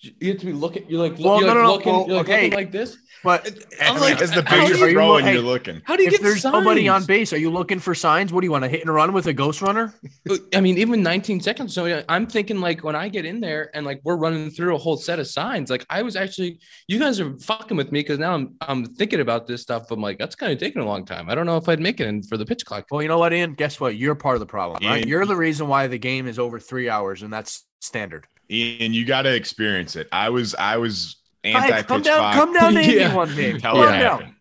You 0.00 0.30
have 0.30 0.38
to 0.40 0.46
be 0.46 0.52
looking. 0.52 0.84
You're 0.88 1.00
like, 1.08 1.18
Well, 1.18 1.40
you're 1.40 1.52
no, 1.52 1.54
like 1.54 1.64
no, 1.64 1.72
looking, 1.72 1.92
well, 1.92 2.06
you're 2.06 2.16
like 2.18 2.26
okay. 2.26 2.42
looking 2.44 2.56
like 2.56 2.70
this. 2.72 2.96
But 3.24 3.48
I'm 3.82 3.96
As, 3.96 4.00
like, 4.00 4.22
as 4.22 4.30
the 4.30 4.42
how 4.46 4.54
do 4.54 4.60
pitcher's 4.62 4.78
you- 4.78 4.84
are 4.84 4.88
you 4.90 4.94
throwing, 4.94 5.24
look- 5.24 5.34
you're 5.34 5.42
hey, 5.42 5.48
looking. 5.48 5.82
How 5.84 5.96
do 5.96 6.02
you 6.04 6.06
if 6.06 6.12
get 6.12 6.22
there's 6.22 6.42
signs? 6.42 6.52
nobody 6.52 6.88
on 6.88 7.04
base, 7.04 7.32
are 7.32 7.36
you 7.36 7.50
looking 7.50 7.80
for 7.80 7.96
signs? 7.96 8.32
What 8.32 8.42
do 8.42 8.46
you 8.46 8.52
want 8.52 8.62
to 8.62 8.68
hit 8.68 8.82
and 8.82 8.94
run 8.94 9.12
with 9.12 9.26
a 9.26 9.32
ghost 9.32 9.60
runner? 9.60 9.92
Uh, 10.30 10.36
I 10.54 10.60
mean, 10.60 10.78
even 10.78 11.02
19 11.02 11.40
seconds. 11.40 11.74
So 11.74 11.86
yeah, 11.86 12.02
I'm 12.08 12.28
thinking 12.28 12.60
like 12.60 12.84
when 12.84 12.94
I 12.94 13.08
get 13.08 13.24
in 13.24 13.40
there 13.40 13.70
and 13.74 13.84
like 13.84 14.00
we're 14.04 14.16
running 14.16 14.50
through 14.50 14.76
a 14.76 14.78
whole 14.78 14.96
set 14.96 15.18
of 15.18 15.26
signs, 15.26 15.68
like 15.68 15.84
I 15.90 16.02
was 16.02 16.14
actually, 16.14 16.60
you 16.86 17.00
guys 17.00 17.18
are 17.18 17.36
fucking 17.40 17.76
with 17.76 17.90
me 17.90 17.98
because 17.98 18.20
now 18.20 18.34
I'm 18.34 18.54
I'm 18.60 18.84
thinking 18.84 19.18
about 19.18 19.48
this 19.48 19.62
stuff. 19.62 19.90
I'm 19.90 20.00
like, 20.00 20.18
that's 20.18 20.36
kind 20.36 20.52
of 20.52 20.60
taking 20.60 20.80
a 20.80 20.86
long 20.86 21.04
time. 21.04 21.28
I 21.28 21.34
don't 21.34 21.46
know 21.46 21.56
if 21.56 21.68
I'd 21.68 21.80
make 21.80 21.98
it 21.98 22.06
in 22.06 22.22
for 22.22 22.36
the 22.36 22.46
pitch 22.46 22.64
clock. 22.64 22.86
Well, 22.92 23.02
you 23.02 23.08
know 23.08 23.18
what, 23.18 23.32
Ian? 23.32 23.54
Guess 23.54 23.80
what? 23.80 23.96
You're 23.96 24.14
part 24.14 24.36
of 24.36 24.40
the 24.40 24.46
problem, 24.46 24.78
right? 24.88 24.98
Ian- 25.00 25.08
You're 25.08 25.26
the 25.26 25.34
reason 25.34 25.66
why 25.66 25.88
the 25.88 25.98
game 25.98 26.28
is 26.28 26.38
over 26.38 26.60
three 26.60 26.88
hours, 26.88 27.22
and 27.22 27.32
that's 27.32 27.64
standard. 27.80 28.28
And 28.50 28.94
you 28.94 29.04
got 29.04 29.22
to 29.22 29.34
experience 29.34 29.94
it. 29.96 30.08
I 30.12 30.30
was, 30.30 30.54
I 30.54 30.78
was 30.78 31.16
Hey, 31.42 31.52
anti 31.52 31.82
come 31.82 32.02
down, 32.02 32.18
clock. 32.18 32.34
come 32.34 32.52
down 32.52 32.74
to 32.74 32.82
Yeah. 32.94 33.14
One 33.14 33.34
game. 33.34 33.58
Tell 33.60 33.74
Come 33.74 33.82
it 33.84 33.86
on 33.94 34.00
down. 34.00 34.34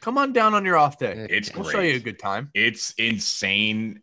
Come 0.00 0.18
on 0.18 0.32
down 0.32 0.54
on 0.54 0.64
your 0.64 0.76
off 0.76 0.98
day. 0.98 1.26
It's 1.28 1.52
We'll 1.52 1.64
great. 1.64 1.72
show 1.72 1.80
you 1.80 1.96
a 1.96 2.00
good 2.00 2.18
time. 2.18 2.50
It's 2.54 2.92
insane. 2.92 4.00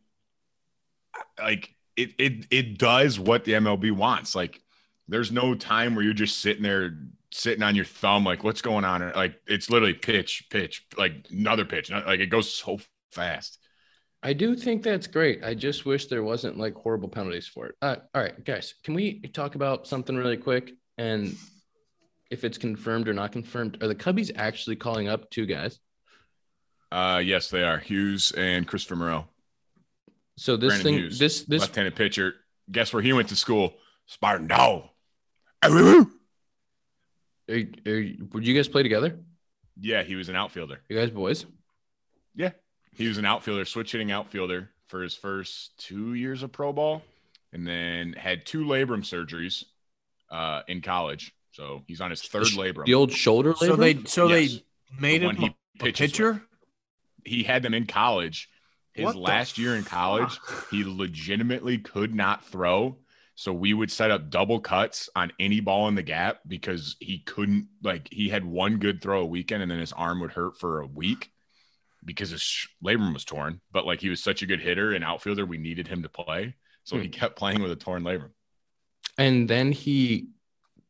Like 1.41 1.73
it 1.95 2.11
it 2.19 2.45
it 2.51 2.77
does 2.77 3.19
what 3.19 3.45
the 3.45 3.53
MLB 3.53 3.91
wants. 3.91 4.35
Like 4.35 4.61
there's 5.07 5.31
no 5.31 5.55
time 5.55 5.95
where 5.95 6.03
you're 6.03 6.13
just 6.13 6.39
sitting 6.41 6.63
there 6.63 6.97
sitting 7.31 7.63
on 7.63 7.75
your 7.75 7.85
thumb 7.85 8.23
like 8.23 8.43
what's 8.45 8.61
going 8.61 8.85
on 8.85 9.11
like 9.13 9.35
it's 9.45 9.69
literally 9.69 9.93
pitch 9.93 10.45
pitch 10.49 10.85
like 10.97 11.11
another 11.29 11.65
pitch 11.65 11.91
like 11.91 12.21
it 12.21 12.27
goes 12.27 12.53
so 12.53 12.79
fast 13.11 13.59
I 14.25 14.33
do 14.33 14.55
think 14.55 14.81
that's 14.81 15.05
great. 15.05 15.43
I 15.43 15.53
just 15.53 15.85
wish 15.85 16.07
there 16.07 16.23
wasn't 16.23 16.57
like 16.57 16.73
horrible 16.73 17.07
penalties 17.09 17.45
for 17.47 17.67
it. 17.67 17.75
Uh, 17.81 17.97
all 18.15 18.21
right, 18.23 18.43
guys, 18.43 18.73
can 18.83 18.95
we 18.95 19.19
talk 19.21 19.53
about 19.53 19.85
something 19.85 20.15
really 20.15 20.37
quick? 20.37 20.71
And 20.97 21.35
if 22.31 22.43
it's 22.43 22.57
confirmed 22.57 23.07
or 23.07 23.13
not 23.13 23.31
confirmed, 23.31 23.77
are 23.83 23.87
the 23.87 23.93
Cubbies 23.93 24.31
actually 24.35 24.77
calling 24.77 25.07
up 25.07 25.29
two 25.29 25.45
guys? 25.45 25.79
uh 26.91 27.19
yes 27.23 27.49
they 27.49 27.63
are 27.63 27.79
hughes 27.79 28.31
and 28.37 28.67
christopher 28.67 28.95
morel 28.95 29.27
So 30.37 30.55
this 30.55 30.69
Brandon 30.69 30.83
thing, 30.83 30.93
Hughes, 31.01 31.17
this 31.17 31.41
this 31.41 31.61
left-handed 31.61 31.95
pitcher 31.95 32.35
guess 32.71 32.93
where 32.93 33.01
he 33.01 33.11
went 33.11 33.29
to 33.29 33.35
school 33.35 33.73
spartan 34.05 34.45
no 34.45 34.91
are, 35.63 36.05
are, 37.49 38.03
would 38.31 38.45
you 38.45 38.53
guys 38.53 38.67
play 38.67 38.83
together? 38.83 39.19
yeah 39.81 40.03
he 40.03 40.13
was 40.15 40.29
an 40.29 40.35
outfielder 40.35 40.79
You 40.87 40.97
guys 40.97 41.09
boys? 41.09 41.47
yeah 42.35 42.51
he 42.95 43.07
was 43.07 43.17
an 43.17 43.25
outfielder 43.25 43.65
switch 43.65 43.91
hitting 43.91 44.11
outfielder 44.11 44.69
for 44.87 45.01
his 45.01 45.15
first 45.15 45.77
two 45.77 46.13
years 46.13 46.43
of 46.43 46.51
pro 46.51 46.71
ball 46.73 47.01
and 47.53 47.65
then 47.67 48.13
had 48.13 48.45
two 48.45 48.65
labrum 48.65 49.01
surgeries 49.03 49.63
uh 50.31 50.61
in 50.67 50.81
college 50.81 51.33
so 51.51 51.83
he's 51.87 52.01
on 52.01 52.09
his 52.09 52.21
third 52.21 52.43
labrum 52.47 52.85
The 52.85 52.93
old 52.93 53.11
shoulder 53.11 53.53
So 53.57 53.75
they 53.75 54.03
so 54.05 54.27
Yes. 54.27 54.53
they 54.53 54.63
made 54.99 55.21
The 55.21 55.25
one 55.27 55.35
him 55.35 55.41
he 55.43 55.47
a 55.79 55.83
pitches 55.83 56.11
pitcher. 56.11 56.33
with. 56.33 56.41
he 57.23 57.43
had 57.43 57.63
them 57.63 57.73
in 57.73 57.85
college. 57.85 58.49
His 58.93 59.05
What 59.05 59.15
last 59.17 59.57
year 59.57 59.75
in 59.75 59.83
college, 59.83 60.39
fuck? 60.39 60.69
he 60.71 60.83
legitimately 60.85 61.79
could 61.79 62.15
not 62.15 62.45
throw. 62.45 62.97
So 63.35 63.51
we 63.51 63.73
would 63.73 63.91
set 63.91 64.09
up 64.09 64.29
double 64.29 64.61
cuts 64.61 65.09
on 65.17 65.33
any 65.37 65.59
ball 65.59 65.89
in 65.89 65.95
the 65.95 66.01
gap 66.03 66.39
because 66.47 66.95
he 67.01 67.19
couldn't 67.19 67.67
like 67.83 68.07
he 68.09 68.29
had 68.29 68.45
one 68.45 68.77
good 68.77 69.01
throw 69.01 69.19
a 69.21 69.25
weekend 69.25 69.61
and 69.63 69.69
then 69.69 69.79
his 69.79 69.91
arm 69.91 70.21
would 70.21 70.31
hurt 70.31 70.57
for 70.57 70.79
a 70.79 70.87
week 70.87 71.29
because 72.05 72.29
his 72.29 72.41
sh- 72.41 72.67
labrum 72.83 73.13
was 73.13 73.25
torn. 73.25 73.59
But 73.71 73.85
like 73.85 73.99
he 73.99 74.09
was 74.09 74.23
such 74.23 74.41
a 74.41 74.45
good 74.45 74.61
hitter 74.61 74.93
and 74.93 75.03
outfielder, 75.03 75.45
we 75.45 75.57
needed 75.57 75.87
him 75.87 76.03
to 76.03 76.09
play. 76.09 76.55
So 76.83 76.97
he 76.97 77.05
hmm. 77.05 77.11
kept 77.11 77.35
playing 77.35 77.61
with 77.61 77.71
a 77.71 77.75
torn 77.75 78.03
labrum. 78.03 78.31
and 79.17 79.47
then 79.47 79.71
he 79.71 80.29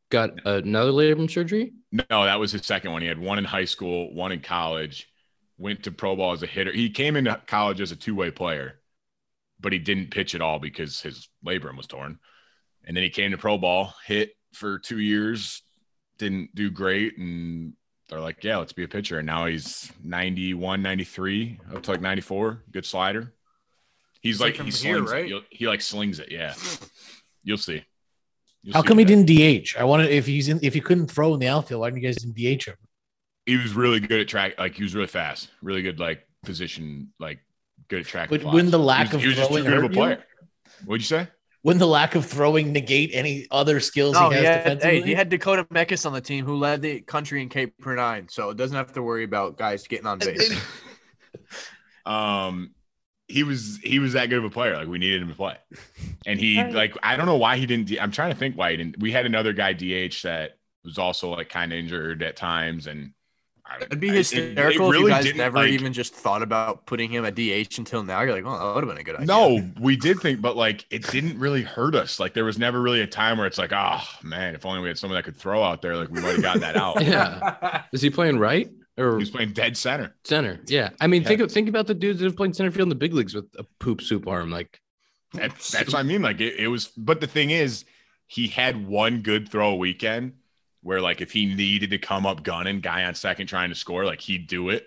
got 0.10 0.46
another 0.46 0.92
labrum 0.92 1.30
surgery. 1.30 1.74
No, 1.92 2.26
that 2.26 2.40
was 2.40 2.52
his 2.52 2.66
second 2.66 2.92
one. 2.92 3.02
He 3.02 3.08
had 3.08 3.20
one 3.20 3.38
in 3.38 3.46
high 3.46 3.66
school, 3.66 4.14
one 4.14 4.32
in 4.32 4.42
college, 4.42 5.10
went 5.58 5.84
to 5.84 5.92
pro 5.92 6.16
ball 6.16 6.34
as 6.34 6.44
a 6.44 6.48
hitter. 6.48 6.72
He 6.72 6.90
came 6.90 7.16
into 7.16 7.42
college 7.48 7.82
as 7.82 7.92
a 7.92 7.96
two 7.96 8.16
way 8.16 8.32
player, 8.32 8.82
but 9.60 9.74
he 9.74 9.80
didn't 9.80 10.12
pitch 10.12 10.36
at 10.36 10.42
all 10.42 10.60
because 10.60 11.02
his 11.02 11.30
labrum 11.46 11.78
was 11.78 11.88
torn. 11.88 12.20
And 12.84 12.96
then 12.96 13.04
he 13.04 13.10
came 13.10 13.32
to 13.32 13.38
pro 13.38 13.58
ball, 13.58 13.94
hit 14.06 14.32
for 14.54 14.80
two 14.80 15.00
years, 15.00 15.62
didn't 16.18 16.54
do 16.54 16.70
great. 16.70 17.18
And 17.18 17.74
they're 18.10 18.20
like, 18.20 18.44
yeah, 18.44 18.58
let's 18.58 18.74
be 18.74 18.84
a 18.84 18.88
pitcher. 18.88 19.18
And 19.20 19.26
now 19.26 19.46
he's 19.48 19.92
91, 20.04 20.82
93, 20.82 21.60
up 21.74 21.84
to 21.84 21.92
like 21.92 22.02
94. 22.02 22.62
Good 22.72 22.86
slider. 22.86 23.34
He's 24.22 24.36
He's 24.36 24.42
like, 24.42 24.58
like 24.58 24.66
he 24.66 24.72
from 24.72 24.86
here, 24.88 24.96
slings 24.98 25.12
right? 25.12 25.32
it. 25.32 25.44
He 25.50 25.68
like 25.68 25.82
slings 25.82 26.20
it. 26.20 26.32
Yeah. 26.32 26.54
You'll 27.44 27.58
see. 27.58 27.84
You'll 28.64 28.74
How 28.74 28.82
see 28.82 28.88
come 28.88 28.98
he 28.98 29.04
that. 29.06 29.26
didn't 29.26 29.64
DH? 29.66 29.76
I 29.78 29.84
wanted 29.84 30.10
if 30.12 30.26
he's 30.26 30.50
in 30.50 30.60
if 30.64 30.74
he 30.74 30.82
couldn't 30.82 31.08
throw 31.08 31.34
in 31.34 31.40
the 31.40 31.48
outfield, 31.48 31.82
why 31.82 31.90
didn't 31.90 32.02
you 32.02 32.08
guys 32.10 32.16
didn't 32.18 32.36
DH 32.36 32.66
him? 32.68 32.76
he 33.46 33.58
was 33.58 33.74
really 33.76 34.00
good 34.00 34.20
at 34.22 34.28
track. 34.28 34.58
Like 34.58 34.74
he 34.74 34.82
was 34.82 34.96
really 34.96 35.06
fast, 35.08 35.50
really 35.62 35.84
good, 35.84 36.00
like 36.00 36.28
position, 36.44 37.12
like 37.20 37.40
good 37.90 38.00
at 38.00 38.06
track. 38.08 38.32
and 38.32 38.42
But 38.42 38.52
wouldn't 38.52 38.72
the 38.72 38.80
lack 38.80 39.10
he 39.10 39.16
was, 39.16 39.16
of 39.16 39.22
he 39.22 39.28
was 39.28 39.36
just 39.38 39.50
too 39.50 39.54
throwing 39.58 39.70
good 39.70 39.74
of 39.78 39.80
a 39.80 39.82
hurt 39.84 39.92
you? 39.92 39.98
player. 39.98 40.24
What'd 40.86 41.02
you 41.02 41.06
say? 41.06 41.28
Wouldn't 41.66 41.80
the 41.80 41.88
lack 41.88 42.14
of 42.14 42.24
throwing 42.24 42.72
negate 42.72 43.10
any 43.12 43.48
other 43.50 43.80
skills 43.80 44.14
No, 44.14 44.30
he 44.30 44.38
he 44.38 44.44
has 44.44 44.46
had, 44.46 44.64
defensively? 44.64 45.00
hey, 45.02 45.08
he 45.08 45.16
had 45.16 45.30
Dakota 45.30 45.64
Mekkes 45.74 46.06
on 46.06 46.14
the 46.14 46.22
team 46.22 46.46
who 46.46 46.58
led 46.58 46.84
the 46.84 47.02
country 47.02 47.42
in 47.42 47.50
K 47.50 47.66
per 47.66 47.96
nine, 47.96 48.28
so 48.30 48.52
it 48.52 48.58
doesn't 48.58 48.78
have 48.78 48.94
to 48.94 49.02
worry 49.02 49.24
about 49.24 49.58
guys 49.58 49.88
getting 49.88 50.06
on 50.06 50.20
base. 50.20 50.54
Um, 52.06 52.76
he 53.28 53.42
was 53.42 53.80
he 53.84 53.98
was 53.98 54.14
that 54.14 54.28
good 54.28 54.38
of 54.38 54.44
a 54.44 54.52
player. 54.52 54.78
Like 54.78 54.88
we 54.88 55.00
needed 55.00 55.24
him 55.24 55.30
to 55.30 55.34
play, 55.34 55.58
and 56.28 56.40
he 56.40 56.64
like 56.64 56.96
I 57.02 57.16
don't 57.16 57.26
know 57.26 57.38
why 57.38 57.58
he 57.58 57.66
didn't. 57.66 57.92
I'm 58.00 58.12
trying 58.12 58.32
to 58.32 58.38
think 58.38 58.56
why 58.56 58.70
he 58.70 58.78
didn't. 58.78 59.00
We 59.00 59.12
had 59.12 59.26
another 59.26 59.52
guy 59.52 59.74
DH 59.74 60.22
that 60.22 60.60
was 60.84 61.00
also 61.00 61.32
like 61.32 61.50
kind 61.50 61.74
of 61.74 61.80
injured 61.80 62.22
at 62.22 62.36
times, 62.36 62.86
and 62.86 63.06
I, 63.06 63.15
It'd 63.82 64.00
be 64.00 64.10
I- 64.10 64.14
it- 64.14 64.16
it 64.16 64.18
hysterical 64.56 64.94
if 64.94 65.00
you 65.00 65.08
guys 65.10 65.36
never 65.36 65.58
like- 65.58 65.72
even 65.72 65.92
just 65.92 66.14
thought 66.14 66.42
about 66.42 66.86
putting 66.86 67.10
him 67.12 67.26
at 67.26 67.36
DH 67.36 67.78
until 67.78 68.04
now. 68.04 68.22
You're 68.22 68.34
like, 68.34 68.44
oh, 68.46 68.58
that 68.68 68.76
would 68.76 68.84
have 68.84 68.90
been 68.90 69.02
a 69.02 69.04
good 69.04 69.16
idea. 69.16 69.26
No, 69.26 69.70
we 69.80 69.96
did 69.98 70.20
think, 70.20 70.40
but 70.42 70.56
like 70.56 70.86
it 70.92 71.08
didn't 71.12 71.40
really 71.40 71.64
hurt 71.64 71.96
us. 71.96 72.20
Like 72.20 72.34
there 72.34 72.46
was 72.46 72.58
never 72.58 72.82
really 72.82 73.02
a 73.02 73.08
time 73.08 73.38
where 73.38 73.48
it's 73.48 73.58
like, 73.58 73.72
oh 73.74 74.02
man, 74.24 74.56
if 74.56 74.66
only 74.66 74.82
we 74.82 74.88
had 74.88 74.98
someone 74.98 75.16
that 75.18 75.24
could 75.24 75.36
throw 75.36 75.64
out 75.64 75.82
there, 75.82 75.98
like 75.98 76.10
we 76.10 76.22
might 76.22 76.34
have 76.34 76.42
gotten 76.42 76.62
that 76.62 76.76
out. 76.78 77.02
Yeah. 77.04 77.84
Is 77.92 78.02
he 78.02 78.10
playing 78.10 78.40
right 78.40 78.70
or 78.98 79.18
he's 79.20 79.30
playing 79.32 79.52
dead 79.54 79.76
center. 79.76 80.16
center? 80.24 80.60
Yeah. 80.68 80.90
I 81.02 81.08
mean, 81.08 81.24
think 81.24 81.50
think 81.52 81.68
about 81.68 81.88
the 81.88 81.96
dudes 81.96 82.20
that 82.20 82.26
have 82.26 82.38
played 82.38 82.56
center 82.56 82.72
field 82.72 82.86
in 82.86 82.90
the 82.90 82.96
big 82.96 83.14
leagues 83.14 83.34
with 83.36 83.46
a 83.58 83.64
poop 83.80 84.02
soup 84.02 84.28
arm. 84.28 84.52
Like, 84.52 84.80
That, 85.34 85.52
that's 85.72 85.92
what 85.92 85.96
I 85.96 86.04
mean. 86.04 86.22
Like 86.22 86.40
it, 86.40 86.56
it 86.60 86.68
was, 86.68 86.88
but 86.96 87.20
the 87.20 87.28
thing 87.28 87.50
is, 87.50 87.84
he 88.28 88.48
had 88.48 88.88
one 88.88 89.22
good 89.22 89.50
throw 89.50 89.72
a 89.72 89.76
weekend 89.76 90.34
where, 90.86 91.02
like, 91.02 91.20
if 91.20 91.32
he 91.32 91.48
needed 91.48 91.90
to 91.90 91.98
come 91.98 92.28
up 92.28 92.44
gunning, 92.44 92.80
guy 92.80 93.06
on 93.06 93.16
second 93.16 93.48
trying 93.48 93.70
to 93.70 93.76
score, 93.76 94.06
like 94.06 94.22
he'd 94.22 94.46
do 94.46 94.70
it, 94.70 94.86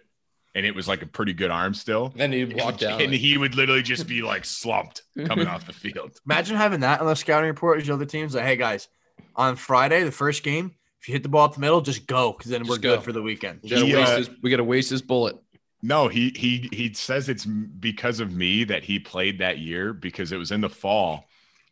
and 0.54 0.64
it 0.64 0.72
was 0.72 0.86
like 0.86 1.02
a 1.02 1.06
pretty 1.06 1.32
good 1.32 1.50
arm 1.50 1.74
still. 1.74 2.10
then 2.14 2.30
he 2.30 2.44
walked 2.44 2.78
down. 2.78 3.00
and 3.00 3.12
he 3.12 3.36
would 3.36 3.56
literally 3.56 3.82
just 3.82 4.06
be 4.06 4.22
like 4.22 4.44
slumped 4.44 5.02
coming 5.26 5.48
off 5.48 5.66
the 5.66 5.72
field. 5.72 6.12
Imagine 6.24 6.56
having 6.56 6.80
that 6.80 7.00
on 7.00 7.06
the 7.08 7.16
scouting 7.16 7.48
report 7.48 7.80
as 7.80 7.86
your 7.88 7.96
other 7.96 8.06
teams. 8.06 8.36
Like, 8.36 8.44
hey 8.44 8.54
guys, 8.54 8.86
on 9.34 9.56
Friday, 9.56 10.04
the 10.04 10.12
first 10.12 10.44
game, 10.44 10.72
if 11.00 11.08
you 11.08 11.14
hit 11.14 11.24
the 11.24 11.28
ball 11.28 11.46
up 11.46 11.54
the 11.54 11.60
middle, 11.60 11.80
just 11.80 12.06
go 12.06 12.30
because 12.30 12.52
then 12.52 12.60
Just 12.60 12.70
we're 12.70 12.78
go. 12.78 12.94
good 12.94 13.04
for 13.04 13.10
the 13.12 13.20
weekend. 13.22 13.58
we 13.64 13.70
gotta 13.70 13.84
waste 13.84 14.12
uh, 14.12 14.16
this. 14.18 14.30
We 14.40 14.50
gotta 14.50 14.62
waste 14.64 14.90
this 14.90 15.02
bullet. 15.02 15.36
No, 15.82 16.06
he 16.06 16.32
he 16.36 16.68
he 16.72 16.94
says 16.94 17.28
it's 17.28 17.44
because 17.44 18.20
of 18.20 18.32
me 18.32 18.62
that 18.64 18.84
he 18.84 19.00
played 19.00 19.40
that 19.40 19.58
year 19.58 19.92
because 19.92 20.30
it 20.30 20.36
was 20.36 20.52
in 20.52 20.60
the 20.60 20.68
fall 20.68 21.24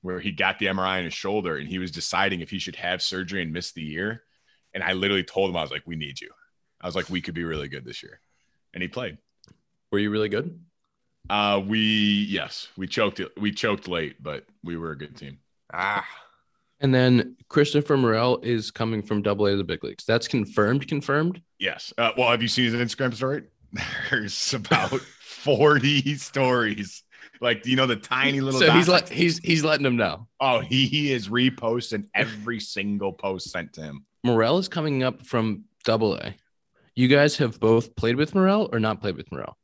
where 0.07 0.21
he 0.21 0.31
got 0.33 0.59
the 0.59 0.66
MRI 0.66 0.99
on 0.99 1.05
his 1.05 1.14
shoulder 1.14 1.57
and 1.57 1.69
he 1.69 1.79
was 1.79 1.90
deciding 1.90 2.40
if 2.40 2.49
he 2.51 2.59
should 2.59 2.77
have 2.77 3.03
surgery 3.03 3.42
and 3.42 3.53
miss 3.53 3.73
the 3.73 3.83
year. 3.83 4.23
And 4.73 4.83
I 4.83 4.92
literally 4.92 5.25
told 5.25 5.51
him 5.51 5.57
I 5.57 5.62
was 5.62 5.71
like, 5.71 5.83
"We 5.87 5.97
need 5.97 6.21
you." 6.21 6.31
I 6.81 6.87
was 6.87 6.95
like, 6.95 7.11
"We 7.11 7.21
could 7.21 7.35
be 7.35 7.45
really 7.45 7.69
good 7.69 7.85
this 7.85 8.03
year," 8.03 8.21
and 8.73 8.83
he 8.83 8.88
played. 8.88 9.19
Were 9.90 9.99
you 9.99 10.11
really 10.11 10.29
good? 10.29 10.61
Uh, 11.29 11.61
we 11.66 12.27
yes, 12.31 12.69
we 12.77 12.87
choked 12.87 13.21
it. 13.21 13.33
We 13.38 13.51
choked 13.53 13.88
late, 13.88 14.23
but 14.23 14.45
we 14.62 14.77
were 14.77 14.92
a 14.92 14.99
good 14.99 15.16
team. 15.16 15.38
Ah, 15.73 16.07
And 16.81 16.95
then 16.95 17.37
Christopher 17.49 17.97
Morel 17.97 18.38
is 18.42 18.71
coming 18.71 19.03
from 19.03 19.23
Double 19.23 19.47
A 19.47 19.51
to 19.53 19.57
the 19.57 19.64
big 19.64 19.83
leagues. 19.83 20.05
That's 20.05 20.29
confirmed. 20.29 20.87
Confirmed. 20.87 21.42
Yes. 21.59 21.92
Uh, 21.99 22.12
well, 22.16 22.31
have 22.31 22.42
you 22.42 22.49
seen 22.49 22.71
his 22.71 22.75
Instagram 22.75 23.14
story? 23.14 23.42
There's 24.11 24.55
about 24.55 25.01
forty 25.01 26.16
stories. 26.16 27.03
Like, 27.40 27.62
do 27.62 27.70
you 27.70 27.77
know, 27.77 27.87
the 27.87 27.96
tiny 27.96 28.40
little. 28.40 28.61
So 28.61 28.70
he's 28.72 28.87
dots? 28.87 29.11
let 29.11 29.16
he's 29.16 29.38
he's 29.38 29.64
letting 29.64 29.85
them 29.85 29.96
know. 29.96 30.29
Oh, 30.40 30.61
he, 30.61 30.87
he 30.87 31.12
is 31.12 31.29
reposting 31.29 32.07
every 32.14 32.61
single 32.61 33.12
post 33.12 33.51
sent 33.51 33.75
to 33.75 33.83
him. 33.83 34.05
Morel 34.25 34.59
is 34.59 34.68
coming 34.68 35.03
up 35.03 35.25
from 35.25 35.64
Double 35.85 36.14
A. 36.16 36.35
You 36.94 37.09
guys 37.09 37.37
have 37.37 37.61
both 37.61 37.94
played 37.94 38.16
with 38.16 38.35
Morel 38.35 38.68
or 38.72 38.81
not 38.81 39.01
played 39.01 39.16
with 39.16 39.31
Morel? 39.31 39.57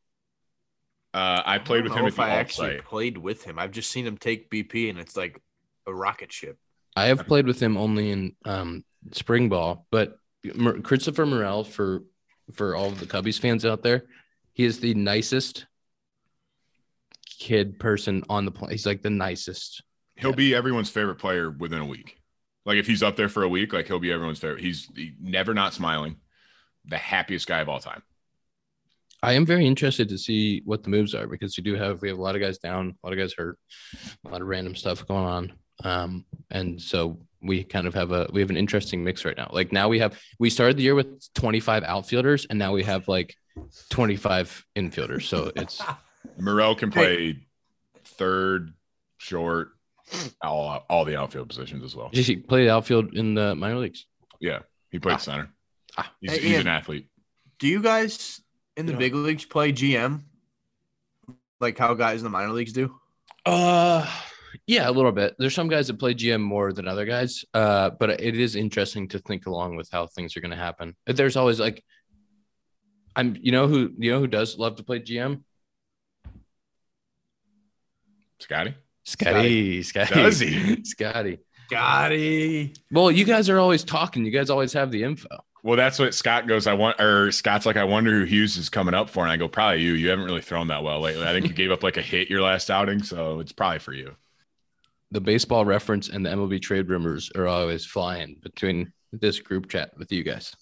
Uh, 1.14 1.42
I 1.44 1.58
played 1.58 1.78
don't 1.78 1.84
with 1.84 1.92
know 1.92 1.98
him 2.00 2.06
if 2.06 2.18
I 2.18 2.30
actually 2.30 2.76
site. 2.76 2.84
played 2.84 3.18
with 3.18 3.42
him, 3.42 3.58
I've 3.58 3.70
just 3.70 3.90
seen 3.90 4.06
him 4.06 4.16
take 4.16 4.50
BP, 4.50 4.88
and 4.90 4.98
it's 4.98 5.16
like 5.16 5.40
a 5.86 5.94
rocket 5.94 6.32
ship. 6.32 6.58
I 6.94 7.06
have 7.06 7.26
played 7.26 7.46
with 7.46 7.60
him 7.60 7.76
only 7.76 8.10
in 8.10 8.36
um, 8.44 8.84
spring 9.12 9.48
ball, 9.48 9.86
but 9.90 10.16
Christopher 10.82 11.26
Morel 11.26 11.64
for 11.64 12.04
for 12.52 12.74
all 12.76 12.88
of 12.88 13.00
the 13.00 13.06
Cubbies 13.06 13.40
fans 13.40 13.64
out 13.64 13.82
there, 13.82 14.04
he 14.52 14.64
is 14.64 14.80
the 14.80 14.94
nicest 14.94 15.66
kid 17.42 17.78
person 17.80 18.22
on 18.28 18.44
the 18.44 18.52
planet. 18.52 18.72
He's 18.72 18.86
like 18.86 19.02
the 19.02 19.10
nicest. 19.10 19.82
He'll 20.16 20.30
Yeah. 20.30 20.36
be 20.36 20.54
everyone's 20.54 20.90
favorite 20.90 21.16
player 21.16 21.50
within 21.50 21.80
a 21.80 21.84
week. 21.86 22.18
Like 22.64 22.76
if 22.78 22.86
he's 22.86 23.02
up 23.02 23.16
there 23.16 23.28
for 23.28 23.42
a 23.42 23.48
week, 23.48 23.72
like 23.72 23.88
he'll 23.88 23.98
be 23.98 24.12
everyone's 24.12 24.38
favorite. 24.38 24.60
He's 24.62 24.88
he, 24.94 25.14
never 25.20 25.52
not 25.52 25.74
smiling. 25.74 26.16
The 26.84 26.98
happiest 26.98 27.48
guy 27.48 27.58
of 27.60 27.68
all 27.68 27.80
time. 27.80 28.02
I 29.24 29.32
am 29.32 29.44
very 29.44 29.66
interested 29.66 30.08
to 30.10 30.18
see 30.18 30.62
what 30.64 30.84
the 30.84 30.90
moves 30.90 31.14
are 31.16 31.26
because 31.26 31.56
we 31.56 31.64
do 31.64 31.74
have 31.74 32.00
we 32.02 32.08
have 32.08 32.18
a 32.18 32.22
lot 32.22 32.36
of 32.36 32.40
guys 32.40 32.58
down, 32.58 32.94
a 33.02 33.06
lot 33.06 33.12
of 33.12 33.18
guys 33.18 33.34
hurt, 33.36 33.58
a 34.24 34.28
lot 34.30 34.40
of 34.40 34.46
random 34.46 34.76
stuff 34.76 35.04
going 35.06 35.24
on. 35.24 35.52
Um, 35.84 36.24
and 36.50 36.80
so 36.80 37.18
we 37.40 37.64
kind 37.64 37.88
of 37.88 37.94
have 37.94 38.12
a 38.12 38.28
we 38.32 38.40
have 38.40 38.50
an 38.50 38.56
interesting 38.56 39.02
mix 39.02 39.24
right 39.24 39.36
now. 39.36 39.50
Like 39.52 39.72
now 39.72 39.88
we 39.88 39.98
have 39.98 40.16
we 40.38 40.48
started 40.50 40.76
the 40.76 40.84
year 40.84 40.94
with 40.94 41.08
25 41.34 41.82
outfielders 41.82 42.46
and 42.48 42.58
now 42.58 42.72
we 42.72 42.84
have 42.84 43.08
like 43.08 43.34
25 43.90 44.64
infielders. 44.76 45.22
So 45.22 45.50
it's 45.56 45.80
Morel 46.38 46.74
can 46.74 46.90
play 46.90 47.38
third, 48.04 48.72
short, 49.18 49.70
all 50.42 50.84
all 50.88 51.04
the 51.04 51.16
outfield 51.18 51.48
positions 51.48 51.82
as 51.84 51.94
well. 51.96 52.08
Did 52.12 52.26
he 52.26 52.36
played 52.36 52.68
outfield 52.68 53.14
in 53.14 53.34
the 53.34 53.54
minor 53.54 53.78
leagues. 53.78 54.06
Yeah, 54.40 54.60
he 54.90 54.98
played 54.98 55.14
Ah. 55.14 55.18
center. 55.18 55.50
Ah. 55.96 56.12
He's, 56.20 56.30
Hey, 56.32 56.38
he's 56.40 56.50
Ian. 56.52 56.60
an 56.62 56.66
athlete. 56.68 57.08
Do 57.58 57.68
you 57.68 57.80
guys 57.82 58.40
in 58.76 58.86
the 58.86 58.92
Yeah. 58.92 58.98
big 58.98 59.14
leagues 59.14 59.44
play 59.44 59.72
GM, 59.72 60.24
like 61.60 61.78
how 61.78 61.94
guys 61.94 62.20
in 62.20 62.24
the 62.24 62.30
minor 62.30 62.52
leagues 62.52 62.72
do? 62.72 62.94
Uh 63.46 64.06
Yeah, 64.66 64.88
a 64.88 64.92
little 64.92 65.12
bit. 65.12 65.34
There's 65.38 65.54
some 65.54 65.68
guys 65.68 65.86
that 65.88 65.98
play 65.98 66.12
GM 66.14 66.42
more 66.42 66.72
than 66.74 66.86
other 66.86 67.06
guys, 67.06 67.42
uh, 67.54 67.90
but 67.90 68.10
it 68.10 68.38
is 68.38 68.54
interesting 68.54 69.08
to 69.08 69.18
think 69.18 69.46
along 69.46 69.76
with 69.76 69.88
how 69.90 70.06
things 70.06 70.36
are 70.36 70.40
going 70.40 70.50
to 70.50 70.56
happen. 70.58 70.94
There's 71.06 71.36
always 71.36 71.58
like, 71.58 71.82
I'm, 73.16 73.36
you 73.40 73.50
know 73.50 73.66
who, 73.66 73.90
you 73.98 74.10
know 74.12 74.20
who 74.20 74.26
does 74.26 74.58
love 74.58 74.76
to 74.76 74.82
play 74.84 75.00
GM? 75.00 75.42
Scotty. 78.42 78.74
Scotty. 79.04 79.82
Scotty. 79.82 80.14
Does 80.14 80.40
he? 80.40 80.84
Scotty. 80.84 81.38
Scotty. 81.68 82.74
Well, 82.90 83.10
you 83.10 83.24
guys 83.24 83.48
are 83.48 83.58
always 83.58 83.84
talking. 83.84 84.24
You 84.24 84.32
guys 84.32 84.50
always 84.50 84.72
have 84.72 84.90
the 84.90 85.04
info. 85.04 85.28
Well, 85.62 85.76
that's 85.76 85.98
what 86.00 86.12
Scott 86.12 86.48
goes. 86.48 86.66
I 86.66 86.74
want, 86.74 87.00
or 87.00 87.30
Scott's 87.30 87.66
like, 87.66 87.76
I 87.76 87.84
wonder 87.84 88.10
who 88.10 88.24
Hughes 88.24 88.56
is 88.56 88.68
coming 88.68 88.94
up 88.94 89.08
for. 89.08 89.22
And 89.22 89.30
I 89.30 89.36
go, 89.36 89.46
probably 89.46 89.82
you. 89.82 89.92
You 89.92 90.08
haven't 90.08 90.24
really 90.24 90.40
thrown 90.40 90.66
that 90.68 90.82
well 90.82 91.00
lately. 91.00 91.24
I 91.24 91.32
think 91.32 91.46
you 91.46 91.54
gave 91.54 91.70
up 91.70 91.84
like 91.84 91.96
a 91.96 92.02
hit 92.02 92.28
your 92.28 92.42
last 92.42 92.68
outing, 92.68 93.02
so 93.04 93.38
it's 93.38 93.52
probably 93.52 93.78
for 93.78 93.92
you. 93.92 94.16
The 95.12 95.20
baseball 95.20 95.64
reference 95.64 96.08
and 96.08 96.26
the 96.26 96.30
MLB 96.30 96.60
trade 96.60 96.88
rumors 96.88 97.30
are 97.36 97.46
always 97.46 97.86
flying 97.86 98.38
between 98.42 98.92
this 99.12 99.38
group 99.38 99.68
chat 99.68 99.96
with 99.96 100.10
you 100.10 100.24
guys. 100.24 100.56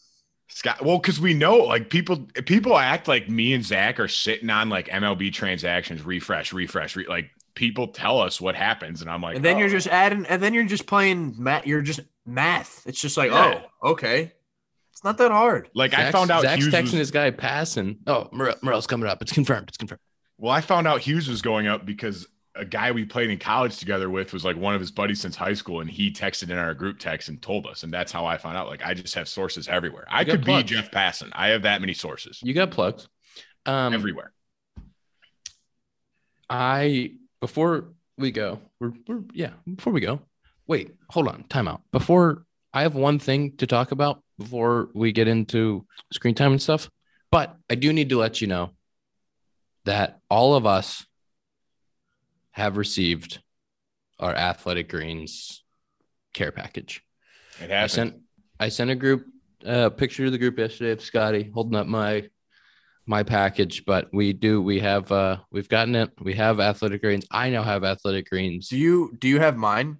Scott, 0.48 0.84
well, 0.84 0.98
because 0.98 1.20
we 1.20 1.32
know 1.32 1.58
like 1.58 1.88
people, 1.88 2.26
people 2.44 2.76
act 2.76 3.08
like 3.08 3.28
me 3.30 3.54
and 3.54 3.64
Zach 3.64 4.00
are 4.00 4.08
sitting 4.08 4.50
on 4.50 4.68
like 4.68 4.88
MLB 4.88 5.32
transactions, 5.32 6.04
refresh, 6.04 6.52
refresh, 6.52 6.96
re- 6.96 7.06
like 7.08 7.30
people 7.54 7.88
tell 7.88 8.20
us 8.20 8.40
what 8.40 8.54
happens, 8.54 9.00
and 9.02 9.10
I'm 9.10 9.20
like, 9.22 9.36
And 9.36 9.44
then 9.44 9.56
oh. 9.56 9.60
you're 9.60 9.68
just 9.68 9.86
adding, 9.86 10.26
and 10.26 10.42
then 10.42 10.54
you're 10.54 10.64
just 10.64 10.86
playing 10.86 11.34
math. 11.38 11.66
You're 11.66 11.82
just 11.82 12.00
math. 12.26 12.82
It's 12.86 13.00
just 13.00 13.16
like, 13.16 13.30
Yeah. 13.30 13.62
oh, 13.82 13.90
okay. 13.92 14.32
It's 14.92 15.04
not 15.04 15.16
that 15.18 15.30
hard. 15.30 15.70
like 15.74 15.94
I 15.94 16.10
found 16.10 16.30
out 16.30 16.42
Zach's 16.42 16.64
Hughes 16.64 16.74
texting 16.74 16.82
was, 16.82 16.92
this 16.92 17.10
guy 17.10 17.30
passing. 17.30 17.98
Oh, 18.06 18.28
Morel, 18.32 18.56
Morel's 18.62 18.86
coming 18.86 19.08
up. 19.08 19.22
It's 19.22 19.32
confirmed. 19.32 19.68
It's 19.68 19.78
confirmed. 19.78 20.00
well, 20.36 20.52
I 20.52 20.60
found 20.60 20.86
out 20.86 21.00
Hughes 21.00 21.26
was 21.28 21.40
going 21.40 21.66
up 21.66 21.86
because 21.86 22.26
a 22.54 22.64
guy 22.64 22.90
we 22.90 23.04
played 23.06 23.30
in 23.30 23.38
college 23.38 23.78
together 23.78 24.10
with 24.10 24.32
was 24.32 24.44
like 24.44 24.56
one 24.56 24.74
of 24.74 24.80
his 24.80 24.90
buddies 24.90 25.20
since 25.20 25.36
high 25.36 25.54
school, 25.54 25.80
and 25.80 25.88
he 25.88 26.10
texted 26.10 26.50
in 26.50 26.58
our 26.58 26.74
group 26.74 26.98
text 26.98 27.28
and 27.30 27.40
told 27.40 27.66
us, 27.66 27.82
and 27.82 27.92
that's 27.92 28.12
how 28.12 28.26
I 28.26 28.36
found 28.36 28.56
out. 28.58 28.68
Like 28.68 28.84
I 28.84 28.92
just 28.92 29.14
have 29.14 29.28
sources 29.28 29.68
everywhere. 29.68 30.06
I 30.10 30.20
You 30.20 30.26
got 30.26 30.32
could 30.32 30.44
be. 30.44 30.62
Jeff 30.64 30.90
Passan. 30.90 31.30
I 31.32 31.48
have 31.48 31.62
that 31.62 31.80
many 31.80 31.94
sources 31.94 32.40
You 32.42 32.52
got 32.52 32.70
plugs. 32.70 33.08
Um, 33.64 33.94
everywhere. 33.94 34.32
I 36.48 37.12
before 37.40 37.88
we 38.16 38.30
go, 38.30 38.60
we're, 38.78 38.92
we're 39.06 39.22
yeah. 39.32 39.52
Before 39.66 39.92
we 39.92 40.00
go, 40.00 40.20
wait, 40.66 40.94
hold 41.08 41.28
on, 41.28 41.44
time 41.44 41.68
out. 41.68 41.82
Before 41.92 42.44
I 42.72 42.82
have 42.82 42.94
one 42.94 43.18
thing 43.18 43.56
to 43.56 43.66
talk 43.66 43.92
about 43.92 44.22
before 44.38 44.88
we 44.94 45.12
get 45.12 45.28
into 45.28 45.86
screen 46.12 46.34
time 46.34 46.52
and 46.52 46.62
stuff, 46.62 46.90
but 47.30 47.56
I 47.68 47.74
do 47.74 47.92
need 47.92 48.10
to 48.10 48.18
let 48.18 48.40
you 48.40 48.46
know 48.46 48.70
that 49.84 50.20
all 50.30 50.54
of 50.54 50.66
us 50.66 51.04
have 52.52 52.76
received 52.76 53.40
our 54.18 54.34
Athletic 54.34 54.88
Greens 54.88 55.62
care 56.34 56.52
package. 56.52 57.02
It 57.60 57.70
I 57.70 57.86
sent 57.86 58.16
I 58.58 58.68
sent 58.68 58.90
a 58.90 58.94
group 58.94 59.26
uh, 59.64 59.90
picture 59.90 60.24
to 60.24 60.30
the 60.30 60.38
group 60.38 60.58
yesterday 60.58 60.92
of 60.92 61.00
Scotty 61.00 61.50
holding 61.52 61.76
up 61.76 61.86
my 61.86 62.28
my 63.10 63.24
package, 63.24 63.84
but 63.84 64.08
we 64.12 64.32
do 64.32 64.62
we 64.62 64.78
have 64.78 65.10
uh 65.10 65.38
we've 65.50 65.68
gotten 65.68 65.96
it. 65.96 66.10
We 66.22 66.32
have 66.34 66.60
athletic 66.60 67.02
greens. 67.02 67.26
I 67.30 67.50
now 67.50 67.64
have 67.64 67.82
athletic 67.82 68.30
greens. 68.30 68.68
Do 68.68 68.78
you 68.78 69.14
do 69.18 69.28
you 69.28 69.40
have 69.40 69.56
mine? 69.56 69.98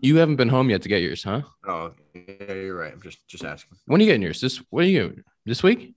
You 0.00 0.16
haven't 0.16 0.36
been 0.36 0.48
home 0.48 0.68
yet 0.68 0.82
to 0.82 0.88
get 0.88 1.00
yours, 1.00 1.22
huh? 1.22 1.42
Oh, 1.66 1.92
yeah, 2.14 2.52
you're 2.52 2.76
right. 2.76 2.92
I'm 2.92 3.00
just 3.00 3.26
just 3.26 3.44
asking. 3.44 3.78
When 3.86 4.00
are 4.00 4.04
you 4.04 4.10
getting 4.10 4.22
yours? 4.22 4.40
This 4.40 4.58
what 4.68 4.84
are 4.84 4.88
you 4.88 5.24
this 5.46 5.62
week? 5.62 5.94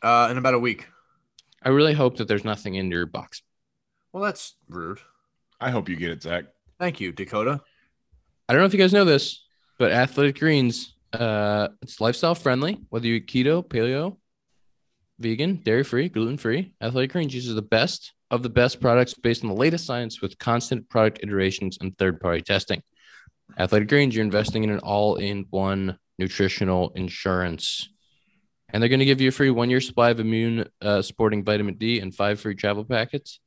Uh, 0.00 0.28
in 0.30 0.38
about 0.38 0.54
a 0.54 0.58
week. 0.58 0.86
I 1.62 1.70
really 1.70 1.94
hope 1.94 2.18
that 2.18 2.28
there's 2.28 2.44
nothing 2.44 2.76
in 2.76 2.90
your 2.90 3.06
box. 3.06 3.42
Well, 4.12 4.22
that's 4.22 4.54
rude. 4.68 5.00
I 5.60 5.70
hope 5.70 5.88
you 5.88 5.96
get 5.96 6.10
it, 6.10 6.22
Zach. 6.22 6.44
Thank 6.78 7.00
you, 7.00 7.10
Dakota. 7.10 7.60
I 8.48 8.52
don't 8.52 8.62
know 8.62 8.66
if 8.66 8.74
you 8.74 8.78
guys 8.78 8.92
know 8.92 9.04
this, 9.04 9.44
but 9.78 9.90
athletic 9.90 10.38
greens, 10.38 10.94
uh, 11.12 11.68
it's 11.82 12.00
lifestyle 12.00 12.36
friendly. 12.36 12.78
Whether 12.90 13.08
you 13.08 13.14
eat 13.14 13.26
keto, 13.26 13.66
paleo, 13.66 14.18
vegan, 15.18 15.62
dairy 15.64 15.84
free, 15.84 16.08
gluten 16.08 16.36
free, 16.36 16.72
athletic 16.80 17.12
greens 17.12 17.34
uses 17.34 17.54
the 17.54 17.62
best 17.62 18.12
of 18.30 18.42
the 18.42 18.50
best 18.50 18.80
products 18.80 19.14
based 19.14 19.42
on 19.42 19.48
the 19.48 19.54
latest 19.56 19.86
science 19.86 20.20
with 20.20 20.38
constant 20.38 20.88
product 20.88 21.20
iterations 21.22 21.78
and 21.80 21.96
third 21.96 22.20
party 22.20 22.42
testing. 22.42 22.82
Athletic 23.58 23.88
greens, 23.88 24.14
you're 24.14 24.24
investing 24.24 24.64
in 24.64 24.70
an 24.70 24.80
all 24.80 25.16
in 25.16 25.46
one 25.50 25.98
nutritional 26.18 26.90
insurance. 26.96 27.88
And 28.70 28.82
they're 28.82 28.88
going 28.88 29.00
to 29.00 29.06
give 29.06 29.20
you 29.20 29.28
a 29.28 29.32
free 29.32 29.50
one 29.50 29.70
year 29.70 29.80
supply 29.80 30.10
of 30.10 30.18
immune 30.18 30.68
uh, 30.82 31.02
supporting 31.02 31.44
vitamin 31.44 31.76
D 31.76 32.00
and 32.00 32.14
five 32.14 32.40
free 32.40 32.56
travel 32.56 32.84
packets. 32.84 33.40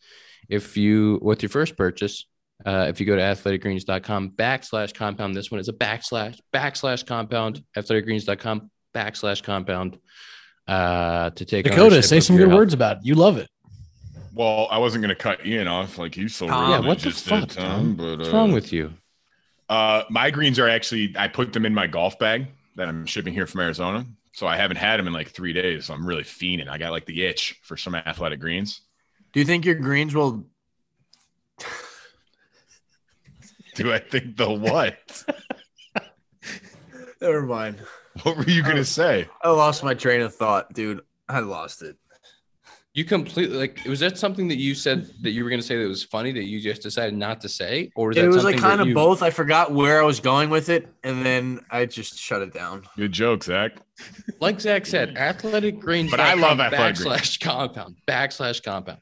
If 0.48 0.78
you, 0.78 1.20
with 1.22 1.44
your 1.44 1.50
first 1.50 1.76
purchase, 1.76 2.26
uh, 2.66 2.88
if 2.90 3.00
you 3.00 3.06
go 3.06 3.16
to 3.16 3.22
athleticgreens.com 3.22 4.32
backslash 4.32 4.94
compound, 4.94 5.36
this 5.36 5.52
one 5.52 5.60
is 5.60 5.70
a 5.70 5.74
backslash 5.74 6.40
backslash 6.54 7.06
compound, 7.06 7.64
athleticgreens.com 7.78 8.72
backslash 8.96 9.44
compound 9.44 10.00
uh, 10.70 11.30
to 11.32 11.46
take 11.46 11.66
Dakota, 11.66 11.82
ownership 11.84 12.04
say 12.06 12.20
some 12.20 12.38
good 12.38 12.48
health. 12.50 12.58
words 12.60 12.74
about 12.74 12.98
it. 12.98 13.06
You 13.06 13.16
love 13.16 13.38
it. 13.38 13.50
Well, 14.34 14.68
I 14.72 14.78
wasn't 14.78 15.02
gonna 15.02 15.16
cut 15.16 15.46
Ian 15.46 15.68
off 15.68 15.98
like 15.98 16.16
you 16.16 16.28
so 16.30 16.48
Tom. 16.48 16.62
rudely 16.72 16.76
Yeah, 16.84 16.88
what 16.88 17.00
the 17.00 17.10
just 17.10 17.28
fuck, 17.28 17.50
did, 17.50 17.58
Tom. 17.58 17.66
Tom? 17.68 17.96
But 17.96 18.20
What's 18.20 18.30
uh, 18.30 18.34
wrong 18.34 18.52
with 18.52 18.72
you? 18.72 18.94
Uh, 19.68 20.04
my 20.10 20.32
greens 20.32 20.58
are 20.60 20.70
actually 20.70 21.14
I 21.18 21.28
put 21.28 21.52
them 21.54 21.66
in 21.66 21.74
my 21.74 21.88
golf 21.88 22.18
bag 22.20 22.48
that 22.76 22.88
I'm 22.88 23.06
shipping 23.06 23.34
here 23.34 23.46
from 23.48 23.62
Arizona. 23.62 24.06
So 24.32 24.48
I 24.48 24.56
haven't 24.56 24.78
had 24.78 24.98
them 24.98 25.08
in 25.08 25.14
like 25.14 25.30
three 25.30 25.54
days. 25.54 25.88
So 25.88 25.94
I'm 25.94 26.06
really 26.06 26.24
fiending. 26.24 26.70
I 26.70 26.78
got 26.78 26.92
like 26.92 27.06
the 27.06 27.26
itch 27.26 27.60
for 27.64 27.76
some 27.76 27.96
athletic 27.96 28.40
greens. 28.40 28.82
Do 29.34 29.40
you 29.40 29.46
think 29.46 29.66
your 29.66 29.76
greens 29.76 30.16
will? 30.16 30.46
Do 33.76 33.92
I 33.92 34.00
think 34.00 34.38
the 34.38 34.50
what? 34.50 35.26
Never 37.22 37.42
mind. 37.42 37.78
what 38.24 38.38
were 38.38 38.50
you 38.50 38.64
gonna 38.64 38.80
oh. 38.80 38.84
say? 38.84 39.28
I 39.42 39.50
lost 39.50 39.84
my 39.84 39.94
train 39.94 40.22
of 40.22 40.36
thought, 40.36 40.74
dude. 40.74 41.02
I 41.28 41.40
lost 41.40 41.82
it. 41.84 41.96
You 42.94 43.06
completely 43.06 43.56
like 43.56 43.86
was 43.86 44.00
that 44.00 44.18
something 44.18 44.48
that 44.48 44.58
you 44.58 44.74
said 44.74 45.10
that 45.22 45.30
you 45.30 45.44
were 45.44 45.50
going 45.50 45.62
to 45.62 45.66
say 45.66 45.82
that 45.82 45.88
was 45.88 46.04
funny 46.04 46.32
that 46.32 46.46
you 46.46 46.60
just 46.60 46.82
decided 46.82 47.14
not 47.14 47.40
to 47.42 47.50
say, 47.50 47.92
or 47.96 48.08
was 48.08 48.18
It 48.18 48.22
that 48.22 48.30
was 48.30 48.44
like 48.44 48.58
kind 48.58 48.82
of 48.82 48.88
you- 48.88 48.96
both. 48.96 49.22
I 49.22 49.30
forgot 49.30 49.72
where 49.72 50.02
I 50.02 50.06
was 50.06 50.20
going 50.20 50.50
with 50.50 50.70
it, 50.70 50.88
and 51.04 51.24
then 51.24 51.60
I 51.70 51.86
just 51.86 52.18
shut 52.18 52.42
it 52.42 52.52
down. 52.52 52.84
Good 52.98 53.12
joke, 53.12 53.44
Zach. 53.44 53.74
Like 54.40 54.60
Zach 54.60 54.88
said, 54.88 55.18
athletic 55.18 55.80
greens. 55.80 56.10
But 56.10 56.20
I 56.20 56.34
love 56.34 56.60
athletic 56.60 56.96
backslash 56.98 57.40
compound 57.40 57.98
backslash 58.08 58.64
compound. 58.64 59.00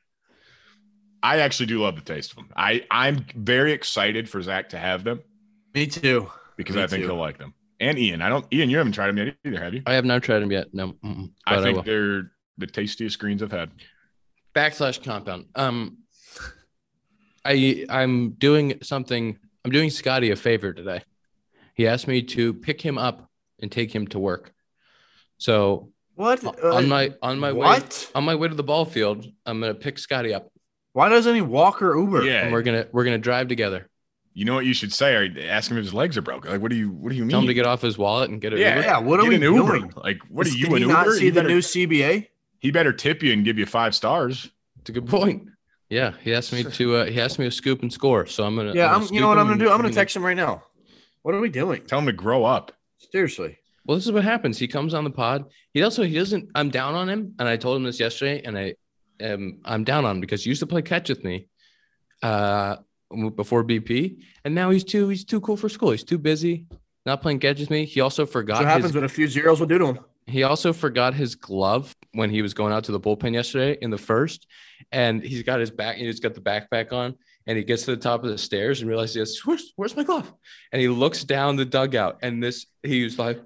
I 1.23 1.39
actually 1.39 1.67
do 1.67 1.81
love 1.81 1.95
the 1.95 2.01
taste 2.01 2.31
of 2.31 2.35
them. 2.37 2.49
I 2.55 2.85
I'm 2.91 3.25
very 3.35 3.71
excited 3.71 4.29
for 4.29 4.41
Zach 4.41 4.69
to 4.69 4.77
have 4.77 5.03
them 5.03 5.21
Me 5.73 5.87
too. 5.87 6.29
because 6.57 6.75
Me 6.75 6.83
I 6.83 6.87
think 6.87 7.03
too. 7.03 7.07
he'll 7.07 7.17
like 7.17 7.37
them. 7.37 7.53
And 7.79 7.99
Ian, 7.99 8.21
I 8.21 8.29
don't. 8.29 8.45
Ian, 8.51 8.69
you 8.69 8.77
haven't 8.77 8.93
tried 8.93 9.07
them 9.07 9.17
yet 9.17 9.35
either, 9.45 9.59
have 9.63 9.73
you? 9.73 9.83
I 9.85 9.93
have 9.93 10.05
not 10.05 10.23
tried 10.23 10.39
them 10.39 10.51
yet. 10.51 10.73
No, 10.73 10.95
I 11.03 11.27
but 11.45 11.59
I, 11.59 11.61
think 11.63 11.85
they're 11.85 12.31
the 12.57 12.65
tastiest 12.67 13.19
greens 13.19 13.43
I've 13.43 13.51
had. 13.51 13.69
backslash 14.55 15.03
compound. 15.03 15.45
Um, 15.55 15.99
I 17.45 17.85
I'm 17.89 18.31
doing 18.31 18.79
something. 18.81 19.37
I'm 19.63 19.71
doing 19.71 19.89
Scotty 19.89 20.31
a 20.31 20.35
favor 20.35 20.73
today. 20.73 21.01
He 21.75 21.87
asked 21.87 22.07
me 22.07 22.23
to 22.23 22.53
pick 22.53 22.81
him 22.81 22.97
up 22.97 23.29
and 23.61 23.71
take 23.71 23.93
him 23.93 24.07
to 24.07 24.19
work. 24.19 24.53
So 25.37 25.91
What? 26.15 26.43
Uh, 26.43 26.75
on 26.75 26.87
my 26.87 27.13
on 27.21 27.37
my 27.39 27.51
way 27.51 27.59
what? 27.67 28.11
on 28.15 28.23
my 28.23 28.33
way 28.35 28.47
to 28.47 28.55
the 28.55 28.63
ball 28.63 28.85
field, 28.85 29.25
I'm 29.45 29.59
gonna 29.59 29.75
pick 29.75 29.99
Scotty 29.99 30.33
up, 30.33 30.49
Why 30.93 31.09
doesn't 31.09 31.35
he 31.35 31.41
walk 31.41 31.81
or 31.83 31.95
Uber? 31.95 32.23
Yeah, 32.23 32.43
and 32.43 32.51
we're 32.53 32.63
gonna 32.63 32.87
we're 32.91 33.03
gonna 33.03 33.17
drive 33.19 33.47
together. 33.47 33.87
You 34.37 34.45
know 34.45 34.53
what 34.53 34.67
you 34.67 34.73
should 34.75 34.93
say? 34.93 35.15
Or 35.15 35.27
ask 35.49 35.71
him 35.71 35.77
if 35.77 35.83
his 35.83 35.95
legs 35.95 36.15
are 36.15 36.21
broken. 36.21 36.51
Like, 36.51 36.61
what 36.61 36.69
do 36.69 36.77
you 36.77 36.91
what 36.91 37.09
do 37.09 37.15
you 37.15 37.23
mean? 37.23 37.31
Tell 37.31 37.39
him 37.41 37.47
to 37.47 37.55
get 37.55 37.65
off 37.65 37.81
his 37.81 37.97
wallet 37.97 38.29
and 38.29 38.39
get 38.39 38.53
it. 38.53 38.59
Yeah, 38.59 38.79
Yeah. 38.79 38.99
What 38.99 39.19
are 39.19 39.23
Get 39.23 39.29
we 39.29 39.35
an 39.37 39.41
Uber. 39.41 39.79
doing? 39.79 39.93
Like, 39.95 40.19
what 40.29 40.45
are 40.45 40.49
Did 40.51 40.59
you 40.59 40.67
he 40.75 40.83
an 40.83 40.87
not 40.89 41.05
Uber? 41.07 41.15
see 41.17 41.23
He 41.25 41.29
the 41.31 41.35
better, 41.41 41.47
new 41.49 41.59
CBA? 41.59 42.27
he 42.59 42.69
better 42.69 42.93
tip 42.93 43.23
you 43.23 43.33
and 43.33 43.43
give 43.43 43.57
you 43.57 43.65
five 43.65 43.95
stars. 43.95 44.51
It's 44.81 44.89
a 44.89 44.93
good 44.93 45.07
point. 45.07 45.47
Yeah, 45.89 46.13
he 46.21 46.35
asked 46.35 46.53
me 46.53 46.63
to. 46.63 46.95
Uh, 46.97 47.05
he 47.05 47.19
asked 47.19 47.39
me 47.39 47.45
to 47.45 47.51
scoop 47.51 47.81
and 47.81 47.91
score. 47.91 48.27
So 48.27 48.43
I'm 48.43 48.55
gonna. 48.55 48.73
Yeah. 48.75 48.91
gonna 48.91 49.05
I'm. 49.07 49.13
You 49.13 49.21
know 49.21 49.27
what 49.29 49.39
I'm 49.39 49.47
gonna 49.47 49.57
do? 49.57 49.71
I'm 49.71 49.77
gonna 49.81 49.91
text 49.91 50.15
him 50.15 50.23
right 50.23 50.37
now. 50.37 50.61
What 51.23 51.33
are 51.33 51.39
we 51.39 51.49
doing? 51.49 51.81
Tell 51.87 51.97
him 51.99 52.05
to 52.05 52.13
grow 52.13 52.45
up. 52.45 52.73
Seriously. 53.11 53.57
Well, 53.85 53.97
this 53.97 54.05
is 54.05 54.11
what 54.11 54.23
happens. 54.23 54.59
He 54.59 54.67
comes 54.67 54.93
on 54.93 55.03
the 55.03 55.09
pod. 55.09 55.45
He 55.73 55.81
also 55.81 56.03
he 56.03 56.13
doesn't. 56.13 56.49
I'm 56.53 56.69
down 56.69 56.93
on 56.93 57.09
him, 57.09 57.33
and 57.39 57.47
I 57.49 57.57
told 57.57 57.77
him 57.77 57.83
this 57.83 57.99
yesterday, 57.99 58.41
and 58.43 58.55
I 58.57 58.75
am 59.19 59.61
I'm 59.65 59.83
down 59.83 60.05
on 60.05 60.17
him 60.17 60.21
because 60.21 60.43
he 60.43 60.49
used 60.49 60.59
to 60.59 60.67
play 60.67 60.81
catch 60.83 61.07
with 61.09 61.23
me, 61.23 61.47
uh, 62.21 62.75
before 63.35 63.63
BP, 63.63 64.21
and 64.43 64.53
now 64.53 64.69
he's 64.69 64.83
too 64.83 65.07
he's 65.09 65.25
too 65.25 65.41
cool 65.41 65.57
for 65.57 65.69
school. 65.69 65.91
He's 65.91 66.03
too 66.03 66.17
busy, 66.17 66.67
not 67.05 67.21
playing 67.21 67.39
catch 67.39 67.59
with 67.59 67.69
me. 67.69 67.85
He 67.85 68.01
also 68.01 68.25
forgot 68.25 68.57
what 68.57 68.65
happens 68.65 68.85
his, 68.85 68.95
when 68.95 69.03
a 69.03 69.09
few 69.09 69.27
zeros 69.27 69.59
will 69.59 69.67
do 69.67 69.77
to 69.77 69.85
him. 69.85 69.99
he 70.25 70.43
also 70.43 70.73
forgot 70.73 71.13
his 71.13 71.35
glove 71.35 71.95
when 72.13 72.29
he 72.29 72.41
was 72.41 72.53
going 72.53 72.73
out 72.73 72.83
to 72.85 72.91
the 72.91 72.99
bullpen 72.99 73.33
yesterday 73.33 73.77
in 73.81 73.89
the 73.89 73.97
first, 73.97 74.47
and 74.91 75.23
he's 75.23 75.43
got 75.43 75.59
his 75.59 75.71
back. 75.71 75.97
He's 75.97 76.19
got 76.19 76.33
the 76.33 76.41
backpack 76.41 76.91
on, 76.91 77.15
and 77.45 77.57
he 77.57 77.63
gets 77.63 77.85
to 77.85 77.91
the 77.91 78.01
top 78.01 78.23
of 78.23 78.29
the 78.29 78.37
stairs 78.37 78.81
and 78.81 78.89
realizes, 78.89 79.41
where's 79.45 79.73
where's 79.75 79.95
my 79.95 80.03
glove? 80.03 80.31
And 80.71 80.81
he 80.81 80.89
looks 80.89 81.23
down 81.23 81.55
the 81.55 81.65
dugout, 81.65 82.19
and 82.21 82.43
this 82.43 82.65
he 82.83 83.03
was 83.03 83.17
like, 83.17 83.39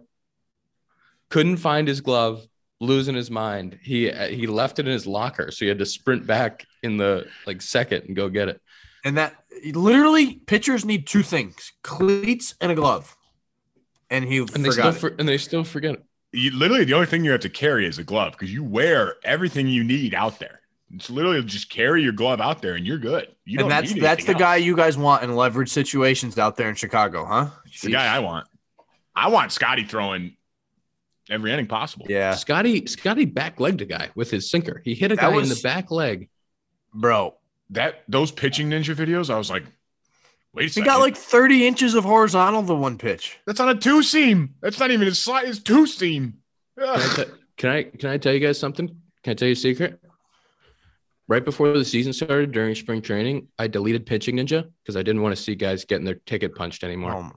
couldn't 1.29 1.57
find 1.57 1.87
his 1.87 2.01
glove, 2.01 2.45
losing 2.79 3.15
his 3.15 3.29
mind. 3.29 3.77
He 3.83 4.11
he 4.11 4.47
left 4.47 4.79
it 4.79 4.87
in 4.87 4.91
his 4.91 5.05
locker, 5.05 5.51
so 5.51 5.65
he 5.65 5.69
had 5.69 5.79
to 5.79 5.85
sprint 5.85 6.25
back 6.25 6.65
in 6.81 6.97
the 6.97 7.27
like 7.45 7.61
second 7.61 8.05
and 8.07 8.15
go 8.15 8.27
get 8.27 8.49
it. 8.49 8.59
And 9.03 9.17
that 9.17 9.35
literally 9.73 10.35
pitchers 10.35 10.85
need 10.85 11.07
two 11.07 11.23
things: 11.23 11.71
cleats 11.83 12.55
and 12.61 12.71
a 12.71 12.75
glove. 12.75 13.15
And 14.09 14.25
he 14.25 14.39
And 14.39 14.65
they 14.65 14.71
still 14.71 14.89
it. 14.89 14.95
for, 14.95 15.15
and 15.19 15.27
they 15.27 15.37
still 15.37 15.63
forget 15.63 15.93
it. 15.95 16.03
You, 16.33 16.51
literally, 16.51 16.85
the 16.85 16.93
only 16.93 17.07
thing 17.07 17.23
you 17.25 17.31
have 17.31 17.41
to 17.41 17.49
carry 17.49 17.85
is 17.85 17.97
a 17.97 18.03
glove 18.03 18.33
because 18.33 18.53
you 18.53 18.63
wear 18.63 19.15
everything 19.23 19.67
you 19.67 19.83
need 19.83 20.13
out 20.13 20.39
there. 20.39 20.59
It's 20.93 21.09
literally 21.09 21.41
just 21.43 21.69
carry 21.69 22.03
your 22.03 22.11
glove 22.11 22.41
out 22.41 22.61
there 22.61 22.75
and 22.75 22.85
you're 22.85 22.97
good. 22.97 23.27
You 23.45 23.57
don't 23.59 23.65
and 23.65 23.71
that's 23.71 23.93
that's 23.93 24.25
the 24.25 24.31
anything 24.31 24.37
guy 24.37 24.55
you 24.57 24.75
guys 24.75 24.97
want 24.97 25.23
in 25.23 25.33
leverage 25.35 25.69
situations 25.69 26.37
out 26.37 26.57
there 26.57 26.67
in 26.69 26.75
Chicago, 26.75 27.25
huh? 27.25 27.49
It's 27.65 27.81
the 27.81 27.91
guy 27.91 28.13
I 28.13 28.19
want. 28.19 28.47
I 29.15 29.29
want 29.29 29.51
Scotty 29.53 29.83
throwing 29.85 30.35
every 31.29 31.53
inning 31.53 31.67
possible. 31.67 32.05
Yeah, 32.09 32.35
Scotty 32.35 32.85
Scotty 32.87 33.23
back 33.25 33.59
legged 33.61 33.81
a 33.81 33.85
guy 33.85 34.09
with 34.15 34.29
his 34.31 34.49
sinker. 34.49 34.81
He 34.83 34.93
hit 34.93 35.13
a 35.13 35.15
That 35.15 35.31
guy 35.31 35.41
in 35.41 35.47
the 35.49 35.59
back 35.63 35.91
leg. 35.91 36.29
bro. 36.93 37.37
That 37.71 38.03
those 38.07 38.31
pitching 38.31 38.69
ninja 38.69 38.95
videos, 38.95 39.29
I 39.33 39.37
was 39.37 39.49
like, 39.49 39.63
wait 40.53 40.63
a 40.63 40.65
He 40.65 40.69
second. 40.69 40.85
got 40.85 40.99
like 40.99 41.15
30 41.15 41.65
inches 41.65 41.93
of 41.95 42.03
horizontal 42.03 42.61
the 42.61 42.75
one 42.75 42.97
pitch. 42.97 43.39
that's 43.45 43.59
on 43.59 43.69
a 43.69 43.75
two 43.75 44.03
seam. 44.03 44.55
That's 44.61 44.79
not 44.79 44.91
even 44.91 45.07
a 45.07 45.15
slide. 45.15 45.47
It's 45.47 45.59
two 45.59 45.87
seam. 45.87 46.35
Can 46.77 46.87
I, 46.89 47.25
can 47.57 47.69
I 47.69 47.83
can 47.83 48.09
I 48.09 48.17
tell 48.17 48.33
you 48.33 48.39
guys 48.39 48.59
something? 48.59 48.87
Can 49.23 49.31
I 49.31 49.33
tell 49.35 49.47
you 49.47 49.53
a 49.53 49.55
secret? 49.55 49.99
Right 51.27 51.45
before 51.45 51.71
the 51.71 51.85
season 51.85 52.11
started 52.11 52.51
during 52.51 52.75
spring 52.75 53.01
training, 53.01 53.47
I 53.57 53.67
deleted 53.67 54.05
Pitching 54.05 54.35
Ninja 54.35 54.69
because 54.83 54.97
I 54.97 55.03
didn't 55.03 55.21
want 55.21 55.33
to 55.35 55.41
see 55.41 55.55
guys 55.55 55.85
getting 55.85 56.03
their 56.03 56.15
ticket 56.25 56.55
punched 56.55 56.83
anymore. 56.83 57.13
Oh, 57.15 57.31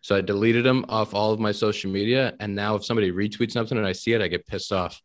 So 0.00 0.16
I 0.16 0.22
deleted 0.22 0.64
them 0.64 0.86
off 0.88 1.12
all 1.12 1.32
of 1.32 1.38
my 1.40 1.52
social 1.52 1.90
media. 1.90 2.34
And 2.40 2.54
now 2.54 2.74
if 2.76 2.86
somebody 2.86 3.12
retweets 3.12 3.52
something 3.52 3.76
and 3.76 3.86
I 3.86 3.92
see 3.92 4.12
it, 4.14 4.22
I 4.22 4.28
get 4.28 4.46
pissed 4.46 4.72
off. 4.72 5.02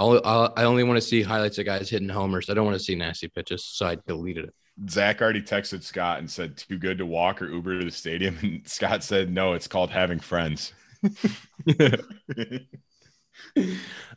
I'll, 0.00 0.20
I'll, 0.24 0.52
I 0.56 0.64
only 0.64 0.82
want 0.82 0.96
to 0.96 1.06
see 1.06 1.20
highlights 1.20 1.58
of 1.58 1.66
guys 1.66 1.90
hitting 1.90 2.08
homers. 2.08 2.48
I 2.48 2.54
don't 2.54 2.64
want 2.64 2.78
to 2.78 2.82
see 2.82 2.94
nasty 2.94 3.28
pitches. 3.28 3.66
So 3.66 3.86
I 3.86 3.98
deleted 4.06 4.46
it. 4.46 4.54
Zach 4.88 5.20
already 5.20 5.42
texted 5.42 5.82
Scott 5.82 6.20
and 6.20 6.30
said, 6.30 6.56
too 6.56 6.78
good 6.78 6.96
to 6.98 7.06
walk 7.06 7.42
or 7.42 7.50
Uber 7.50 7.80
to 7.80 7.84
the 7.84 7.90
stadium. 7.90 8.38
And 8.40 8.66
Scott 8.66 9.04
said, 9.04 9.30
no, 9.30 9.52
it's 9.52 9.68
called 9.68 9.90
having 9.90 10.18
friends. 10.18 10.72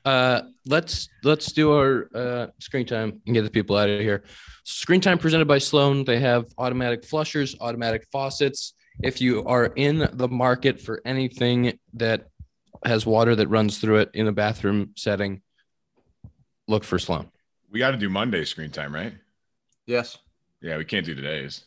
Uh, 0.04 0.42
let's 0.66 1.08
let's 1.24 1.54
do 1.54 1.72
our 1.72 2.10
uh, 2.14 2.48
screen 2.60 2.86
time 2.86 3.22
and 3.26 3.34
get 3.34 3.44
the 3.44 3.50
people 3.50 3.78
out 3.78 3.90
of 3.90 4.02
here. 4.02 4.24
Screen 4.66 5.00
time 5.00 5.18
presented 5.18 5.48
by 5.48 5.58
Sloan. 5.58 6.04
They 6.04 6.20
have 6.20 6.46
automatic 6.58 7.06
flushers, 7.06 7.56
automatic 7.62 8.06
faucets. 8.12 8.74
If 9.02 9.22
you 9.22 9.46
are 9.46 9.68
in 9.68 10.10
the 10.12 10.28
market 10.28 10.82
for 10.82 11.02
anything 11.06 11.80
that 11.94 12.28
has 12.86 13.06
water 13.06 13.34
that 13.38 13.48
runs 13.48 13.80
through 13.80 14.00
it 14.00 14.12
in 14.14 14.28
a 14.28 14.34
bathroom 14.34 14.92
setting, 14.98 15.42
look 16.68 16.84
for 16.84 17.00
Sloan. 17.00 17.30
we 17.72 17.80
got 17.80 17.92
to 17.92 17.98
do 17.98 18.10
Monday 18.10 18.46
screen 18.46 18.70
time, 18.72 18.94
right? 18.94 19.14
yes. 19.86 20.18
Yeah, 20.62 20.78
we 20.78 20.86
can't 20.86 21.06
do 21.06 21.14
today's. 21.14 21.66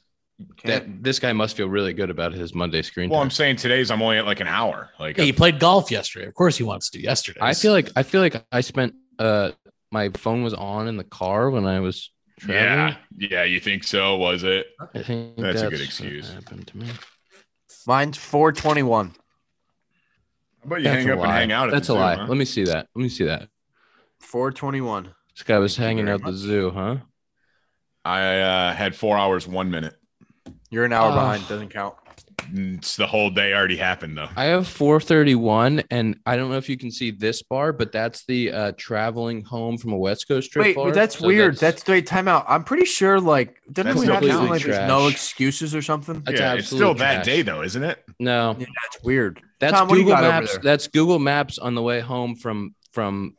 That 0.65 1.03
this 1.03 1.19
guy 1.19 1.33
must 1.35 1.57
feel 1.57 1.69
really 1.69 1.93
good 1.93 2.09
about 2.11 2.33
his 2.33 2.55
Monday 2.55 2.81
screen 2.83 3.11
Well, 3.11 3.19
time. 3.21 3.27
I'm 3.27 3.31
saying 3.31 3.57
today's 3.57 3.91
I'm 3.91 4.01
only 4.03 4.19
at 4.19 4.25
like 4.27 4.41
an 4.41 4.47
hour. 4.47 4.91
Like 4.99 5.17
Yeah, 5.19 5.25
he 5.25 5.33
played 5.33 5.59
golf 5.59 5.91
yesterday. 5.91 6.27
Of 6.27 6.35
course, 6.35 6.57
he 6.57 6.63
wants 6.65 6.89
to 6.91 7.01
yesterday. 7.01 7.41
I 7.43 7.53
feel 7.55 7.73
like 7.73 7.91
I 7.97 8.03
feel 8.03 8.21
like 8.23 8.43
I 8.53 8.61
spent 8.63 8.95
uh 9.19 9.53
my 9.91 10.09
phone 10.11 10.43
was 10.43 10.53
on 10.55 10.89
in 10.89 10.97
the 10.97 11.05
car 11.05 11.51
when 11.51 11.67
I 11.67 11.81
was 11.81 12.11
traveling. 12.39 12.97
yeah, 13.19 13.29
yeah, 13.31 13.45
you 13.45 13.61
think 13.61 13.85
so? 13.85 14.17
Was 14.17 14.43
it? 14.45 14.67
I 14.95 15.03
think 15.03 15.37
That's 15.37 15.63
a 15.63 15.71
good 15.71 15.81
excuse. 15.81 16.33
Happened 16.33 16.67
to 16.69 16.77
me. 16.79 16.87
Mine's 17.87 18.17
421. 18.19 19.09
How 19.09 19.15
about 20.65 20.77
you 20.77 20.85
That's 20.85 20.97
hang 21.05 21.11
a 21.11 21.17
up 21.17 21.23
and 21.23 21.31
hang 21.33 21.53
out? 21.53 21.69
At 21.69 21.75
That's 21.75 21.87
the 21.89 21.93
a 21.95 21.97
zoo, 21.97 22.01
lie. 22.01 22.15
huh? 22.17 22.27
Let 22.29 22.37
me 22.37 22.45
see 22.45 22.65
that. 22.65 22.89
Let 22.95 23.03
me 23.03 23.09
see 23.09 23.25
that. 23.25 23.49
421. 24.27 25.15
This 25.35 25.43
guy 25.43 25.59
was 25.59 25.77
Thank 25.77 25.87
hanging 25.87 26.05
very 26.07 26.15
out 26.15 26.25
the 26.25 26.33
zoo, 26.33 26.71
huh? 26.71 26.97
I 28.05 28.41
uh, 28.41 28.75
had 28.75 28.95
four 28.95 29.17
hours, 29.19 29.47
one 29.47 29.71
minute. 29.71 29.95
You're 30.71 30.85
an 30.85 30.93
hour 30.93 31.11
Oh. 31.11 31.15
behind. 31.15 31.47
Doesn't 31.49 31.71
count. 31.71 31.95
It's 32.55 32.95
the 32.97 33.09
whole 33.09 33.31
day 33.31 33.53
already 33.53 33.77
happened 33.77 34.17
though. 34.17 34.29
I 34.37 34.45
have 34.45 34.69
431, 34.69 35.83
and 35.91 36.17
I 36.25 36.37
don't 36.37 36.49
know 36.49 36.59
if 36.59 36.69
you 36.69 36.77
can 36.79 36.93
see 36.93 37.11
this 37.11 37.43
bar, 37.43 37.73
but 37.73 37.91
that's 37.91 38.25
the 38.27 38.53
uh 38.53 38.73
traveling 38.77 39.43
home 39.43 39.79
from 39.79 39.93
a 39.93 39.97
West 39.97 40.29
Coast 40.29 40.53
trip. 40.53 40.65
Wait, 40.67 40.77
bar. 40.77 40.93
that's 40.93 41.19
So 41.19 41.27
weird. 41.27 41.57
That's, 41.59 41.85
wait, 41.89 42.07
time 42.07 42.29
out. 42.29 42.45
I'm 42.49 42.63
pretty 42.63 42.85
sure, 42.85 43.19
like, 43.21 43.57
didn't 43.73 43.97
That's 43.97 44.07
we 44.07 44.13
have 44.13 44.23
something 44.25 44.49
like 44.49 44.63
there's 44.63 44.87
no 44.89 45.09
excuses 45.09 45.75
or 45.75 45.83
something? 45.83 46.23
That's 46.25 46.39
yeah, 46.39 46.53
it's 46.55 46.65
absolute 46.67 46.79
still 46.79 46.95
that 46.95 47.15
trash. 47.15 47.27
day 47.27 47.43
though, 47.43 47.63
isn't 47.63 47.83
it? 47.83 48.05
no. 48.21 48.55
Yeah, 48.59 48.67
that's 48.85 49.03
weird. 49.05 49.41
That's 49.59 49.73
Tom, 49.73 49.89
what 49.89 49.95
do 49.95 50.01
you 50.03 50.07
Google 50.07 50.23
Maps. 50.23 50.59
That's 50.63 50.87
Google 50.87 51.19
Maps 51.19 51.59
on 51.59 51.75
the 51.75 51.83
way 51.83 51.99
home 52.01 52.37
from 52.37 52.77
from 52.93 53.35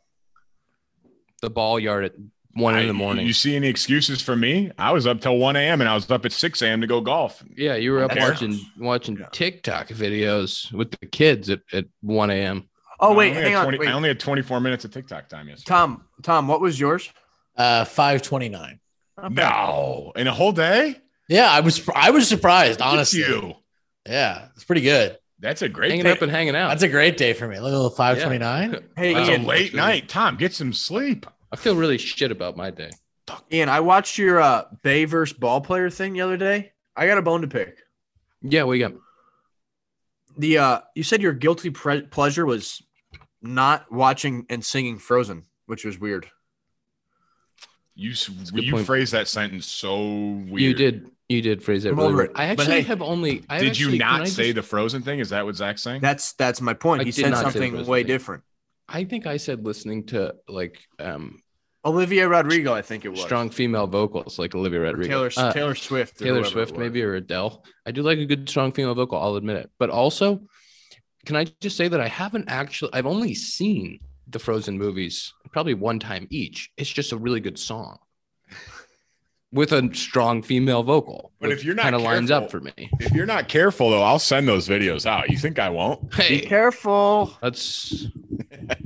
the 1.41 1.49
ball 1.49 1.79
yard 1.79 2.05
at 2.05 2.13
one 2.53 2.77
in 2.77 2.88
the 2.88 2.93
morning. 2.93 3.27
You 3.27 3.33
see 3.33 3.55
any 3.55 3.67
excuses 3.67 4.21
for 4.21 4.35
me? 4.35 4.71
I 4.79 4.91
was 4.91 5.05
up 5.05 5.21
till 5.21 5.38
1 5.38 5.55
a.m. 5.55 5.79
and 5.81 5.88
I 5.89 5.93
was 5.93 6.09
up 6.09 6.25
at 6.25 6.31
6 6.31 6.61
a.m. 6.63 6.81
to 6.81 6.88
go 6.88 7.01
golf. 7.01 7.43
yeah, 7.55 7.75
you 7.75 7.91
were 7.91 8.03
up 8.03 8.09
That's- 8.09 8.29
watching 8.41 8.59
watching 8.79 9.17
Yeah. 9.17 9.27
TikTok 9.31 9.89
videos 9.89 10.71
with 10.73 10.91
the 10.99 11.05
kids 11.05 11.49
at, 11.51 11.61
at 11.71 11.85
1 12.01 12.31
a.m. 12.31 12.67
Oh, 12.99 13.13
wait, 13.13 13.33
hang 13.33 13.53
had 13.53 13.67
on. 13.67 13.77
Wait. 13.77 13.88
I 13.88 13.91
only 13.91 14.09
had 14.09 14.19
24 14.19 14.59
minutes 14.59 14.83
of 14.85 14.91
TikTok 14.91 15.29
time 15.29 15.47
yesterday. 15.49 15.67
Tom, 15.67 16.05
Tom, 16.23 16.47
what 16.47 16.59
was 16.61 16.79
yours? 16.79 17.09
uh, 17.57 17.85
five 17.85 18.21
twenty 18.23 18.49
nine. 18.49 18.79
No, 19.29 20.11
in 20.15 20.27
a 20.27 20.33
whole 20.33 20.51
day? 20.51 20.95
Yeah, 21.27 21.49
I 21.51 21.59
was 21.61 21.88
I 21.95 22.11
was 22.11 22.27
surprised. 22.27 22.81
Honestly, 22.81 23.19
you. 23.19 23.53
yeah, 24.07 24.47
it's 24.55 24.63
pretty 24.63 24.81
good. 24.81 25.17
That's 25.39 25.61
a 25.61 25.69
great 25.69 25.91
Hanging 25.91 26.05
day. 26.05 26.11
up 26.11 26.21
and 26.23 26.31
hanging 26.31 26.55
out. 26.55 26.69
That's 26.69 26.83
a 26.83 26.88
great 26.88 27.15
day 27.17 27.33
for 27.33 27.47
me. 27.47 27.59
Look 27.59 27.71
at 27.73 27.77
the 27.77 27.91
five 27.91 28.21
twenty 28.21 28.39
nine. 28.39 28.83
Hey, 28.97 29.13
That's 29.13 29.29
Ian, 29.29 29.43
a 29.43 29.47
late 29.47 29.73
night. 29.75 30.09
Tom, 30.09 30.35
get 30.35 30.53
some 30.53 30.73
sleep. 30.73 31.25
I 31.51 31.55
feel 31.55 31.75
really 31.75 31.97
shit 31.99 32.31
about 32.31 32.57
my 32.57 32.71
day. 32.71 32.89
Ian, 33.51 33.69
I 33.69 33.81
watched 33.81 34.17
your 34.17 34.41
uh, 34.41 34.65
Bay 34.83 35.05
versus 35.05 35.38
ball 35.38 35.61
player 35.61 35.89
thing 35.89 36.13
the 36.13 36.21
other 36.21 36.38
day. 36.38 36.71
I 36.95 37.05
got 37.07 37.17
a 37.17 37.21
bone 37.21 37.41
to 37.41 37.47
pick. 37.47 37.77
Yeah, 38.41 38.63
we 38.63 38.79
got 38.79 38.93
The 40.38 40.57
uh, 40.57 40.79
you 40.95 41.03
said 41.03 41.21
your 41.21 41.33
guilty 41.33 41.69
pre- 41.69 42.01
pleasure 42.03 42.45
was 42.45 42.81
not 43.41 43.91
watching 43.91 44.45
and 44.49 44.63
singing 44.65 44.97
Frozen, 44.97 45.43
which 45.67 45.85
was 45.85 45.99
weird. 45.99 46.27
You 47.95 48.13
you 48.53 48.73
point. 48.73 48.85
phrased 48.85 49.13
that 49.13 49.27
sentence 49.27 49.65
so 49.65 49.99
weird. 50.49 50.59
you 50.61 50.73
did 50.73 51.11
you 51.30 51.41
did 51.41 51.61
phrase 51.63 51.86
it 51.86 51.89
I'm 51.91 51.97
really 51.97 52.13
over 52.13 52.23
it. 52.23 52.32
I 52.36 52.45
actually 52.45 52.67
hey, 52.67 52.82
have 52.84 53.01
only. 53.01 53.43
I 53.49 53.59
Did 53.59 53.69
actually- 53.69 53.93
you 53.93 53.99
can 53.99 54.07
not 54.07 54.21
I 54.21 54.25
say 54.25 54.43
just- 54.45 54.55
the 54.55 54.63
Frozen 54.63 55.01
thing? 55.03 55.19
Is 55.19 55.30
that 55.30 55.45
what 55.45 55.55
Zach's 55.55 55.84
saying? 55.84 56.01
That's 56.01 56.34
that's 56.34 56.61
my 56.61 56.73
point. 56.73 57.01
I 57.01 57.05
he 57.05 57.11
said 57.11 57.36
something 57.36 57.86
way 57.86 58.01
thing. 58.01 58.07
different. 58.07 58.43
I 58.88 59.03
think 59.03 59.28
I 59.28 59.38
said 59.38 59.65
listening 59.65 60.05
to 60.07 60.36
like 60.47 60.80
um 60.99 61.41
Olivia 61.86 62.28
Rodrigo, 62.28 62.73
I 62.73 62.82
think 62.82 63.05
it 63.05 63.09
was. 63.09 63.21
strong 63.21 63.49
female 63.49 63.88
vocals 63.88 64.39
like 64.39 64.55
Olivia 64.55 64.80
Rodrigo. 64.82 65.07
Taylor 65.09 65.32
Uh, 65.38 65.53
Taylor 65.53 65.75
Swift. 65.75 66.17
Taylor 66.19 66.43
Swift, 66.43 66.75
maybe, 66.78 67.01
or 67.01 67.15
Adele. 67.15 67.63
I 67.86 67.91
do 67.91 68.01
like 68.01 68.17
a 68.17 68.25
good 68.25 68.47
strong 68.49 68.71
female 68.71 68.95
vocal. 68.95 69.19
I'll 69.21 69.36
admit 69.36 69.57
it. 69.57 69.69
But 69.80 69.89
also, 69.89 70.41
can 71.25 71.36
I 71.36 71.45
just 71.61 71.78
say 71.78 71.88
that 71.88 71.99
I 72.01 72.07
haven't 72.07 72.45
actually? 72.47 72.91
I've 72.93 73.05
only 73.05 73.34
seen 73.36 73.99
the 74.28 74.39
Frozen 74.39 74.78
movies 74.78 75.34
probably 75.51 75.73
one 75.73 75.99
time 75.99 76.28
each. 76.30 76.69
It's 76.78 76.89
just 76.89 77.11
a 77.13 77.17
really 77.17 77.39
good 77.39 77.57
song 77.57 77.97
with 79.54 79.72
a 79.72 79.89
strong 79.95 80.41
female 80.43 80.84
vocal. 80.84 81.32
But 81.39 81.52
if 81.52 81.64
you're 81.64 81.74
not 81.76 81.84
kind 81.84 81.95
of 81.95 82.02
lines 82.02 82.32
up 82.32 82.52
for 82.52 82.60
me. 82.60 82.74
if 83.00 83.14
you're 83.14 83.26
not 83.26 83.48
careful 83.48 83.89
though, 83.89 84.04
I'll 84.04 84.20
send 84.20 84.48
those 84.48 84.68
videos 84.68 85.06
out. 85.06 85.30
You 85.30 85.38
think 85.38 85.58
I 85.60 85.70
won't? 85.70 86.14
Hey, 86.14 86.41
Be 86.41 86.45
careful. 86.45 87.34
let's 87.41 88.08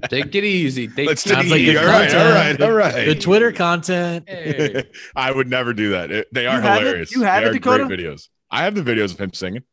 take 0.09 0.35
it 0.35 0.43
easy. 0.43 0.87
Take 0.87 1.07
Let's 1.07 1.25
it 1.25 1.29
take 1.35 1.45
it 1.45 1.49
good 1.49 1.59
easy. 1.61 1.77
All 1.77 1.85
right, 1.85 2.13
all 2.13 2.21
content. 2.31 2.59
right, 2.59 2.61
all 2.69 2.73
right. 2.75 3.05
Good 3.05 3.21
Twitter 3.21 3.51
content. 3.51 4.29
Hey. 4.29 4.83
I 5.15 5.31
would 5.31 5.47
never 5.49 5.73
do 5.73 5.91
that. 5.91 6.11
It- 6.11 6.27
they 6.33 6.45
are 6.45 6.57
You 6.57 6.61
have 6.61 6.77
it? 6.81 6.85
hilarious. 6.85 7.11
You 7.11 7.23
have 7.23 7.41
They 7.41 7.47
it, 7.47 7.49
are 7.49 7.53
Dakota? 7.53 7.85
Great 7.87 7.99
videos. 7.99 8.27
I 8.51 8.63
have 8.63 8.75
the 8.75 8.81
videos 8.83 9.13
of 9.13 9.19
him 9.19 9.33
singing. 9.33 9.63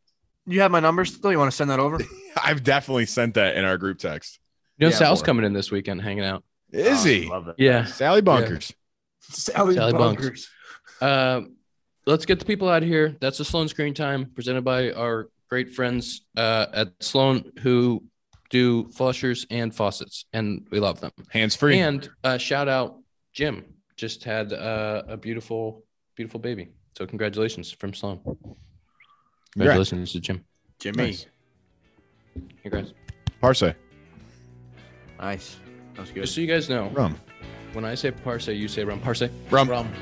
You 0.46 0.60
have 0.62 0.70
my 0.70 0.80
number 0.80 1.04
still? 1.04 1.30
You 1.30 1.38
want 1.38 1.50
to 1.50 1.56
send 1.56 1.68
that 1.70 1.80
over? 1.80 1.98
I've 2.42 2.62
definitely 2.64 3.04
sent 3.06 3.34
that 3.34 3.56
in 3.56 3.64
our 3.66 3.76
group 3.76 3.98
text. 3.98 4.38
You 4.78 4.86
know, 4.86 4.90
Yeah, 4.92 4.96
Sal's 4.98 5.20
boy. 5.20 5.26
coming 5.26 5.44
in 5.44 5.52
this 5.52 5.70
weekend, 5.70 6.00
hanging 6.00 6.24
out. 6.24 6.44
Is 6.72 7.04
Oh, 7.04 7.08
he? 7.08 7.26
Love 7.28 7.44
that. 7.46 7.56
Yeah. 7.58 7.84
Sally 7.84 8.22
Bunkers. 8.22 8.72
Sally, 9.20 9.74
Sally 9.74 9.92
Bunks. 9.92 10.22
Bunkers. 10.22 10.50
Uh, 11.00 11.42
let's 12.06 12.26
get 12.26 12.38
the 12.38 12.44
people 12.44 12.68
out 12.68 12.82
of 12.82 12.88
here. 12.88 13.16
That's 13.20 13.38
the 13.38 13.44
Sloan 13.44 13.68
Screen 13.68 13.94
Time 13.94 14.30
presented 14.34 14.62
by 14.64 14.92
our 14.92 15.28
great 15.48 15.70
friends 15.74 16.22
uh, 16.36 16.66
at 16.72 16.88
Sloan 17.00 17.52
who 17.60 18.02
do 18.50 18.88
flushers 18.88 19.46
and 19.50 19.74
faucets, 19.74 20.24
and 20.32 20.66
we 20.70 20.80
love 20.80 21.00
them. 21.00 21.12
Hands 21.30 21.54
free. 21.54 21.78
And 21.80 22.08
uh, 22.24 22.38
shout 22.38 22.68
out 22.68 22.96
Jim 23.32 23.64
just 23.96 24.24
had 24.24 24.52
uh, 24.52 25.02
a 25.08 25.16
beautiful, 25.16 25.84
beautiful 26.14 26.40
baby. 26.40 26.68
So 26.96 27.06
congratulations 27.06 27.70
from 27.70 27.92
Sloan. 27.92 28.20
Congratulations 29.52 30.12
to 30.12 30.20
Jim. 30.20 30.44
Jimmy. 30.78 30.96
Nice. 30.96 31.26
Congrats. 32.62 32.92
Parce. 33.40 33.62
Nice. 35.20 35.58
That 35.94 36.00
was 36.00 36.10
good. 36.10 36.22
Just 36.22 36.34
so 36.34 36.40
you 36.40 36.46
guys 36.46 36.68
know, 36.68 36.88
Rum. 36.90 37.18
when 37.72 37.84
I 37.84 37.94
say 37.94 38.12
parce, 38.12 38.46
you 38.48 38.68
say 38.68 38.84
rum. 38.84 39.00
Parce. 39.00 39.22
Rum. 39.50 39.66
From 39.66 39.92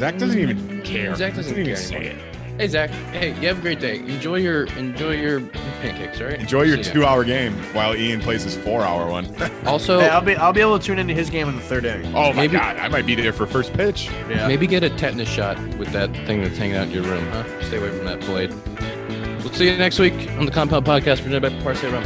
Zach 0.00 0.16
doesn't 0.16 0.38
even 0.38 0.80
care. 0.82 1.14
Zach 1.14 1.34
doesn't 1.34 1.52
even 1.52 1.66
care 1.66 1.76
say 1.76 1.96
anymore. 1.96 2.16
it. 2.24 2.60
Hey 2.60 2.68
Zach. 2.68 2.88
Hey, 3.12 3.28
you 3.40 3.48
have 3.48 3.58
a 3.58 3.60
great 3.60 3.80
day. 3.80 3.98
Enjoy 3.98 4.36
your 4.36 4.64
enjoy 4.78 5.12
your 5.12 5.40
pancakes. 5.82 6.20
All 6.22 6.26
right. 6.28 6.40
Enjoy 6.40 6.62
your 6.62 6.82
See 6.82 6.88
ya. 6.88 6.94
two-hour 6.94 7.24
game 7.24 7.52
while 7.74 7.94
Ian 7.94 8.20
plays 8.20 8.42
his 8.42 8.56
four-hour 8.56 9.10
one. 9.10 9.26
Also, 9.66 10.00
Hey, 10.00 10.08
I'll 10.08 10.22
be 10.22 10.36
I'll 10.36 10.54
be 10.54 10.62
able 10.62 10.78
to 10.78 10.84
tune 10.84 10.98
into 10.98 11.12
his 11.12 11.28
game 11.28 11.50
in 11.50 11.56
the 11.56 11.60
third 11.62 11.84
inning. 11.84 12.14
oh 12.14 12.30
my 12.32 12.42
Maybe- 12.42 12.56
god, 12.56 12.76
I 12.78 12.88
might 12.88 13.04
be 13.04 13.14
there 13.14 13.32
for 13.34 13.46
first 13.46 13.74
pitch. 13.74 14.08
Yeah. 14.30 14.48
maybe 14.48 14.66
get 14.66 14.82
a 14.82 14.88
tetanus 14.90 15.28
shot 15.28 15.58
with 15.76 15.88
that 15.92 16.10
thing 16.26 16.42
that's 16.42 16.56
hanging 16.56 16.76
out 16.76 16.88
in 16.88 16.92
your 16.94 17.02
room, 17.04 17.26
huh? 17.28 17.44
Stay 17.68 17.76
away 17.76 17.90
from 17.90 18.06
that 18.06 18.20
blade. 18.20 18.50
We'll 19.44 19.52
see 19.52 19.70
you 19.70 19.76
next 19.76 19.98
week 19.98 20.14
on 20.38 20.46
the 20.46 20.52
Compound 20.52 20.86
Podcast 20.86 21.22
presented 21.22 21.42
by 21.42 21.50
Parce 21.62 21.82
Rum. 21.84 22.04